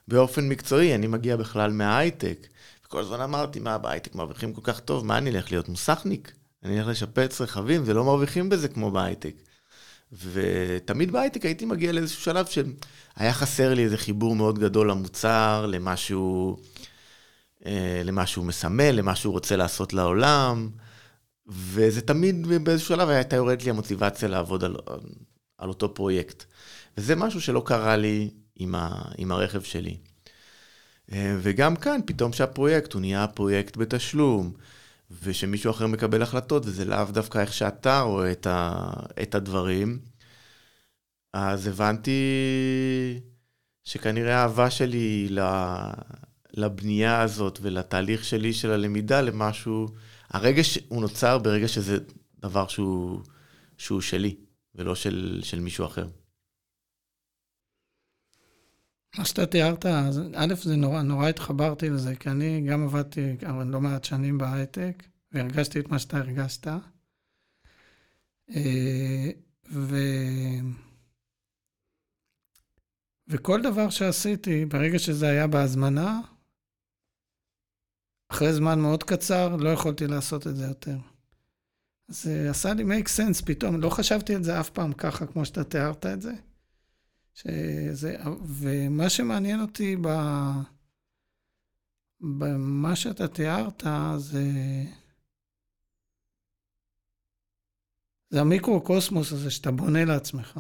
באופן 0.08 0.50
מקצועי, 0.50 0.96
אני 0.96 1.08
מגיע 1.08 1.36
בכלל 1.36 1.72
מההייטק. 1.72 2.48
וכל 2.86 3.00
הזמן 3.00 3.22
אמרתי, 3.22 3.60
מה, 3.60 3.78
בהייטק 3.78 4.16
מרוויחים 4.16 4.54
כל 4.54 4.62
כך 4.64 4.80
טוב, 4.80 5.06
מה 5.06 5.18
אני 5.18 5.30
אלך 5.30 5.52
להיות 5.52 5.70
מוסכניק? 5.70 6.32
אני 6.66 6.80
אלך 6.80 6.88
לשפץ 6.88 7.42
רכבים 7.42 7.82
ולא 7.86 8.04
מרוויחים 8.04 8.50
בזה 8.50 8.68
כמו 8.68 8.92
בהייטק. 8.92 9.36
ותמיד 10.12 11.12
בהייטק 11.12 11.46
הייתי 11.46 11.66
מגיע 11.66 11.92
לאיזשהו 11.92 12.22
שלב 12.22 12.46
שהיה 12.46 13.34
חסר 13.34 13.74
לי 13.74 13.84
איזה 13.84 13.98
חיבור 13.98 14.36
מאוד 14.36 14.60
גדול 14.60 14.90
למוצר, 14.90 15.66
למשהו, 15.70 16.58
אה, 17.66 18.02
למה 18.04 18.26
שהוא 18.26 18.46
מסמל, 18.46 18.92
למה 18.92 19.16
שהוא 19.16 19.34
רוצה 19.34 19.56
לעשות 19.56 19.94
לעולם, 19.94 20.70
וזה 21.48 22.02
תמיד 22.02 22.48
באיזשהו 22.64 22.96
שלב 22.96 23.10
הייתה 23.10 23.36
יורדת 23.36 23.64
לי 23.64 23.70
המוטיבציה 23.70 24.28
לעבוד 24.28 24.64
על, 24.64 24.76
על 25.58 25.70
אותו 25.70 25.94
פרויקט. 25.94 26.44
וזה 26.98 27.16
משהו 27.16 27.42
שלא 27.42 27.64
קרה 27.66 27.98
לי 27.98 28.30
עם, 28.56 28.76
ה, 28.76 29.02
עם 29.18 29.32
הרכב 29.32 29.62
שלי. 29.62 29.98
אה, 31.12 31.38
וגם 31.42 31.76
כאן, 31.76 32.00
פתאום 32.06 32.34
שהפרויקט 32.34 32.94
הוא 32.94 33.02
נהיה 33.02 33.28
פרויקט 33.28 33.78
בתשלום, 33.78 34.54
ושמישהו 35.24 35.72
אחר 35.72 35.88
מקבל 35.88 36.22
החלטות, 36.22 36.66
וזה 36.66 36.86
לאו 36.86 37.06
דווקא 37.12 37.38
איך 37.40 37.54
שאתה 37.54 38.02
רואה 38.02 38.32
את, 38.32 38.48
ה, 38.48 38.90
את 39.22 39.36
הדברים, 39.36 40.00
אז 41.34 41.68
הבנתי 41.68 42.22
שכנראה 43.84 44.38
האהבה 44.38 44.70
שלי 44.70 45.30
לבנייה 46.54 47.22
הזאת 47.22 47.60
ולתהליך 47.62 48.26
שלי 48.26 48.54
של 48.54 48.72
הלמידה 48.72 49.22
למשהו, 49.22 49.88
הרגע 50.30 50.64
שהוא 50.64 51.02
נוצר 51.02 51.38
ברגע 51.38 51.68
שזה 51.68 51.98
דבר 52.40 52.68
שהוא, 52.68 53.20
שהוא 53.78 54.02
שלי, 54.02 54.36
ולא 54.76 54.96
של, 54.96 55.40
של 55.44 55.60
מישהו 55.60 55.86
אחר. 55.86 56.08
מה 59.18 59.26
שאתה 59.26 59.46
תיארת, 59.46 59.86
א', 60.36 60.54
זה 60.64 60.76
נורא, 60.76 61.02
נורא 61.02 61.28
התחברתי 61.28 61.90
לזה, 61.90 62.16
כי 62.16 62.30
אני 62.30 62.66
גם 62.70 62.84
עבדתי 62.84 63.36
לא 63.66 63.82
מעט 63.82 64.04
שנים 64.04 64.38
בהייטק, 64.38 65.04
והרגשתי 65.32 65.80
את 65.80 65.88
מה 65.88 66.00
שאתה 66.00 66.18
הרגשת. 66.18 66.68
אה, 68.50 69.30
ו... 69.72 69.96
וכל 73.28 73.62
דבר 73.62 73.90
שעשיתי, 73.90 74.66
ברגע 74.66 75.00
שזה 75.00 75.30
היה 75.30 75.48
בהזמנה, 75.48 76.22
אחרי 78.32 78.54
זמן 78.54 78.80
מאוד 78.80 79.04
קצר, 79.04 79.56
לא 79.56 79.70
יכולתי 79.70 80.08
לעשות 80.08 80.48
את 80.48 80.56
זה 80.56 80.66
יותר. 80.66 80.98
זה 82.08 82.50
עשה 82.50 82.74
לי 82.74 82.84
make 82.84 83.08
sense 83.08 83.46
פתאום, 83.46 83.82
לא 83.82 83.90
חשבתי 83.90 84.36
על 84.36 84.44
זה 84.44 84.60
אף 84.60 84.70
פעם 84.70 84.94
ככה, 84.94 85.26
כמו 85.26 85.46
שאתה 85.46 85.64
תיארת 85.64 86.06
את 86.06 86.22
זה. 86.22 86.34
שזה, 87.36 88.18
ומה 88.46 89.10
שמעניין 89.10 89.62
אותי 89.62 89.96
ב, 90.02 90.08
במה 92.22 92.96
שאתה 92.96 93.28
תיארת 93.28 93.84
זה, 94.18 94.44
זה 98.30 98.42
המיקרו-קוסמוס 98.42 99.32
הזה 99.32 99.52
שאתה 99.52 99.72
בונה 99.72 100.06
לעצמך. 100.06 100.60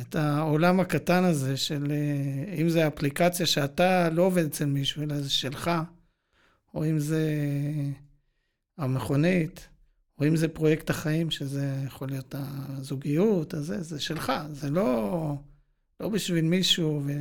את 0.00 0.14
העולם 0.14 0.80
הקטן 0.80 1.24
הזה 1.24 1.56
של, 1.56 1.92
אם 2.60 2.68
זה 2.68 2.86
אפליקציה 2.86 3.46
שאתה 3.46 4.10
לא 4.10 4.22
עובד 4.22 4.44
אצל 4.44 4.64
מישהו, 4.64 5.02
אלא 5.02 5.20
זה 5.20 5.30
שלך, 5.30 5.70
או 6.74 6.84
אם 6.84 6.98
זה 6.98 7.26
המכונית, 8.78 9.68
או 10.18 10.26
אם 10.26 10.36
זה 10.36 10.48
פרויקט 10.48 10.90
החיים, 10.90 11.30
שזה 11.30 11.82
יכול 11.86 12.08
להיות 12.08 12.34
הזוגיות, 12.38 13.54
אז 13.54 13.64
זה, 13.64 13.82
זה 13.82 14.00
שלך, 14.00 14.32
זה 14.52 14.70
לא... 14.70 15.34
לא 16.00 16.08
בשביל 16.08 16.44
מישהו. 16.44 17.02
ו... 17.06 17.12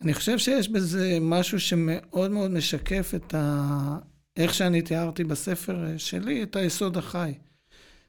אני 0.00 0.14
חושב 0.14 0.38
שיש 0.38 0.68
בזה 0.68 1.18
משהו 1.20 1.60
שמאוד 1.60 2.30
מאוד 2.30 2.50
משקף 2.50 3.12
את 3.14 3.34
ה... 3.34 3.98
איך 4.36 4.54
שאני 4.54 4.82
תיארתי 4.82 5.24
בספר 5.24 5.96
שלי, 5.96 6.42
את 6.42 6.56
היסוד 6.56 6.96
החי. 6.96 7.34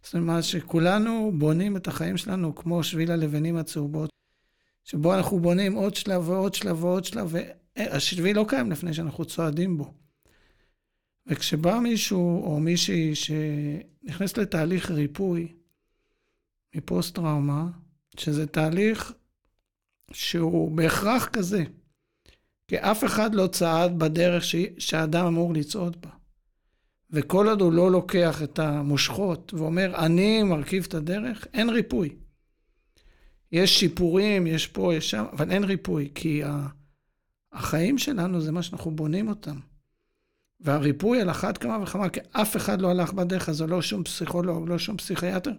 זאת 0.03 0.15
אומרת 0.15 0.43
שכולנו 0.43 1.31
בונים 1.37 1.77
את 1.77 1.87
החיים 1.87 2.17
שלנו 2.17 2.55
כמו 2.55 2.83
שביל 2.83 3.11
הלבנים 3.11 3.57
הצהובות, 3.57 4.09
שבו 4.83 5.15
אנחנו 5.15 5.39
בונים 5.39 5.73
עוד 5.73 5.95
שלב 5.95 6.29
ועוד 6.29 6.53
שלב 6.53 6.83
ועוד 6.83 7.05
שלב, 7.05 7.35
והשביל 7.77 8.35
לא 8.35 8.45
קיים 8.47 8.71
לפני 8.71 8.93
שאנחנו 8.93 9.25
צועדים 9.25 9.77
בו. 9.77 9.93
וכשבא 11.27 11.79
מישהו 11.79 12.43
או 12.43 12.59
מישהי 12.59 13.15
שנכנס 13.15 14.37
לתהליך 14.37 14.91
ריפוי 14.91 15.53
מפוסט-טראומה, 16.75 17.67
שזה 18.17 18.47
תהליך 18.47 19.13
שהוא 20.11 20.71
בהכרח 20.71 21.25
כזה. 21.25 21.63
כי 22.67 22.77
אף 22.77 23.03
אחד 23.03 23.35
לא 23.35 23.47
צעד 23.47 23.99
בדרך 23.99 24.43
ש... 24.43 24.55
שהאדם 24.77 25.25
אמור 25.25 25.53
לצעוד 25.53 25.97
בה. 26.01 26.09
וכל 27.09 27.47
עוד 27.47 27.61
הוא 27.61 27.73
לא 27.73 27.91
לוקח 27.91 28.43
את 28.43 28.59
המושכות 28.59 29.53
ואומר, 29.53 29.95
אני 29.95 30.43
מרכיב 30.43 30.85
את 30.87 30.93
הדרך, 30.93 31.47
אין 31.53 31.69
ריפוי. 31.69 32.15
יש 33.51 33.79
שיפורים, 33.79 34.47
יש 34.47 34.67
פה, 34.67 34.93
יש 34.95 35.09
שם, 35.09 35.25
אבל 35.31 35.51
אין 35.51 35.63
ריפוי, 35.63 36.11
כי 36.15 36.41
החיים 37.51 37.97
שלנו 37.97 38.41
זה 38.41 38.51
מה 38.51 38.63
שאנחנו 38.63 38.91
בונים 38.91 39.29
אותם. 39.29 39.59
והריפוי 40.59 41.21
על 41.21 41.29
אחת 41.29 41.57
כמה 41.57 41.83
וכמה, 41.83 42.09
כי 42.09 42.19
אף 42.31 42.55
אחד 42.57 42.81
לא 42.81 42.91
הלך 42.91 43.13
בדרך 43.13 43.49
הזו, 43.49 43.67
לא 43.67 43.81
שום 43.81 44.03
פסיכולוג, 44.03 44.69
לא 44.69 44.77
שום 44.77 44.97
פסיכיאטר, 44.97 45.51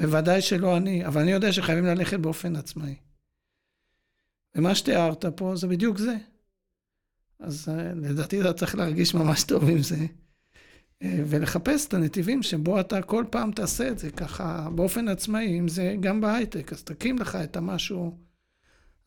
וודאי 0.00 0.42
שלא 0.42 0.76
אני, 0.76 1.06
אבל 1.06 1.20
אני 1.20 1.30
יודע 1.30 1.52
שחייבים 1.52 1.84
ללכת 1.84 2.20
באופן 2.20 2.56
עצמאי. 2.56 2.94
ומה 4.54 4.74
שתיארת 4.74 5.24
פה 5.24 5.56
זה 5.56 5.66
בדיוק 5.66 5.98
זה. 5.98 6.16
אז 7.40 7.68
אה, 7.68 7.92
לדעתי 7.94 8.40
אתה 8.40 8.52
צריך 8.52 8.74
להרגיש 8.74 9.14
ממש 9.14 9.44
טוב 9.44 9.68
עם 9.68 9.82
זה, 9.82 10.06
אה, 11.02 11.20
ולחפש 11.26 11.86
את 11.86 11.94
הנתיבים 11.94 12.42
שבו 12.42 12.80
אתה 12.80 13.02
כל 13.02 13.24
פעם 13.30 13.52
תעשה 13.52 13.88
את 13.88 13.98
זה 13.98 14.10
ככה 14.10 14.68
באופן 14.74 15.08
עצמאי, 15.08 15.58
אם 15.58 15.68
זה 15.68 15.96
גם 16.00 16.20
בהייטק, 16.20 16.72
אז 16.72 16.82
תקים 16.84 17.18
לך 17.18 17.36
את 17.36 17.56
המשהו, 17.56 18.18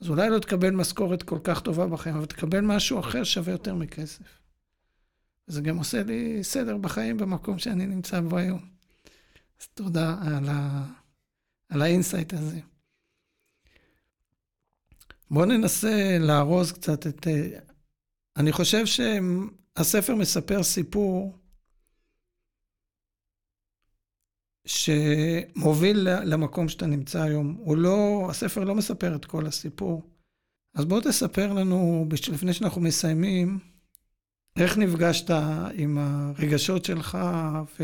אז 0.02 0.10
אולי 0.10 0.30
לא 0.30 0.40
תקבל 0.40 0.72
משכורת 0.72 1.24
כל 1.24 1.40
כך 1.44 1.62
טובה 1.62 1.88
בחיים, 1.88 2.16
אבל 2.16 2.26
תקבל 2.26 2.62
משהו 2.62 3.00
אחר 3.00 3.24
שווה 3.24 3.52
יותר 3.54 3.76
מכסף. 3.76 4.24
זה 5.48 5.62
גם 5.62 5.78
עושה 5.78 6.04
לי 6.04 6.44
סדר 6.44 6.78
בחיים 6.78 7.18
במקום 7.18 7.60
שאני 7.60 7.86
נמצא 7.86 8.22
בו 8.22 8.38
היום. 8.38 8.71
אז 9.62 9.68
תודה 9.68 10.16
על, 10.22 10.50
ה... 10.50 10.86
על 11.70 11.82
ה 11.82 11.88
insight 11.88 12.34
הזה. 12.34 12.60
בואו 15.32 15.46
ננסה 15.46 16.18
לארוז 16.20 16.72
קצת 16.72 17.08
את... 17.08 17.28
אני 18.38 18.52
חושב 18.52 18.84
שהספר 18.86 20.16
מספר 20.16 20.64
סיפור 20.64 21.38
שמוביל 24.66 26.08
למקום 26.24 26.70
שאתה 26.70 26.86
נמצא 26.86 27.22
היום. 27.22 27.56
הוא 27.60 27.78
לא, 27.78 28.28
הספר 28.30 28.64
לא 28.64 28.76
מספר 28.76 29.16
את 29.16 29.26
כל 29.26 29.46
הסיפור. 29.46 30.02
אז 30.74 30.86
בוא 30.86 31.02
תספר 31.02 31.54
לנו, 31.54 32.08
לפני 32.32 32.54
שאנחנו 32.54 32.82
מסיימים, 32.82 33.60
איך 34.56 34.78
נפגשת 34.78 35.30
עם 35.74 35.98
הרגשות 35.98 36.86
שלך, 36.86 37.18
ו... 37.80 37.84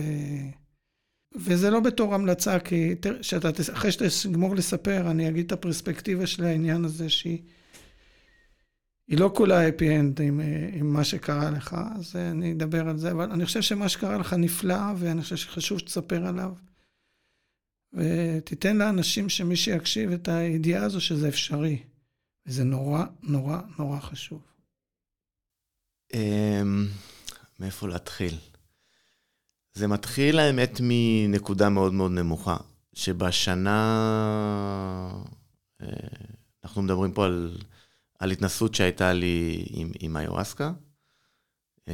וזה 1.36 1.70
לא 1.70 1.80
בתור 1.80 2.16
המלצה, 2.16 2.60
כי 2.60 2.96
שאתה, 3.22 3.50
אחרי 3.74 3.92
שתגמור 3.92 4.56
לספר, 4.56 5.12
אני 5.12 5.30
אגיד 5.30 5.46
את 5.46 5.52
הפרספקטיבה 5.52 6.28
של 6.28 6.44
העניין 6.44 6.86
הזה, 6.86 7.10
שהיא 7.10 7.42
היא 9.08 9.20
לא 9.20 9.32
כולה 9.36 9.68
הפי 9.68 10.00
אנד 10.00 10.22
עם, 10.22 10.42
עם 10.74 10.94
מה 10.94 11.04
שקרה 11.04 11.52
לך, 11.52 11.76
אז 11.96 12.16
אני 12.16 12.54
אדבר 12.54 12.90
על 12.90 12.98
זה, 12.98 13.12
אבל 13.12 13.32
אני 13.32 13.46
חושב 13.46 13.62
שמה 13.62 13.90
שקרה 13.90 14.18
לך 14.18 14.34
נפלא, 14.34 14.78
ואני 14.98 15.22
חושב 15.22 15.36
שחשוב 15.36 15.80
שתספר 15.80 16.28
עליו. 16.28 16.54
ותיתן 17.94 18.78
לאנשים 18.78 19.30
שמי 19.30 19.56
שיקשיב 19.56 20.12
את 20.12 20.28
הידיעה 20.28 20.84
הזו 20.84 21.02
שזה 21.02 21.28
אפשרי. 21.28 21.84
וזה 22.46 22.64
נורא, 22.64 23.06
נורא, 23.24 23.62
נורא 23.80 24.00
חשוב. 24.00 24.42
אמ, 26.14 26.88
מאיפה 27.60 27.88
להתחיל? 27.88 28.36
זה 29.78 29.88
מתחיל, 29.88 30.40
האמת, 30.40 30.80
מנקודה 30.84 31.70
מאוד 31.70 31.94
מאוד 31.94 32.12
נמוכה, 32.12 32.58
שבשנה... 32.94 33.78
אה, 35.82 35.88
אנחנו 36.64 36.82
מדברים 36.82 37.12
פה 37.12 37.26
על, 37.26 37.58
על 38.20 38.32
התנסות 38.32 38.76
שהייתה 38.76 39.14
לי 39.14 39.66
עם, 39.70 39.92
עם 40.00 40.18
איואסקה, 40.18 40.72
אמ, 41.88 41.94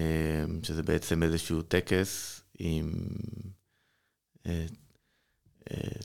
שזה 0.63 0.84
בעצם 0.84 1.23
איזשהו 1.23 1.61
טקס 1.61 2.41
עם... 2.59 2.93
אה, 4.45 4.65
אה, 5.71 5.99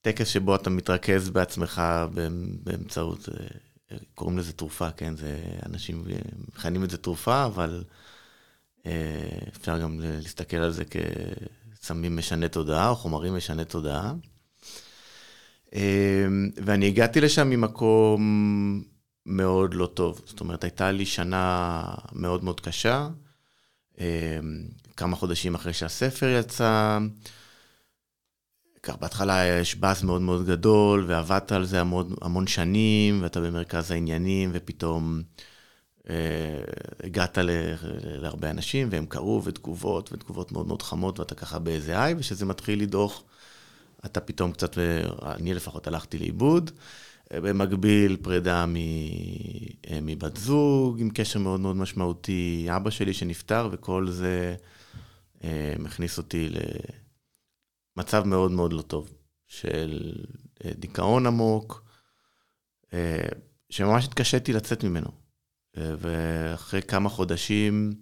טקס 0.00 0.28
שבו 0.28 0.56
אתה 0.56 0.70
מתרכז 0.70 1.30
בעצמך 1.30 1.82
באמצעות 2.62 3.28
קוראים 4.14 4.38
לזה 4.38 4.52
תרופה, 4.52 4.90
כן? 4.90 5.16
זה, 5.16 5.42
אנשים 5.66 6.04
מכנים 6.48 6.84
את 6.84 6.90
זה 6.90 6.98
תרופה, 6.98 7.44
אבל 7.44 7.84
אה, 7.88 7.94
אפשר 9.56 9.78
גם 9.78 10.00
להסתכל 10.00 10.56
על 10.56 10.70
זה 10.70 10.84
כסמים 10.84 12.16
משני 12.16 12.48
תודעה, 12.48 12.88
או 12.88 12.96
חומרים 12.96 13.36
משני 13.36 13.64
תודעה. 13.64 14.12
אה, 15.74 16.26
ואני 16.56 16.86
הגעתי 16.86 17.20
לשם 17.20 17.50
ממקום 17.50 18.20
מאוד 19.26 19.74
לא 19.74 19.86
טוב. 19.86 20.20
זאת 20.26 20.40
אומרת, 20.40 20.64
הייתה 20.64 20.90
לי 20.90 21.06
שנה 21.06 21.82
מאוד 22.12 22.44
מאוד 22.44 22.60
קשה. 22.60 23.08
אה, 24.00 24.38
כמה 24.96 25.16
חודשים 25.16 25.54
אחרי 25.54 25.72
שהספר 25.72 26.28
יצא, 26.28 26.98
כך 28.82 28.96
בהתחלה 28.96 29.44
יש 29.46 29.76
באס 29.76 30.02
מאוד 30.02 30.22
מאוד 30.22 30.46
גדול, 30.46 31.04
ועבדת 31.08 31.52
על 31.52 31.64
זה 31.64 31.80
המון, 31.80 32.14
המון 32.22 32.46
שנים, 32.46 33.22
ואתה 33.22 33.40
במרכז 33.40 33.90
העניינים, 33.90 34.50
ופתאום 34.52 35.22
אה, 35.22 35.49
הגעת 37.04 37.38
ל, 37.38 37.50
להרבה 38.02 38.50
אנשים, 38.50 38.88
והם 38.90 39.06
קראו, 39.06 39.42
ותגובות, 39.44 40.12
ותגובות 40.12 40.52
מאוד 40.52 40.66
מאוד 40.66 40.82
חמות, 40.82 41.18
ואתה 41.18 41.34
ככה 41.34 41.58
באיזה 41.58 41.98
איי, 41.98 42.14
וכשזה 42.18 42.46
מתחיל 42.46 42.82
לדוח, 42.82 43.22
אתה 44.04 44.20
פתאום 44.20 44.52
קצת, 44.52 44.78
אני 45.22 45.54
לפחות 45.54 45.86
הלכתי 45.86 46.18
לאיבוד. 46.18 46.70
במקביל, 47.32 48.16
פרידה 48.22 48.64
אה, 49.90 49.98
מבת 50.02 50.36
זוג, 50.36 51.00
עם 51.00 51.10
קשר 51.10 51.38
מאוד 51.38 51.60
מאוד 51.60 51.76
משמעותי, 51.76 52.66
אבא 52.76 52.90
שלי 52.90 53.14
שנפטר, 53.14 53.68
וכל 53.72 54.10
זה 54.10 54.56
אה, 55.44 55.74
מכניס 55.78 56.18
אותי 56.18 56.48
ל... 56.48 56.56
מצב 57.96 58.22
מאוד 58.26 58.50
מאוד 58.50 58.72
לא 58.72 58.82
טוב, 58.82 59.14
של 59.46 60.12
אה, 60.64 60.70
דיכאון 60.74 61.26
עמוק, 61.26 61.84
אה, 62.92 63.28
שממש 63.70 64.04
התקשיתי 64.04 64.52
לצאת 64.52 64.84
ממנו. 64.84 65.19
אה, 65.78 65.94
ואחרי 65.98 66.82
כמה 66.82 67.08
חודשים 67.08 67.92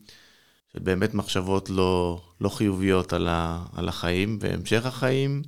של 0.73 0.79
באמת 0.79 1.15
מחשבות 1.15 1.71
לא, 1.71 2.23
לא 2.41 2.49
חיוביות 2.49 3.13
על, 3.13 3.29
ה, 3.29 3.65
על 3.73 3.89
החיים 3.89 4.39
והמשך 4.41 4.87
החיים, 4.87 5.43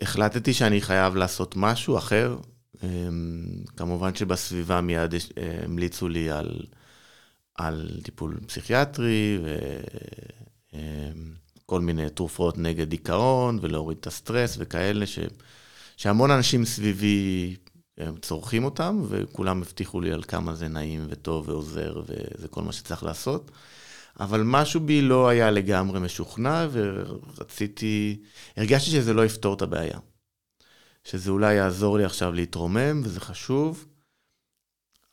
החלטתי 0.00 0.54
שאני 0.54 0.80
חייב 0.80 1.16
לעשות 1.16 1.54
משהו 1.56 1.98
אחר. 1.98 2.38
כמובן 3.76 4.14
שבסביבה 4.14 4.80
מיד 4.80 5.14
המליצו 5.64 6.08
לי 6.08 6.30
על, 6.30 6.60
על 7.54 8.00
טיפול 8.02 8.40
פסיכיאטרי, 8.46 9.38
ו... 9.42 9.56
כל 11.70 11.80
מיני 11.80 12.10
תרופות 12.10 12.58
נגד 12.58 12.88
דיכאון 12.88 13.58
ולהוריד 13.62 13.98
את 14.00 14.06
הסטרס 14.06 14.56
וכאלה, 14.58 15.06
ש, 15.06 15.18
שהמון 15.96 16.30
אנשים 16.30 16.64
סביבי 16.64 17.56
צורכים 18.22 18.64
אותם, 18.64 19.02
וכולם 19.08 19.62
הבטיחו 19.62 20.00
לי 20.00 20.12
על 20.12 20.22
כמה 20.22 20.54
זה 20.54 20.68
נעים 20.68 21.06
וטוב 21.08 21.48
ועוזר, 21.48 22.02
וזה 22.06 22.48
כל 22.48 22.62
מה 22.62 22.72
שצריך 22.72 23.02
לעשות. 23.02 23.50
אבל 24.20 24.42
משהו 24.44 24.80
בי 24.80 25.02
לא 25.02 25.28
היה 25.28 25.50
לגמרי 25.50 26.00
משוכנע, 26.00 26.66
ורציתי, 26.72 28.20
הרגשתי 28.56 28.90
שזה 28.90 29.14
לא 29.14 29.24
יפתור 29.24 29.54
את 29.54 29.62
הבעיה. 29.62 29.98
שזה 31.04 31.30
אולי 31.30 31.54
יעזור 31.54 31.98
לי 31.98 32.04
עכשיו 32.04 32.32
להתרומם, 32.32 33.00
וזה 33.04 33.20
חשוב, 33.20 33.86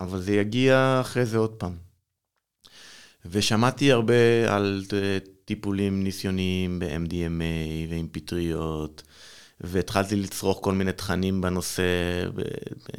אבל 0.02 0.22
זה 0.22 0.34
יגיע 0.36 0.98
אחרי 1.02 1.26
זה 1.26 1.38
עוד 1.38 1.54
פעם. 1.54 1.78
ושמעתי 3.26 3.92
הרבה 3.92 4.56
על 4.56 4.86
טיפולים 5.46 6.04
ניסיוניים 6.04 6.80
ב-MDMA 6.80 7.90
ועם 7.90 8.08
פטריות, 8.12 9.04
והתחלתי 9.62 10.16
לצרוך 10.16 10.60
כל 10.62 10.74
מיני 10.74 10.92
תכנים 10.92 11.42
בנושא, 11.42 11.84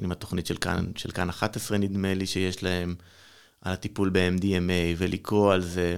עם 0.02 0.12
התוכנית 0.12 0.46
של 0.46 0.56
כאן, 0.56 0.84
של 0.96 1.10
כאן 1.10 1.28
11 1.28 1.78
נדמה 1.78 2.14
לי 2.14 2.26
שיש 2.26 2.62
להם, 2.62 2.94
על 3.60 3.72
הטיפול 3.72 4.10
ב-MDMA, 4.12 4.96
ולקרוא 4.96 5.52
על 5.52 5.62
זה. 5.62 5.96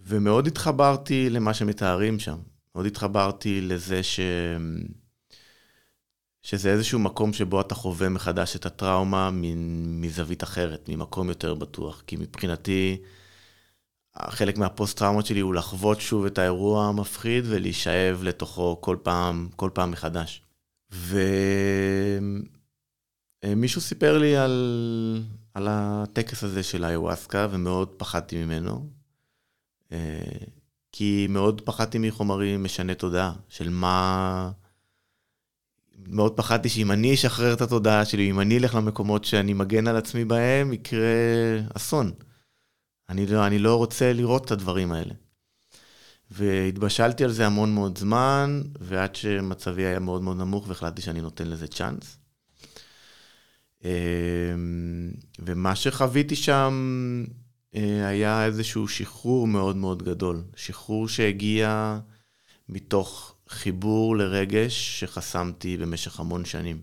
ומאוד 0.00 0.46
התחברתי 0.46 1.30
למה 1.30 1.54
שמתארים 1.54 2.18
שם. 2.18 2.38
מאוד 2.74 2.86
התחברתי 2.86 3.60
לזה 3.60 4.02
ש... 4.02 4.20
שזה 6.42 6.72
איזשהו 6.72 6.98
מקום 6.98 7.32
שבו 7.32 7.60
אתה 7.60 7.74
חווה 7.74 8.08
מחדש 8.08 8.56
את 8.56 8.66
הטראומה 8.66 9.30
מזווית 10.00 10.42
אחרת, 10.42 10.88
ממקום 10.88 11.28
יותר 11.28 11.54
בטוח. 11.54 12.02
כי 12.06 12.16
מבחינתי, 12.16 12.96
חלק 14.18 14.58
מהפוסט-טראומות 14.58 15.26
שלי 15.26 15.40
הוא 15.40 15.54
לחוות 15.54 16.00
שוב 16.00 16.26
את 16.26 16.38
האירוע 16.38 16.86
המפחיד 16.86 17.44
ולהישאב 17.48 18.22
לתוכו 18.22 18.80
כל 18.80 18.96
פעם, 19.02 19.48
כל 19.56 19.70
פעם 19.74 19.90
מחדש. 19.90 20.42
ומישהו 23.44 23.80
סיפר 23.80 24.18
לי 24.18 24.36
על, 24.36 25.22
על 25.54 25.66
הטקס 25.70 26.44
הזה 26.44 26.62
של 26.62 26.84
האיוואסקה, 26.84 27.48
ומאוד 27.50 27.88
פחדתי 27.88 28.44
ממנו. 28.44 28.86
כי 30.92 31.26
מאוד 31.28 31.60
פחדתי 31.60 31.98
מחומרים 31.98 32.64
משני 32.64 32.94
תודעה, 32.94 33.32
של 33.48 33.68
מה... 33.68 34.50
מאוד 36.08 36.36
פחדתי 36.36 36.68
שאם 36.68 36.92
אני 36.92 37.14
אשחרר 37.14 37.52
את 37.52 37.60
התודעה 37.60 38.04
שלי, 38.04 38.30
אם 38.30 38.40
אני 38.40 38.58
אלך 38.58 38.74
למקומות 38.74 39.24
שאני 39.24 39.52
מגן 39.52 39.88
על 39.88 39.96
עצמי 39.96 40.24
בהם, 40.24 40.72
יקרה 40.72 41.08
אסון. 41.76 42.12
אני 43.08 43.26
לא, 43.26 43.46
אני 43.46 43.58
לא 43.58 43.76
רוצה 43.76 44.12
לראות 44.12 44.44
את 44.44 44.50
הדברים 44.50 44.92
האלה. 44.92 45.14
והתבשלתי 46.30 47.24
על 47.24 47.30
זה 47.30 47.46
המון 47.46 47.74
מאוד 47.74 47.98
זמן, 47.98 48.62
ועד 48.80 49.16
שמצבי 49.16 49.84
היה 49.84 49.98
מאוד 49.98 50.22
מאוד 50.22 50.36
נמוך 50.36 50.68
והחלטתי 50.68 51.02
שאני 51.02 51.20
נותן 51.20 51.48
לזה 51.48 51.66
צ'אנס. 51.66 52.18
אמ, 53.84 53.90
ומה 55.38 55.76
שחוויתי 55.76 56.36
שם 56.36 56.74
אה, 57.74 58.06
היה 58.08 58.46
איזשהו 58.46 58.88
שחרור 58.88 59.46
מאוד 59.46 59.76
מאוד 59.76 60.02
גדול. 60.02 60.42
שחרור 60.56 61.08
שהגיע 61.08 61.98
מתוך 62.68 63.34
חיבור 63.48 64.16
לרגש 64.16 65.00
שחסמתי 65.00 65.76
במשך 65.76 66.20
המון 66.20 66.44
שנים. 66.44 66.80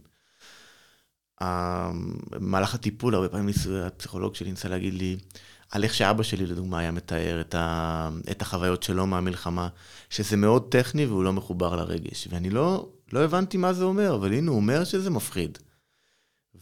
במהלך 2.32 2.76
הטיפול, 2.76 3.16
הרבה 3.16 3.30
פעמים 3.30 3.56
הפסיכולוג 3.86 4.36
שלי 4.36 4.52
ניסה 4.52 4.70
להגיד 4.70 4.94
לי, 4.94 5.18
על 5.72 5.84
איך 5.84 5.94
שאבא 5.94 6.24
שלי, 6.24 6.46
לדוגמה, 6.46 6.80
היה 6.80 6.92
מתאר 6.92 7.42
את, 7.42 7.56
ה, 7.56 8.10
את 8.32 8.42
החוויות 8.42 8.84
שלו 8.84 9.08
מהמלחמה, 9.08 9.68
שזה 10.10 10.38
מאוד 10.38 10.72
טכני 10.72 11.06
והוא 11.06 11.24
לא 11.24 11.34
מחובר 11.34 11.76
לרגש. 11.76 12.28
ואני 12.32 12.50
לא, 12.50 12.90
לא 13.14 13.20
הבנתי 13.20 13.58
מה 13.58 13.74
זה 13.74 13.84
אומר, 13.84 14.16
אבל 14.16 14.34
הנה, 14.34 14.52
הוא 14.52 14.58
אומר 14.58 14.84
שזה 14.84 15.10
מפחיד. 15.10 15.58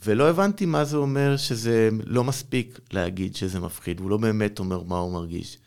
ולא 0.06 0.30
הבנתי 0.30 0.66
מה 0.66 0.86
זה 0.86 0.98
אומר 0.98 1.38
שזה 1.38 1.90
לא 2.06 2.24
מספיק 2.24 2.80
להגיד 2.92 3.36
שזה 3.36 3.60
מפחיד, 3.60 4.00
הוא 4.00 4.10
לא 4.10 4.18
באמת 4.18 4.60
אומר 4.60 4.84
מה 4.84 4.98
הוא 4.98 5.14
מרגיש. 5.14 5.58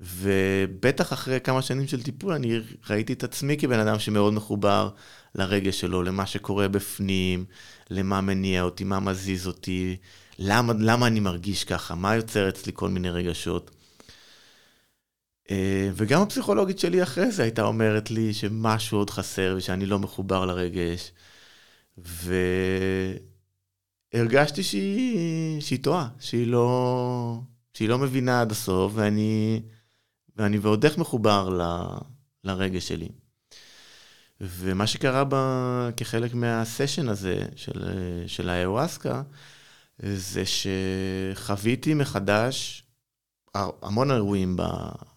ובטח 0.00 1.12
אחרי 1.12 1.40
כמה 1.40 1.62
שנים 1.62 1.86
של 1.86 2.02
טיפול, 2.02 2.32
אני 2.32 2.60
ראיתי 2.90 3.12
את 3.12 3.24
עצמי 3.24 3.56
כבן 3.56 3.78
אדם 3.78 3.98
שמאוד 3.98 4.32
מחובר 4.32 4.90
לרגש 5.34 5.80
שלו, 5.80 6.02
למה 6.02 6.26
שקורה 6.26 6.68
בפנים, 6.68 7.44
למה 7.90 8.20
מניע 8.20 8.62
אותי, 8.62 8.84
מה 8.84 9.00
מזיז 9.00 9.46
אותי, 9.46 9.96
למה, 10.42 10.72
למה 10.78 11.06
אני 11.06 11.20
מרגיש 11.20 11.64
ככה, 11.64 11.94
מה 11.94 12.14
יוצר 12.14 12.48
אצלי 12.48 12.72
כל 12.74 12.88
מיני 12.88 13.10
רגשות. 13.10 13.70
אה, 15.50 15.90
וגם 15.94 16.22
הפסיכולוגית 16.22 16.78
שלי 16.78 17.02
אחרי 17.02 17.30
זה 17.30 17.42
הייתה 17.42 17.62
אומרת 17.62 18.10
לי 18.10 18.34
שמשהו 18.34 18.98
עוד 18.98 19.10
חסר 19.10 19.54
ושאני 19.56 19.86
לא 19.86 19.98
מחובר 19.98 20.46
לרגש. 20.46 21.12
והרגשתי 24.14 24.62
שהיא, 24.62 25.60
שהיא 25.60 25.82
טועה, 25.82 26.08
שהיא 26.20 26.46
לא, 26.46 27.40
שהיא 27.74 27.88
לא 27.88 27.98
מבינה 27.98 28.40
עד 28.40 28.50
הסוף, 28.50 28.92
ואני, 28.94 29.62
ואני 30.36 30.58
ועוד 30.58 30.84
איך 30.84 30.98
מחובר 30.98 31.48
ל, 31.48 31.62
לרגש 32.44 32.88
שלי. 32.88 33.08
ומה 34.40 34.86
שקרה 34.86 35.24
בה 35.24 35.88
כחלק 35.96 36.34
מהסשן 36.34 37.08
הזה 37.08 37.44
של, 37.56 37.82
של 38.26 38.48
האיוואסקה, 38.48 39.22
זה 40.02 40.42
שחוויתי 40.46 41.94
מחדש 41.94 42.84
המון 43.54 44.10
אירועים 44.10 44.56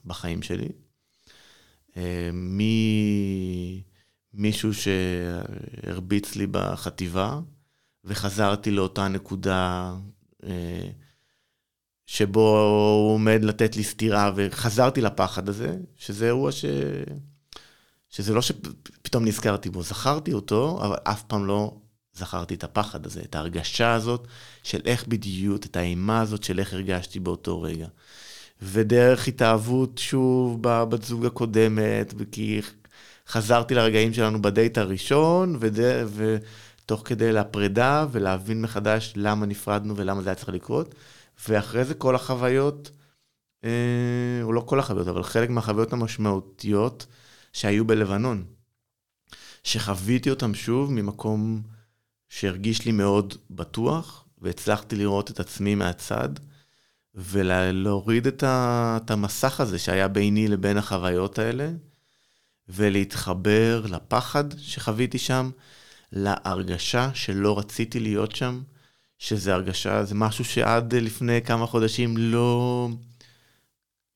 בחיים 0.05 0.41
שלי. 0.41 0.69
אה, 1.97 2.29
ממישהו 4.33 4.71
שהרביץ 4.73 6.35
לי 6.35 6.47
בחטיבה, 6.51 7.39
וחזרתי 8.03 8.71
לאותה 8.71 9.07
נקודה 9.07 9.93
אה, 10.43 10.89
שבו 12.05 12.59
הוא 12.59 13.13
עומד 13.13 13.39
לתת 13.43 13.75
לי 13.75 13.83
סטירה, 13.83 14.31
וחזרתי 14.35 15.01
לפחד 15.01 15.49
הזה, 15.49 15.77
שזה 15.95 16.25
אירוע 16.25 16.51
ש... 16.51 16.65
שזה 18.09 18.33
לא 18.33 18.41
שפתאום 18.41 19.25
נזכרתי 19.25 19.69
בו, 19.69 19.83
זכרתי 19.83 20.33
אותו, 20.33 20.79
אבל 20.85 20.97
אף 21.03 21.23
פעם 21.23 21.45
לא 21.45 21.75
זכרתי 22.13 22.53
את 22.53 22.63
הפחד 22.63 23.05
הזה, 23.05 23.21
את 23.21 23.35
ההרגשה 23.35 23.93
הזאת 23.93 24.27
של 24.63 24.81
איך 24.85 25.07
בדיוק, 25.07 25.65
את 25.65 25.77
האימה 25.77 26.21
הזאת 26.21 26.43
של 26.43 26.59
איך 26.59 26.73
הרגשתי 26.73 27.19
באותו 27.19 27.61
רגע. 27.61 27.87
ודרך 28.61 29.27
התאהבות 29.27 29.97
שוב 29.97 30.57
בבת 30.61 31.03
זוג 31.03 31.25
הקודמת, 31.25 32.13
כי 32.31 32.61
חזרתי 33.27 33.75
לרגעים 33.75 34.13
שלנו 34.13 34.41
בדייט 34.41 34.77
הראשון, 34.77 35.57
וד... 35.59 35.79
ותוך 36.15 37.01
כדי 37.05 37.31
לפרידה 37.31 38.05
ולהבין 38.11 38.61
מחדש 38.61 39.13
למה 39.15 39.45
נפרדנו 39.45 39.95
ולמה 39.97 40.21
זה 40.21 40.29
היה 40.29 40.35
צריך 40.35 40.49
לקרות. 40.49 40.95
ואחרי 41.49 41.85
זה 41.85 41.93
כל 41.93 42.15
החוויות, 42.15 42.91
אה, 43.63 43.69
או 44.41 44.53
לא 44.53 44.61
כל 44.61 44.79
החוויות, 44.79 45.07
אבל 45.07 45.23
חלק 45.23 45.49
מהחוויות 45.49 45.93
המשמעותיות 45.93 47.05
שהיו 47.53 47.85
בלבנון. 47.85 48.45
שחוויתי 49.63 50.29
אותם 50.29 50.53
שוב 50.53 50.91
ממקום 50.91 51.61
שהרגיש 52.39 52.85
לי 52.85 52.91
מאוד 52.91 53.35
בטוח, 53.49 54.25
והצלחתי 54.41 54.95
לראות 54.95 55.31
את 55.31 55.39
עצמי 55.39 55.75
מהצד, 55.75 56.29
ולהוריד 57.15 58.27
את, 58.27 58.43
ה, 58.43 58.97
את 59.05 59.11
המסך 59.11 59.59
הזה 59.59 59.79
שהיה 59.79 60.07
ביני 60.07 60.47
לבין 60.47 60.77
החוויות 60.77 61.39
האלה, 61.39 61.69
ולהתחבר 62.69 63.85
לפחד 63.89 64.43
שחוויתי 64.57 65.17
שם, 65.17 65.49
להרגשה 66.11 67.09
שלא 67.13 67.59
רציתי 67.59 67.99
להיות 67.99 68.35
שם, 68.35 68.61
שזה 69.17 69.53
הרגשה, 69.53 70.03
זה 70.03 70.15
משהו 70.15 70.45
שעד 70.45 70.93
לפני 70.93 71.41
כמה 71.41 71.65
חודשים 71.65 72.17
לא, 72.17 72.89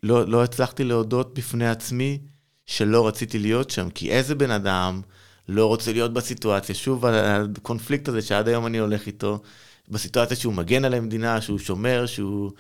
לא, 0.04 0.28
לא 0.28 0.44
הצלחתי 0.44 0.84
להודות 0.84 1.34
בפני 1.34 1.70
עצמי 1.70 2.20
שלא 2.66 3.08
רציתי 3.08 3.40
להיות 3.40 3.70
שם, 3.70 3.90
כי 3.90 4.12
איזה 4.12 4.36
בן 4.36 4.52
אדם 4.52 5.02
לא 5.48 5.66
רוצה 5.66 5.92
להיות 5.92 6.14
בסיטואציה, 6.14 6.76
שוב 6.76 7.06
הקונפליקט 7.06 8.08
הזה 8.08 8.22
שעד 8.22 8.48
היום 8.48 8.66
אני 8.66 8.78
הולך 8.78 9.08
איתו, 9.08 9.42
בסיטואציה 9.90 10.38
שהוא 10.38 10.54
מגן 10.54 10.86
על 10.86 10.94
המדינה, 10.94 11.42
שהוא 11.42 11.60
שומר, 11.60 12.06
שהוא, 12.06 12.52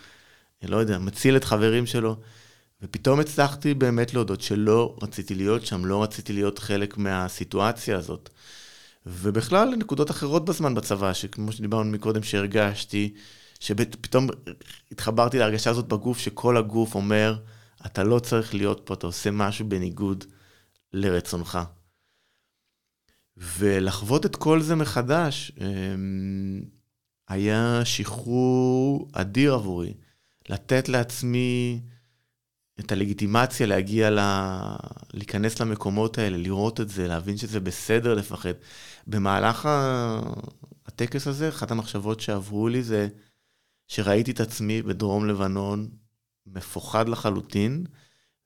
לא 0.63 0.77
יודע, 0.77 0.97
מציל 0.97 1.37
את 1.37 1.43
חברים 1.43 1.85
שלו. 1.85 2.15
ופתאום 2.81 3.19
הצלחתי 3.19 3.73
באמת 3.73 4.13
להודות 4.13 4.41
שלא 4.41 4.95
רציתי 5.01 5.35
להיות 5.35 5.65
שם, 5.65 5.85
לא 5.85 6.03
רציתי 6.03 6.33
להיות 6.33 6.59
חלק 6.59 6.97
מהסיטואציה 6.97 7.97
הזאת. 7.97 8.29
ובכלל, 9.05 9.75
נקודות 9.77 10.11
אחרות 10.11 10.45
בזמן 10.45 10.75
בצבא, 10.75 11.13
שכמו 11.13 11.51
שדיברנו 11.51 11.91
מקודם, 11.91 12.23
שהרגשתי, 12.23 13.13
שפתאום 13.59 14.27
התחברתי 14.91 15.39
להרגשה 15.39 15.69
הזאת 15.69 15.87
בגוף, 15.87 16.19
שכל 16.19 16.57
הגוף 16.57 16.95
אומר, 16.95 17.37
אתה 17.85 18.03
לא 18.03 18.19
צריך 18.19 18.53
להיות 18.53 18.81
פה, 18.85 18.93
אתה 18.93 19.07
עושה 19.07 19.31
משהו 19.31 19.69
בניגוד 19.69 20.23
לרצונך. 20.93 21.59
ולחוות 23.37 24.25
את 24.25 24.35
כל 24.35 24.61
זה 24.61 24.75
מחדש 24.75 25.51
אמ, 25.61 26.61
היה 27.27 27.81
שחרור 27.85 29.09
אדיר 29.13 29.53
עבורי. 29.53 29.93
לתת 30.49 30.89
לעצמי 30.89 31.81
את 32.79 32.91
הלגיטימציה 32.91 33.67
להגיע 33.67 34.09
ל... 34.09 34.19
להיכנס 35.13 35.59
למקומות 35.59 36.17
האלה, 36.17 36.37
לראות 36.37 36.81
את 36.81 36.89
זה, 36.89 37.07
להבין 37.07 37.37
שזה 37.37 37.59
בסדר 37.59 38.13
לפחד. 38.13 38.53
במהלך 39.07 39.69
הטקס 40.85 41.27
הזה, 41.27 41.49
אחת 41.49 41.71
המחשבות 41.71 42.19
שעברו 42.19 42.67
לי 42.67 42.83
זה 42.83 43.07
שראיתי 43.87 44.31
את 44.31 44.39
עצמי 44.39 44.81
בדרום 44.81 45.27
לבנון 45.27 45.89
מפוחד 46.45 47.09
לחלוטין, 47.09 47.85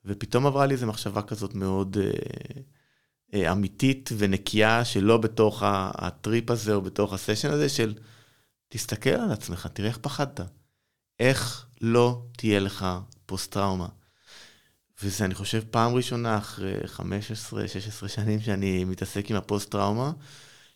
ופתאום 0.06 0.46
עברה 0.46 0.66
לי 0.66 0.74
איזו 0.74 0.88
מחשבה 0.88 1.22
כזאת 1.22 1.56
מאוד... 1.56 1.98
Uh, 1.98 2.60
אמיתית 3.36 4.10
ונקייה 4.18 4.86
שלא 4.86 5.18
בתוך 5.18 5.64
הטריפ 5.66 6.52
הזה 6.52 6.74
או 6.74 6.82
בתוך 6.82 7.14
הסשן 7.14 7.50
הזה 7.50 7.70
של 7.70 7.94
תסתכל 8.70 9.10
על 9.10 9.32
עצמך, 9.32 9.68
תראה 9.74 9.90
איך 9.90 9.98
פחדת. 9.98 10.42
איך 11.20 11.66
לא 11.82 12.24
תהיה 12.38 12.60
לך 12.60 12.86
פוסט-טראומה. 13.26 13.88
וזה, 15.04 15.26
אני 15.26 15.34
חושב, 15.34 15.64
פעם 15.72 15.96
ראשונה 15.96 16.38
אחרי 16.38 16.74
15-16 18.04 18.08
שנים 18.08 18.42
שאני 18.42 18.84
מתעסק 18.84 19.32
עם 19.32 19.38
הפוסט-טראומה, 19.38 20.12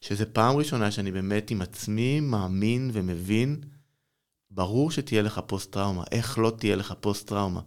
שזה 0.02 0.26
פעם 0.26 0.56
ראשונה 0.56 0.92
שאני 0.92 1.12
באמת 1.12 1.52
עם 1.52 1.62
עצמי 1.62 2.20
מאמין 2.20 2.92
ומבין, 2.94 3.62
ברור 4.52 4.92
שתהיה 4.92 5.22
לך 5.22 5.42
פוסט-טראומה, 5.48 6.04
איך 6.12 6.38
לא 6.38 6.54
תהיה 6.60 6.76
לך 6.76 6.94
פוסט-טראומה. 7.00 7.62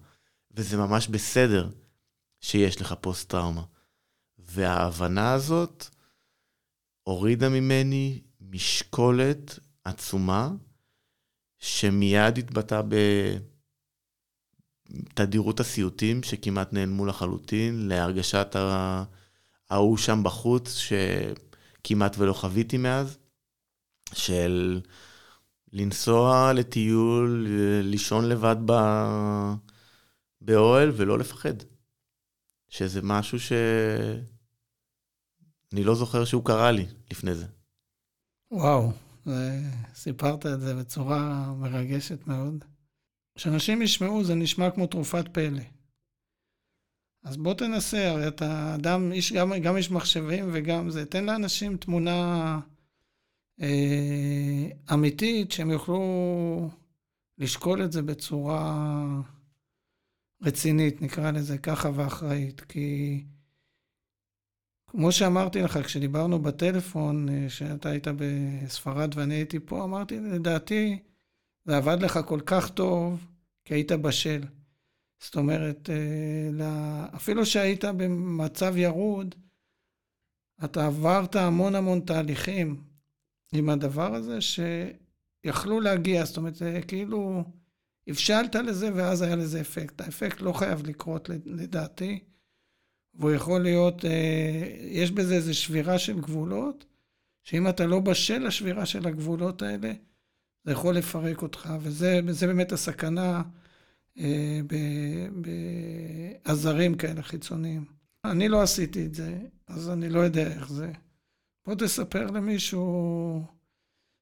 וזה 0.54 0.76
ממש 0.76 1.08
בסדר 1.08 1.68
שיש 2.40 2.80
לך 2.80 2.94
פוסט-טראומה. 3.00 3.62
וההבנה 4.50 5.32
הזאת 5.32 5.86
הורידה 7.02 7.48
ממני 7.48 8.22
משקולת 8.40 9.58
עצומה, 9.84 10.50
שמיד 11.58 12.38
התבטאה 12.38 12.82
בתדירות 14.90 15.60
הסיוטים 15.60 16.22
שכמעט 16.22 16.72
נעלמו 16.72 17.06
לחלוטין, 17.06 17.88
להרגשת 17.88 18.56
ההוא 19.70 19.96
שם 19.96 20.20
בחוץ, 20.22 20.76
שכמעט 20.76 22.16
ולא 22.18 22.32
חוויתי 22.32 22.76
מאז, 22.76 23.18
של 24.12 24.80
לנסוע 25.72 26.52
לטיול, 26.52 27.46
לישון 27.82 28.28
לבד 28.28 28.56
באוהל 30.40 30.92
ולא 30.96 31.18
לפחד. 31.18 31.54
שזה 32.68 33.00
משהו 33.02 33.40
ש... 33.40 33.52
אני 35.72 35.84
לא 35.84 35.94
זוכר 35.94 36.24
שהוא 36.24 36.44
קרה 36.44 36.70
לי 36.72 36.86
לפני 37.10 37.34
זה. 37.34 37.46
וואו, 38.50 38.92
סיפרת 39.94 40.46
את 40.46 40.60
זה 40.60 40.74
בצורה 40.74 41.52
מרגשת 41.52 42.26
מאוד. 42.26 42.64
כשאנשים 43.36 43.82
ישמעו 43.82 44.24
זה 44.24 44.34
נשמע 44.34 44.70
כמו 44.70 44.86
תרופת 44.86 45.28
פלא. 45.32 45.62
אז 47.24 47.36
בוא 47.36 47.54
תנסה, 47.54 48.10
הרי 48.10 48.28
אתה 48.28 48.74
אדם, 48.74 49.12
איש, 49.12 49.32
גם, 49.32 49.52
גם 49.62 49.76
איש 49.76 49.90
מחשבים 49.90 50.50
וגם 50.52 50.90
זה, 50.90 51.06
תן 51.06 51.24
לאנשים 51.24 51.76
תמונה 51.76 52.60
אה, 53.60 54.68
אמיתית, 54.94 55.52
שהם 55.52 55.70
יוכלו 55.70 56.70
לשקול 57.38 57.84
את 57.84 57.92
זה 57.92 58.02
בצורה 58.02 58.84
רצינית, 60.42 61.02
נקרא 61.02 61.30
לזה 61.30 61.58
ככה, 61.58 61.90
ואחראית. 61.94 62.60
כי 62.60 63.24
כמו 64.88 65.12
שאמרתי 65.12 65.62
לך, 65.62 65.78
כשדיברנו 65.84 66.38
בטלפון, 66.38 67.28
אה, 67.28 67.50
שאתה 67.50 67.88
היית 67.88 68.06
בספרד 68.16 69.10
ואני 69.14 69.34
הייתי 69.34 69.58
פה, 69.60 69.84
אמרתי, 69.84 70.20
לדעתי, 70.20 70.98
זה 71.64 71.76
עבד 71.76 72.02
לך 72.02 72.18
כל 72.26 72.40
כך 72.46 72.70
טוב, 72.70 73.26
כי 73.64 73.74
היית 73.74 73.92
בשל. 73.92 74.40
זאת 75.20 75.36
אומרת, 75.36 75.90
אה, 75.90 77.06
אפילו 77.16 77.46
שהיית 77.46 77.84
במצב 77.84 78.76
ירוד, 78.76 79.34
אתה 80.64 80.86
עברת 80.86 81.36
המון 81.36 81.74
המון 81.74 82.00
תהליכים 82.00 82.82
עם 83.52 83.68
הדבר 83.68 84.14
הזה 84.14 84.38
שיכלו 84.40 85.80
להגיע, 85.80 86.24
זאת 86.24 86.36
אומרת, 86.36 86.54
זה 86.54 86.80
כאילו, 86.88 87.44
הבשלת 88.06 88.54
לזה 88.54 88.90
ואז 88.94 89.22
היה 89.22 89.36
לזה 89.36 89.60
אפקט. 89.60 90.00
האפקט 90.00 90.40
לא 90.40 90.52
חייב 90.52 90.86
לקרות 90.86 91.28
לדעתי, 91.44 92.18
והוא 93.18 93.30
יכול 93.30 93.60
להיות, 93.60 94.04
אה, 94.04 94.76
יש 94.80 95.10
בזה 95.10 95.34
איזו 95.34 95.54
שבירה 95.54 95.98
של 95.98 96.20
גבולות, 96.20 96.84
שאם 97.44 97.68
אתה 97.68 97.86
לא 97.86 98.00
בשל 98.00 98.38
לשבירה 98.46 98.86
של 98.86 99.06
הגבולות 99.06 99.62
האלה, 99.62 99.92
זה 100.64 100.72
יכול 100.72 100.96
לפרק 100.96 101.42
אותך, 101.42 101.68
וזה 101.80 102.46
באמת 102.46 102.72
הסכנה 102.72 103.42
אה, 104.18 104.60
בעזרים 106.44 106.94
כאלה 106.94 107.22
חיצוניים. 107.22 107.84
אני 108.24 108.48
לא 108.48 108.62
עשיתי 108.62 109.06
את 109.06 109.14
זה, 109.14 109.38
אז 109.66 109.90
אני 109.90 110.08
לא 110.08 110.20
יודע 110.20 110.46
איך 110.46 110.72
זה. 110.72 110.92
בוא 111.66 111.74
תספר 111.74 112.26
למישהו, 112.26 113.44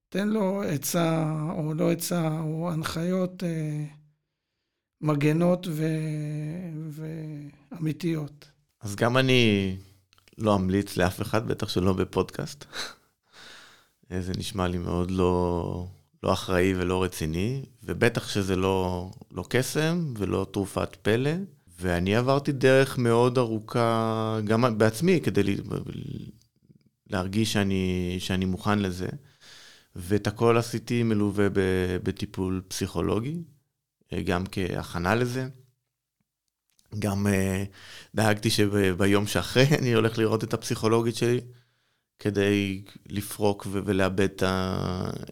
תן 0.08 0.28
לו 0.28 0.62
עצה, 0.62 1.32
או 1.50 1.74
לא 1.74 1.92
עצה, 1.92 2.40
או 2.40 2.72
הנחיות 2.72 3.44
אה, 3.44 3.84
מגנות 5.00 5.66
ו... 5.70 5.86
ואמיתיות. 6.90 8.50
אז 8.86 8.96
גם 8.96 9.16
אני 9.16 9.76
לא 10.38 10.54
אמליץ 10.54 10.96
לאף 10.96 11.22
אחד, 11.22 11.48
בטח 11.48 11.68
שלא 11.68 11.92
בפודקאסט. 11.92 12.64
זה 14.26 14.32
נשמע 14.38 14.68
לי 14.68 14.78
מאוד 14.78 15.10
לא, 15.10 15.86
לא 16.22 16.32
אחראי 16.32 16.74
ולא 16.76 17.02
רציני, 17.02 17.62
ובטח 17.82 18.28
שזה 18.28 18.56
לא, 18.56 19.10
לא 19.30 19.44
קסם 19.48 20.14
ולא 20.18 20.46
תרופת 20.52 20.96
פלא. 21.02 21.30
ואני 21.80 22.16
עברתי 22.16 22.52
דרך 22.52 22.98
מאוד 22.98 23.38
ארוכה, 23.38 24.38
גם 24.44 24.78
בעצמי, 24.78 25.20
כדי 25.20 25.56
להרגיש 27.10 27.52
שאני, 27.52 28.16
שאני 28.18 28.44
מוכן 28.44 28.78
לזה. 28.78 29.08
ואת 29.96 30.26
הכל 30.26 30.56
עשיתי 30.56 31.02
מלווה 31.02 31.46
בטיפול 32.02 32.62
פסיכולוגי, 32.68 33.36
גם 34.24 34.44
כהכנה 34.52 35.14
לזה. 35.14 35.48
גם 36.98 37.26
uh, 37.26 37.30
דאגתי 38.14 38.50
שביום 38.50 39.26
שאחרי 39.26 39.66
אני 39.78 39.92
הולך 39.92 40.18
לראות 40.18 40.44
את 40.44 40.54
הפסיכולוגית 40.54 41.16
שלי, 41.16 41.40
כדי 42.18 42.82
לפרוק 43.06 43.66
ולאבד 43.70 44.28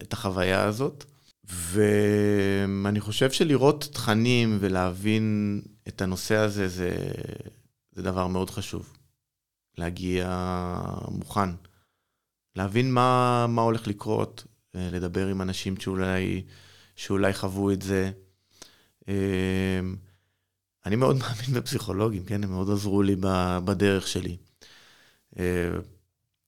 את 0.03 0.13
החוויה 0.13 0.63
הזאת. 0.63 1.05
ואני 1.47 2.99
חושב 2.99 3.31
שלראות 3.31 3.89
תכנים 3.93 4.57
ולהבין 4.59 5.61
את 5.87 6.01
הנושא 6.01 6.35
הזה 6.35 6.67
זה, 6.67 6.91
זה 7.91 8.01
דבר 8.01 8.27
מאוד 8.27 8.49
חשוב. 8.49 8.93
להגיע 9.77 10.27
מוכן. 11.07 11.49
להבין 12.55 12.93
מה, 12.93 13.45
מה 13.49 13.61
הולך 13.61 13.87
לקרות, 13.87 14.43
אה, 14.75 14.89
לדבר 14.91 15.27
עם 15.27 15.41
אנשים 15.41 15.77
שאולי, 15.77 16.43
שאולי 16.95 17.33
חוו 17.33 17.71
את 17.71 17.81
זה. 17.81 18.11
אה, 20.85 20.89
אני 20.89 20.95
מאוד 20.95 21.15
מאמין 21.15 21.53
בפסיכולוגים, 21.53 22.25
כן? 22.25 22.43
הם 22.43 22.49
מאוד 22.49 22.69
עזרו 22.69 23.03
לי 23.03 23.15
בדרך 23.65 24.07
שלי. 24.07 24.37
אה, 25.39 25.69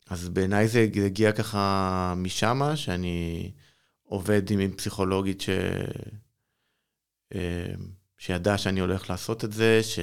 אז 0.10 0.30
בעיניי 0.30 0.68
זה 0.68 0.80
הגיע 0.80 1.32
ככה 1.32 2.14
משם, 2.18 2.62
שאני 2.76 3.52
עובד 4.04 4.52
עם 4.52 4.72
פסיכולוגית 4.72 5.42
ש... 5.42 5.50
שידעה 8.18 8.58
שאני 8.58 8.80
הולך 8.80 9.10
לעשות 9.10 9.46
את 9.46 9.54
זה, 9.54 9.80
ש... 9.84 10.00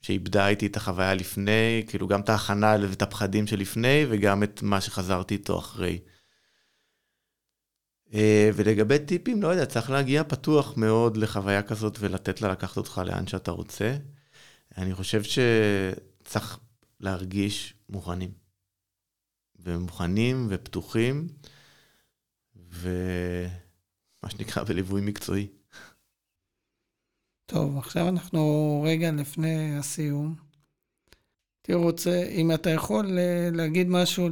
שאיבדה 0.00 0.48
איתי 0.48 0.66
את 0.66 0.76
החוויה 0.76 1.14
לפני, 1.14 1.84
כאילו 1.88 2.08
גם 2.08 2.20
את 2.20 2.28
ההכנה 2.28 2.76
ואת 2.90 3.02
הפחדים 3.02 3.46
שלפני, 3.46 4.06
וגם 4.10 4.42
את 4.42 4.62
מה 4.62 4.80
שחזרתי 4.80 5.34
איתו 5.34 5.58
אחרי. 5.58 5.98
אה, 8.14 8.50
ולגבי 8.54 8.98
טיפים, 8.98 9.42
לא 9.42 9.48
יודע, 9.48 9.66
צריך 9.66 9.90
להגיע 9.90 10.24
פתוח 10.24 10.76
מאוד 10.76 11.16
לחוויה 11.16 11.62
כזאת 11.62 11.96
ולתת 12.00 12.42
לה 12.42 12.48
לקחת 12.48 12.76
אותך 12.76 13.02
לאן 13.06 13.26
שאתה 13.26 13.50
רוצה. 13.50 13.96
אני 14.78 14.94
חושב 14.94 15.22
שצריך 15.22 16.58
להרגיש 17.00 17.74
מוכנים. 17.88 18.30
ומוכנים 19.62 20.46
ופתוחים, 20.50 21.28
ומה 22.56 24.30
שנקרא 24.30 24.64
בליווי 24.64 25.00
מקצועי. 25.00 25.46
טוב, 27.46 27.78
עכשיו 27.78 28.08
אנחנו 28.08 28.82
רגע 28.86 29.12
לפני 29.12 29.78
הסיום. 29.78 30.34
הייתי 31.58 31.74
רוצה, 31.74 32.24
אם 32.30 32.52
אתה 32.54 32.70
יכול 32.70 33.06
להגיד 33.52 33.88
משהו. 33.88 34.28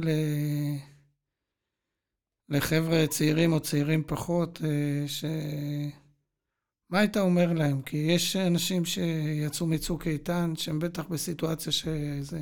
לחבר'ה 2.49 3.07
צעירים 3.07 3.53
או 3.53 3.59
צעירים 3.59 4.03
פחות, 4.07 4.61
אה, 4.63 5.07
ש... 5.07 5.25
מה 6.89 6.99
היית 6.99 7.17
אומר 7.17 7.53
להם? 7.53 7.81
כי 7.81 7.97
יש 7.97 8.35
אנשים 8.35 8.85
שיצאו 8.85 9.67
מצוק 9.67 10.07
איתן, 10.07 10.53
שהם 10.55 10.79
בטח 10.79 11.07
בסיטואציה 11.07 11.71
שזה, 11.71 12.41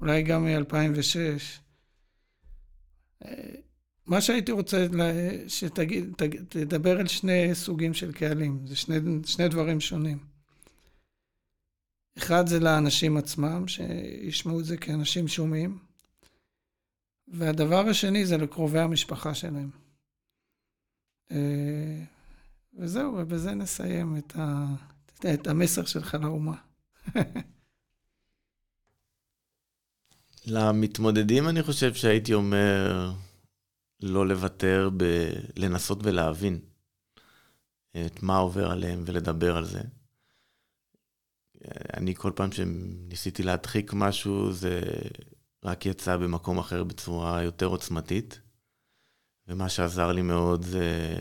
אולי 0.00 0.22
גם 0.22 0.44
מ-2006. 0.44 1.16
אה, 3.24 3.54
מה 4.06 4.20
שהייתי 4.20 4.52
רוצה 4.52 4.86
שתגיד, 5.48 6.14
תדבר 6.48 7.00
על 7.00 7.06
שני 7.06 7.54
סוגים 7.54 7.94
של 7.94 8.12
קהלים, 8.12 8.66
זה 8.66 8.76
שני, 8.76 8.96
שני 9.26 9.48
דברים 9.48 9.80
שונים. 9.80 10.18
אחד 12.18 12.46
זה 12.46 12.60
לאנשים 12.60 13.16
עצמם, 13.16 13.68
שישמעו 13.68 14.60
את 14.60 14.64
זה 14.64 14.76
כאנשים 14.76 15.28
שומעים, 15.28 15.78
והדבר 17.30 17.88
השני 17.88 18.26
זה 18.26 18.36
לקרובי 18.36 18.78
המשפחה 18.78 19.34
שלהם. 19.34 19.70
אה, 21.30 22.04
וזהו, 22.74 23.14
ובזה 23.18 23.54
נסיים 23.54 24.16
את, 24.16 24.36
ה, 24.36 24.66
את 25.34 25.46
המסר 25.46 25.84
שלך 25.84 26.14
לאומה. 26.14 26.56
למתמודדים 30.46 31.48
אני 31.48 31.62
חושב 31.62 31.94
שהייתי 31.94 32.34
אומר 32.34 33.10
לא 34.02 34.26
לוותר 34.26 34.90
בלנסות 35.56 35.98
ולהבין 36.02 36.58
את 38.06 38.22
מה 38.22 38.36
עובר 38.36 38.70
עליהם 38.70 39.02
ולדבר 39.06 39.56
על 39.56 39.64
זה. 39.64 39.80
אני 41.96 42.14
כל 42.14 42.32
פעם 42.36 42.52
שניסיתי 42.52 43.42
להדחיק 43.42 43.92
משהו, 43.94 44.52
זה 44.52 44.80
רק 45.64 45.86
יצא 45.86 46.16
במקום 46.16 46.58
אחר 46.58 46.84
בצורה 46.84 47.42
יותר 47.42 47.66
עוצמתית. 47.66 48.40
ומה 49.46 49.68
שעזר 49.68 50.12
לי 50.12 50.22
מאוד 50.22 50.62
זה 50.62 51.16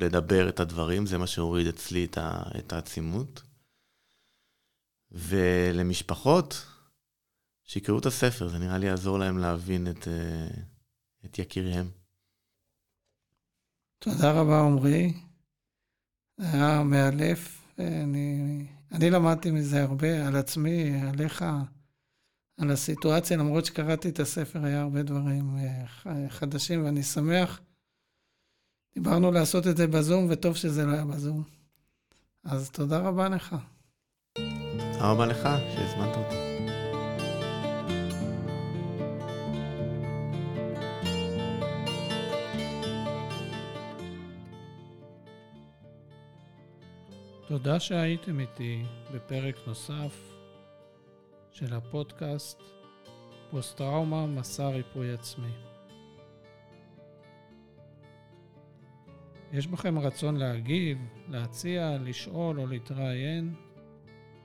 לדבר 0.00 0.48
את 0.48 0.60
הדברים, 0.60 1.06
זה 1.06 1.18
מה 1.18 1.26
שהוריד 1.26 1.66
אצלי 1.66 2.06
את 2.58 2.72
העצימות. 2.72 3.42
ולמשפחות, 5.10 6.66
שיקראו 7.64 7.98
את 7.98 8.06
הספר, 8.06 8.48
זה 8.48 8.58
נראה 8.58 8.78
לי 8.78 8.86
יעזור 8.86 9.18
להם 9.18 9.38
להבין 9.38 9.90
את, 9.90 10.08
את 11.24 11.38
יקיריהם. 11.38 11.90
תודה 13.98 14.32
רבה, 14.32 14.60
עמרי. 14.60 15.14
היה 16.38 16.82
מאלף. 16.82 17.62
אני, 17.78 18.66
אני 18.92 19.10
למדתי 19.10 19.50
מזה 19.50 19.82
הרבה, 19.82 20.26
על 20.26 20.36
עצמי, 20.36 21.00
עליך, 21.00 21.44
על 22.56 22.70
הסיטואציה, 22.70 23.36
למרות 23.36 23.64
שקראתי 23.64 24.08
את 24.08 24.20
הספר, 24.20 24.64
היה 24.64 24.80
הרבה 24.80 25.02
דברים 25.02 25.56
אה, 25.58 26.28
חדשים, 26.28 26.84
ואני 26.84 27.02
שמח. 27.02 27.60
דיברנו 28.94 29.32
לעשות 29.32 29.66
את 29.66 29.76
זה 29.76 29.86
בזום, 29.86 30.26
וטוב 30.30 30.56
שזה 30.56 30.86
לא 30.86 30.92
היה 30.92 31.04
בזום. 31.04 31.42
אז 32.44 32.70
תודה 32.70 32.98
רבה 32.98 33.28
לך. 33.28 33.56
תודה 34.92 35.10
רבה 35.10 35.26
לך 35.26 35.48
שהזמנת 35.74 36.16
אותי. 36.16 36.36
תודה 47.48 47.80
שהייתם 47.80 48.40
איתי 48.40 48.82
בפרק 49.14 49.56
נוסף 49.66 50.35
של 51.56 51.74
הפודקאסט 51.74 52.62
פוסט-טראומה, 53.50 54.26
מסע 54.26 54.68
ריפוי 54.68 55.12
עצמי. 55.12 55.52
יש 59.52 59.66
בכם 59.66 59.98
רצון 59.98 60.36
להגיב, 60.36 60.98
להציע, 61.28 61.96
לשאול 62.00 62.60
או 62.60 62.66
להתראיין? 62.66 63.54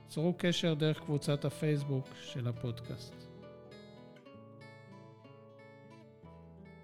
צרו 0.08 0.34
קשר 0.38 0.74
דרך 0.74 1.00
קבוצת 1.00 1.44
הפייסבוק 1.44 2.08
של 2.22 2.48
הפודקאסט. 2.48 3.14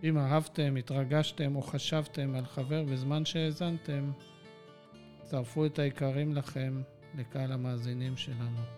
אם 0.05 0.19
אהבתם, 0.19 0.77
התרגשתם 0.77 1.57
או 1.57 1.63
חשבתם 1.63 2.35
על 2.35 2.45
חבר 2.45 2.85
בזמן 2.85 3.25
שהאזנתם, 3.25 4.11
צרפו 5.23 5.67
את 5.67 5.79
היקרים 5.79 6.35
לכם 6.35 6.83
לקהל 7.15 7.53
המאזינים 7.53 8.17
שלנו. 8.17 8.78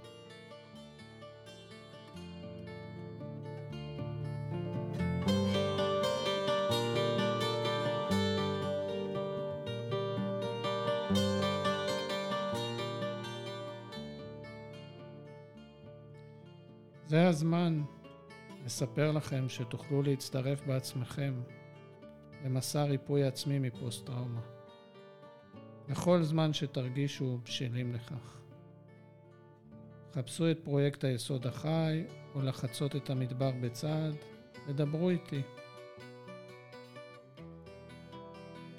זה 17.10 17.28
הזמן 17.28 17.82
לספר 18.64 19.12
לכם 19.12 19.48
שתוכלו 19.48 20.02
להצטרף 20.02 20.66
בעצמכם 20.66 21.34
למסע 22.44 22.84
ריפוי 22.84 23.24
עצמי 23.24 23.58
מפוסט-טראומה. 23.58 24.40
בכל 25.88 26.22
זמן 26.22 26.52
שתרגישו 26.52 27.38
בשלים 27.44 27.92
לכך. 27.92 28.38
חפשו 30.14 30.50
את 30.50 30.58
פרויקט 30.64 31.04
היסוד 31.04 31.46
החי, 31.46 32.04
או 32.34 32.42
לחצות 32.42 32.96
את 32.96 33.10
המדבר 33.10 33.50
בצעד, 33.60 34.14
ודברו 34.68 35.10
איתי. 35.10 35.42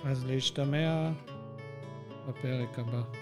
אז 0.03 0.25
להשתמע 0.25 1.11
בפרק 2.27 2.79
הבא. 2.79 3.20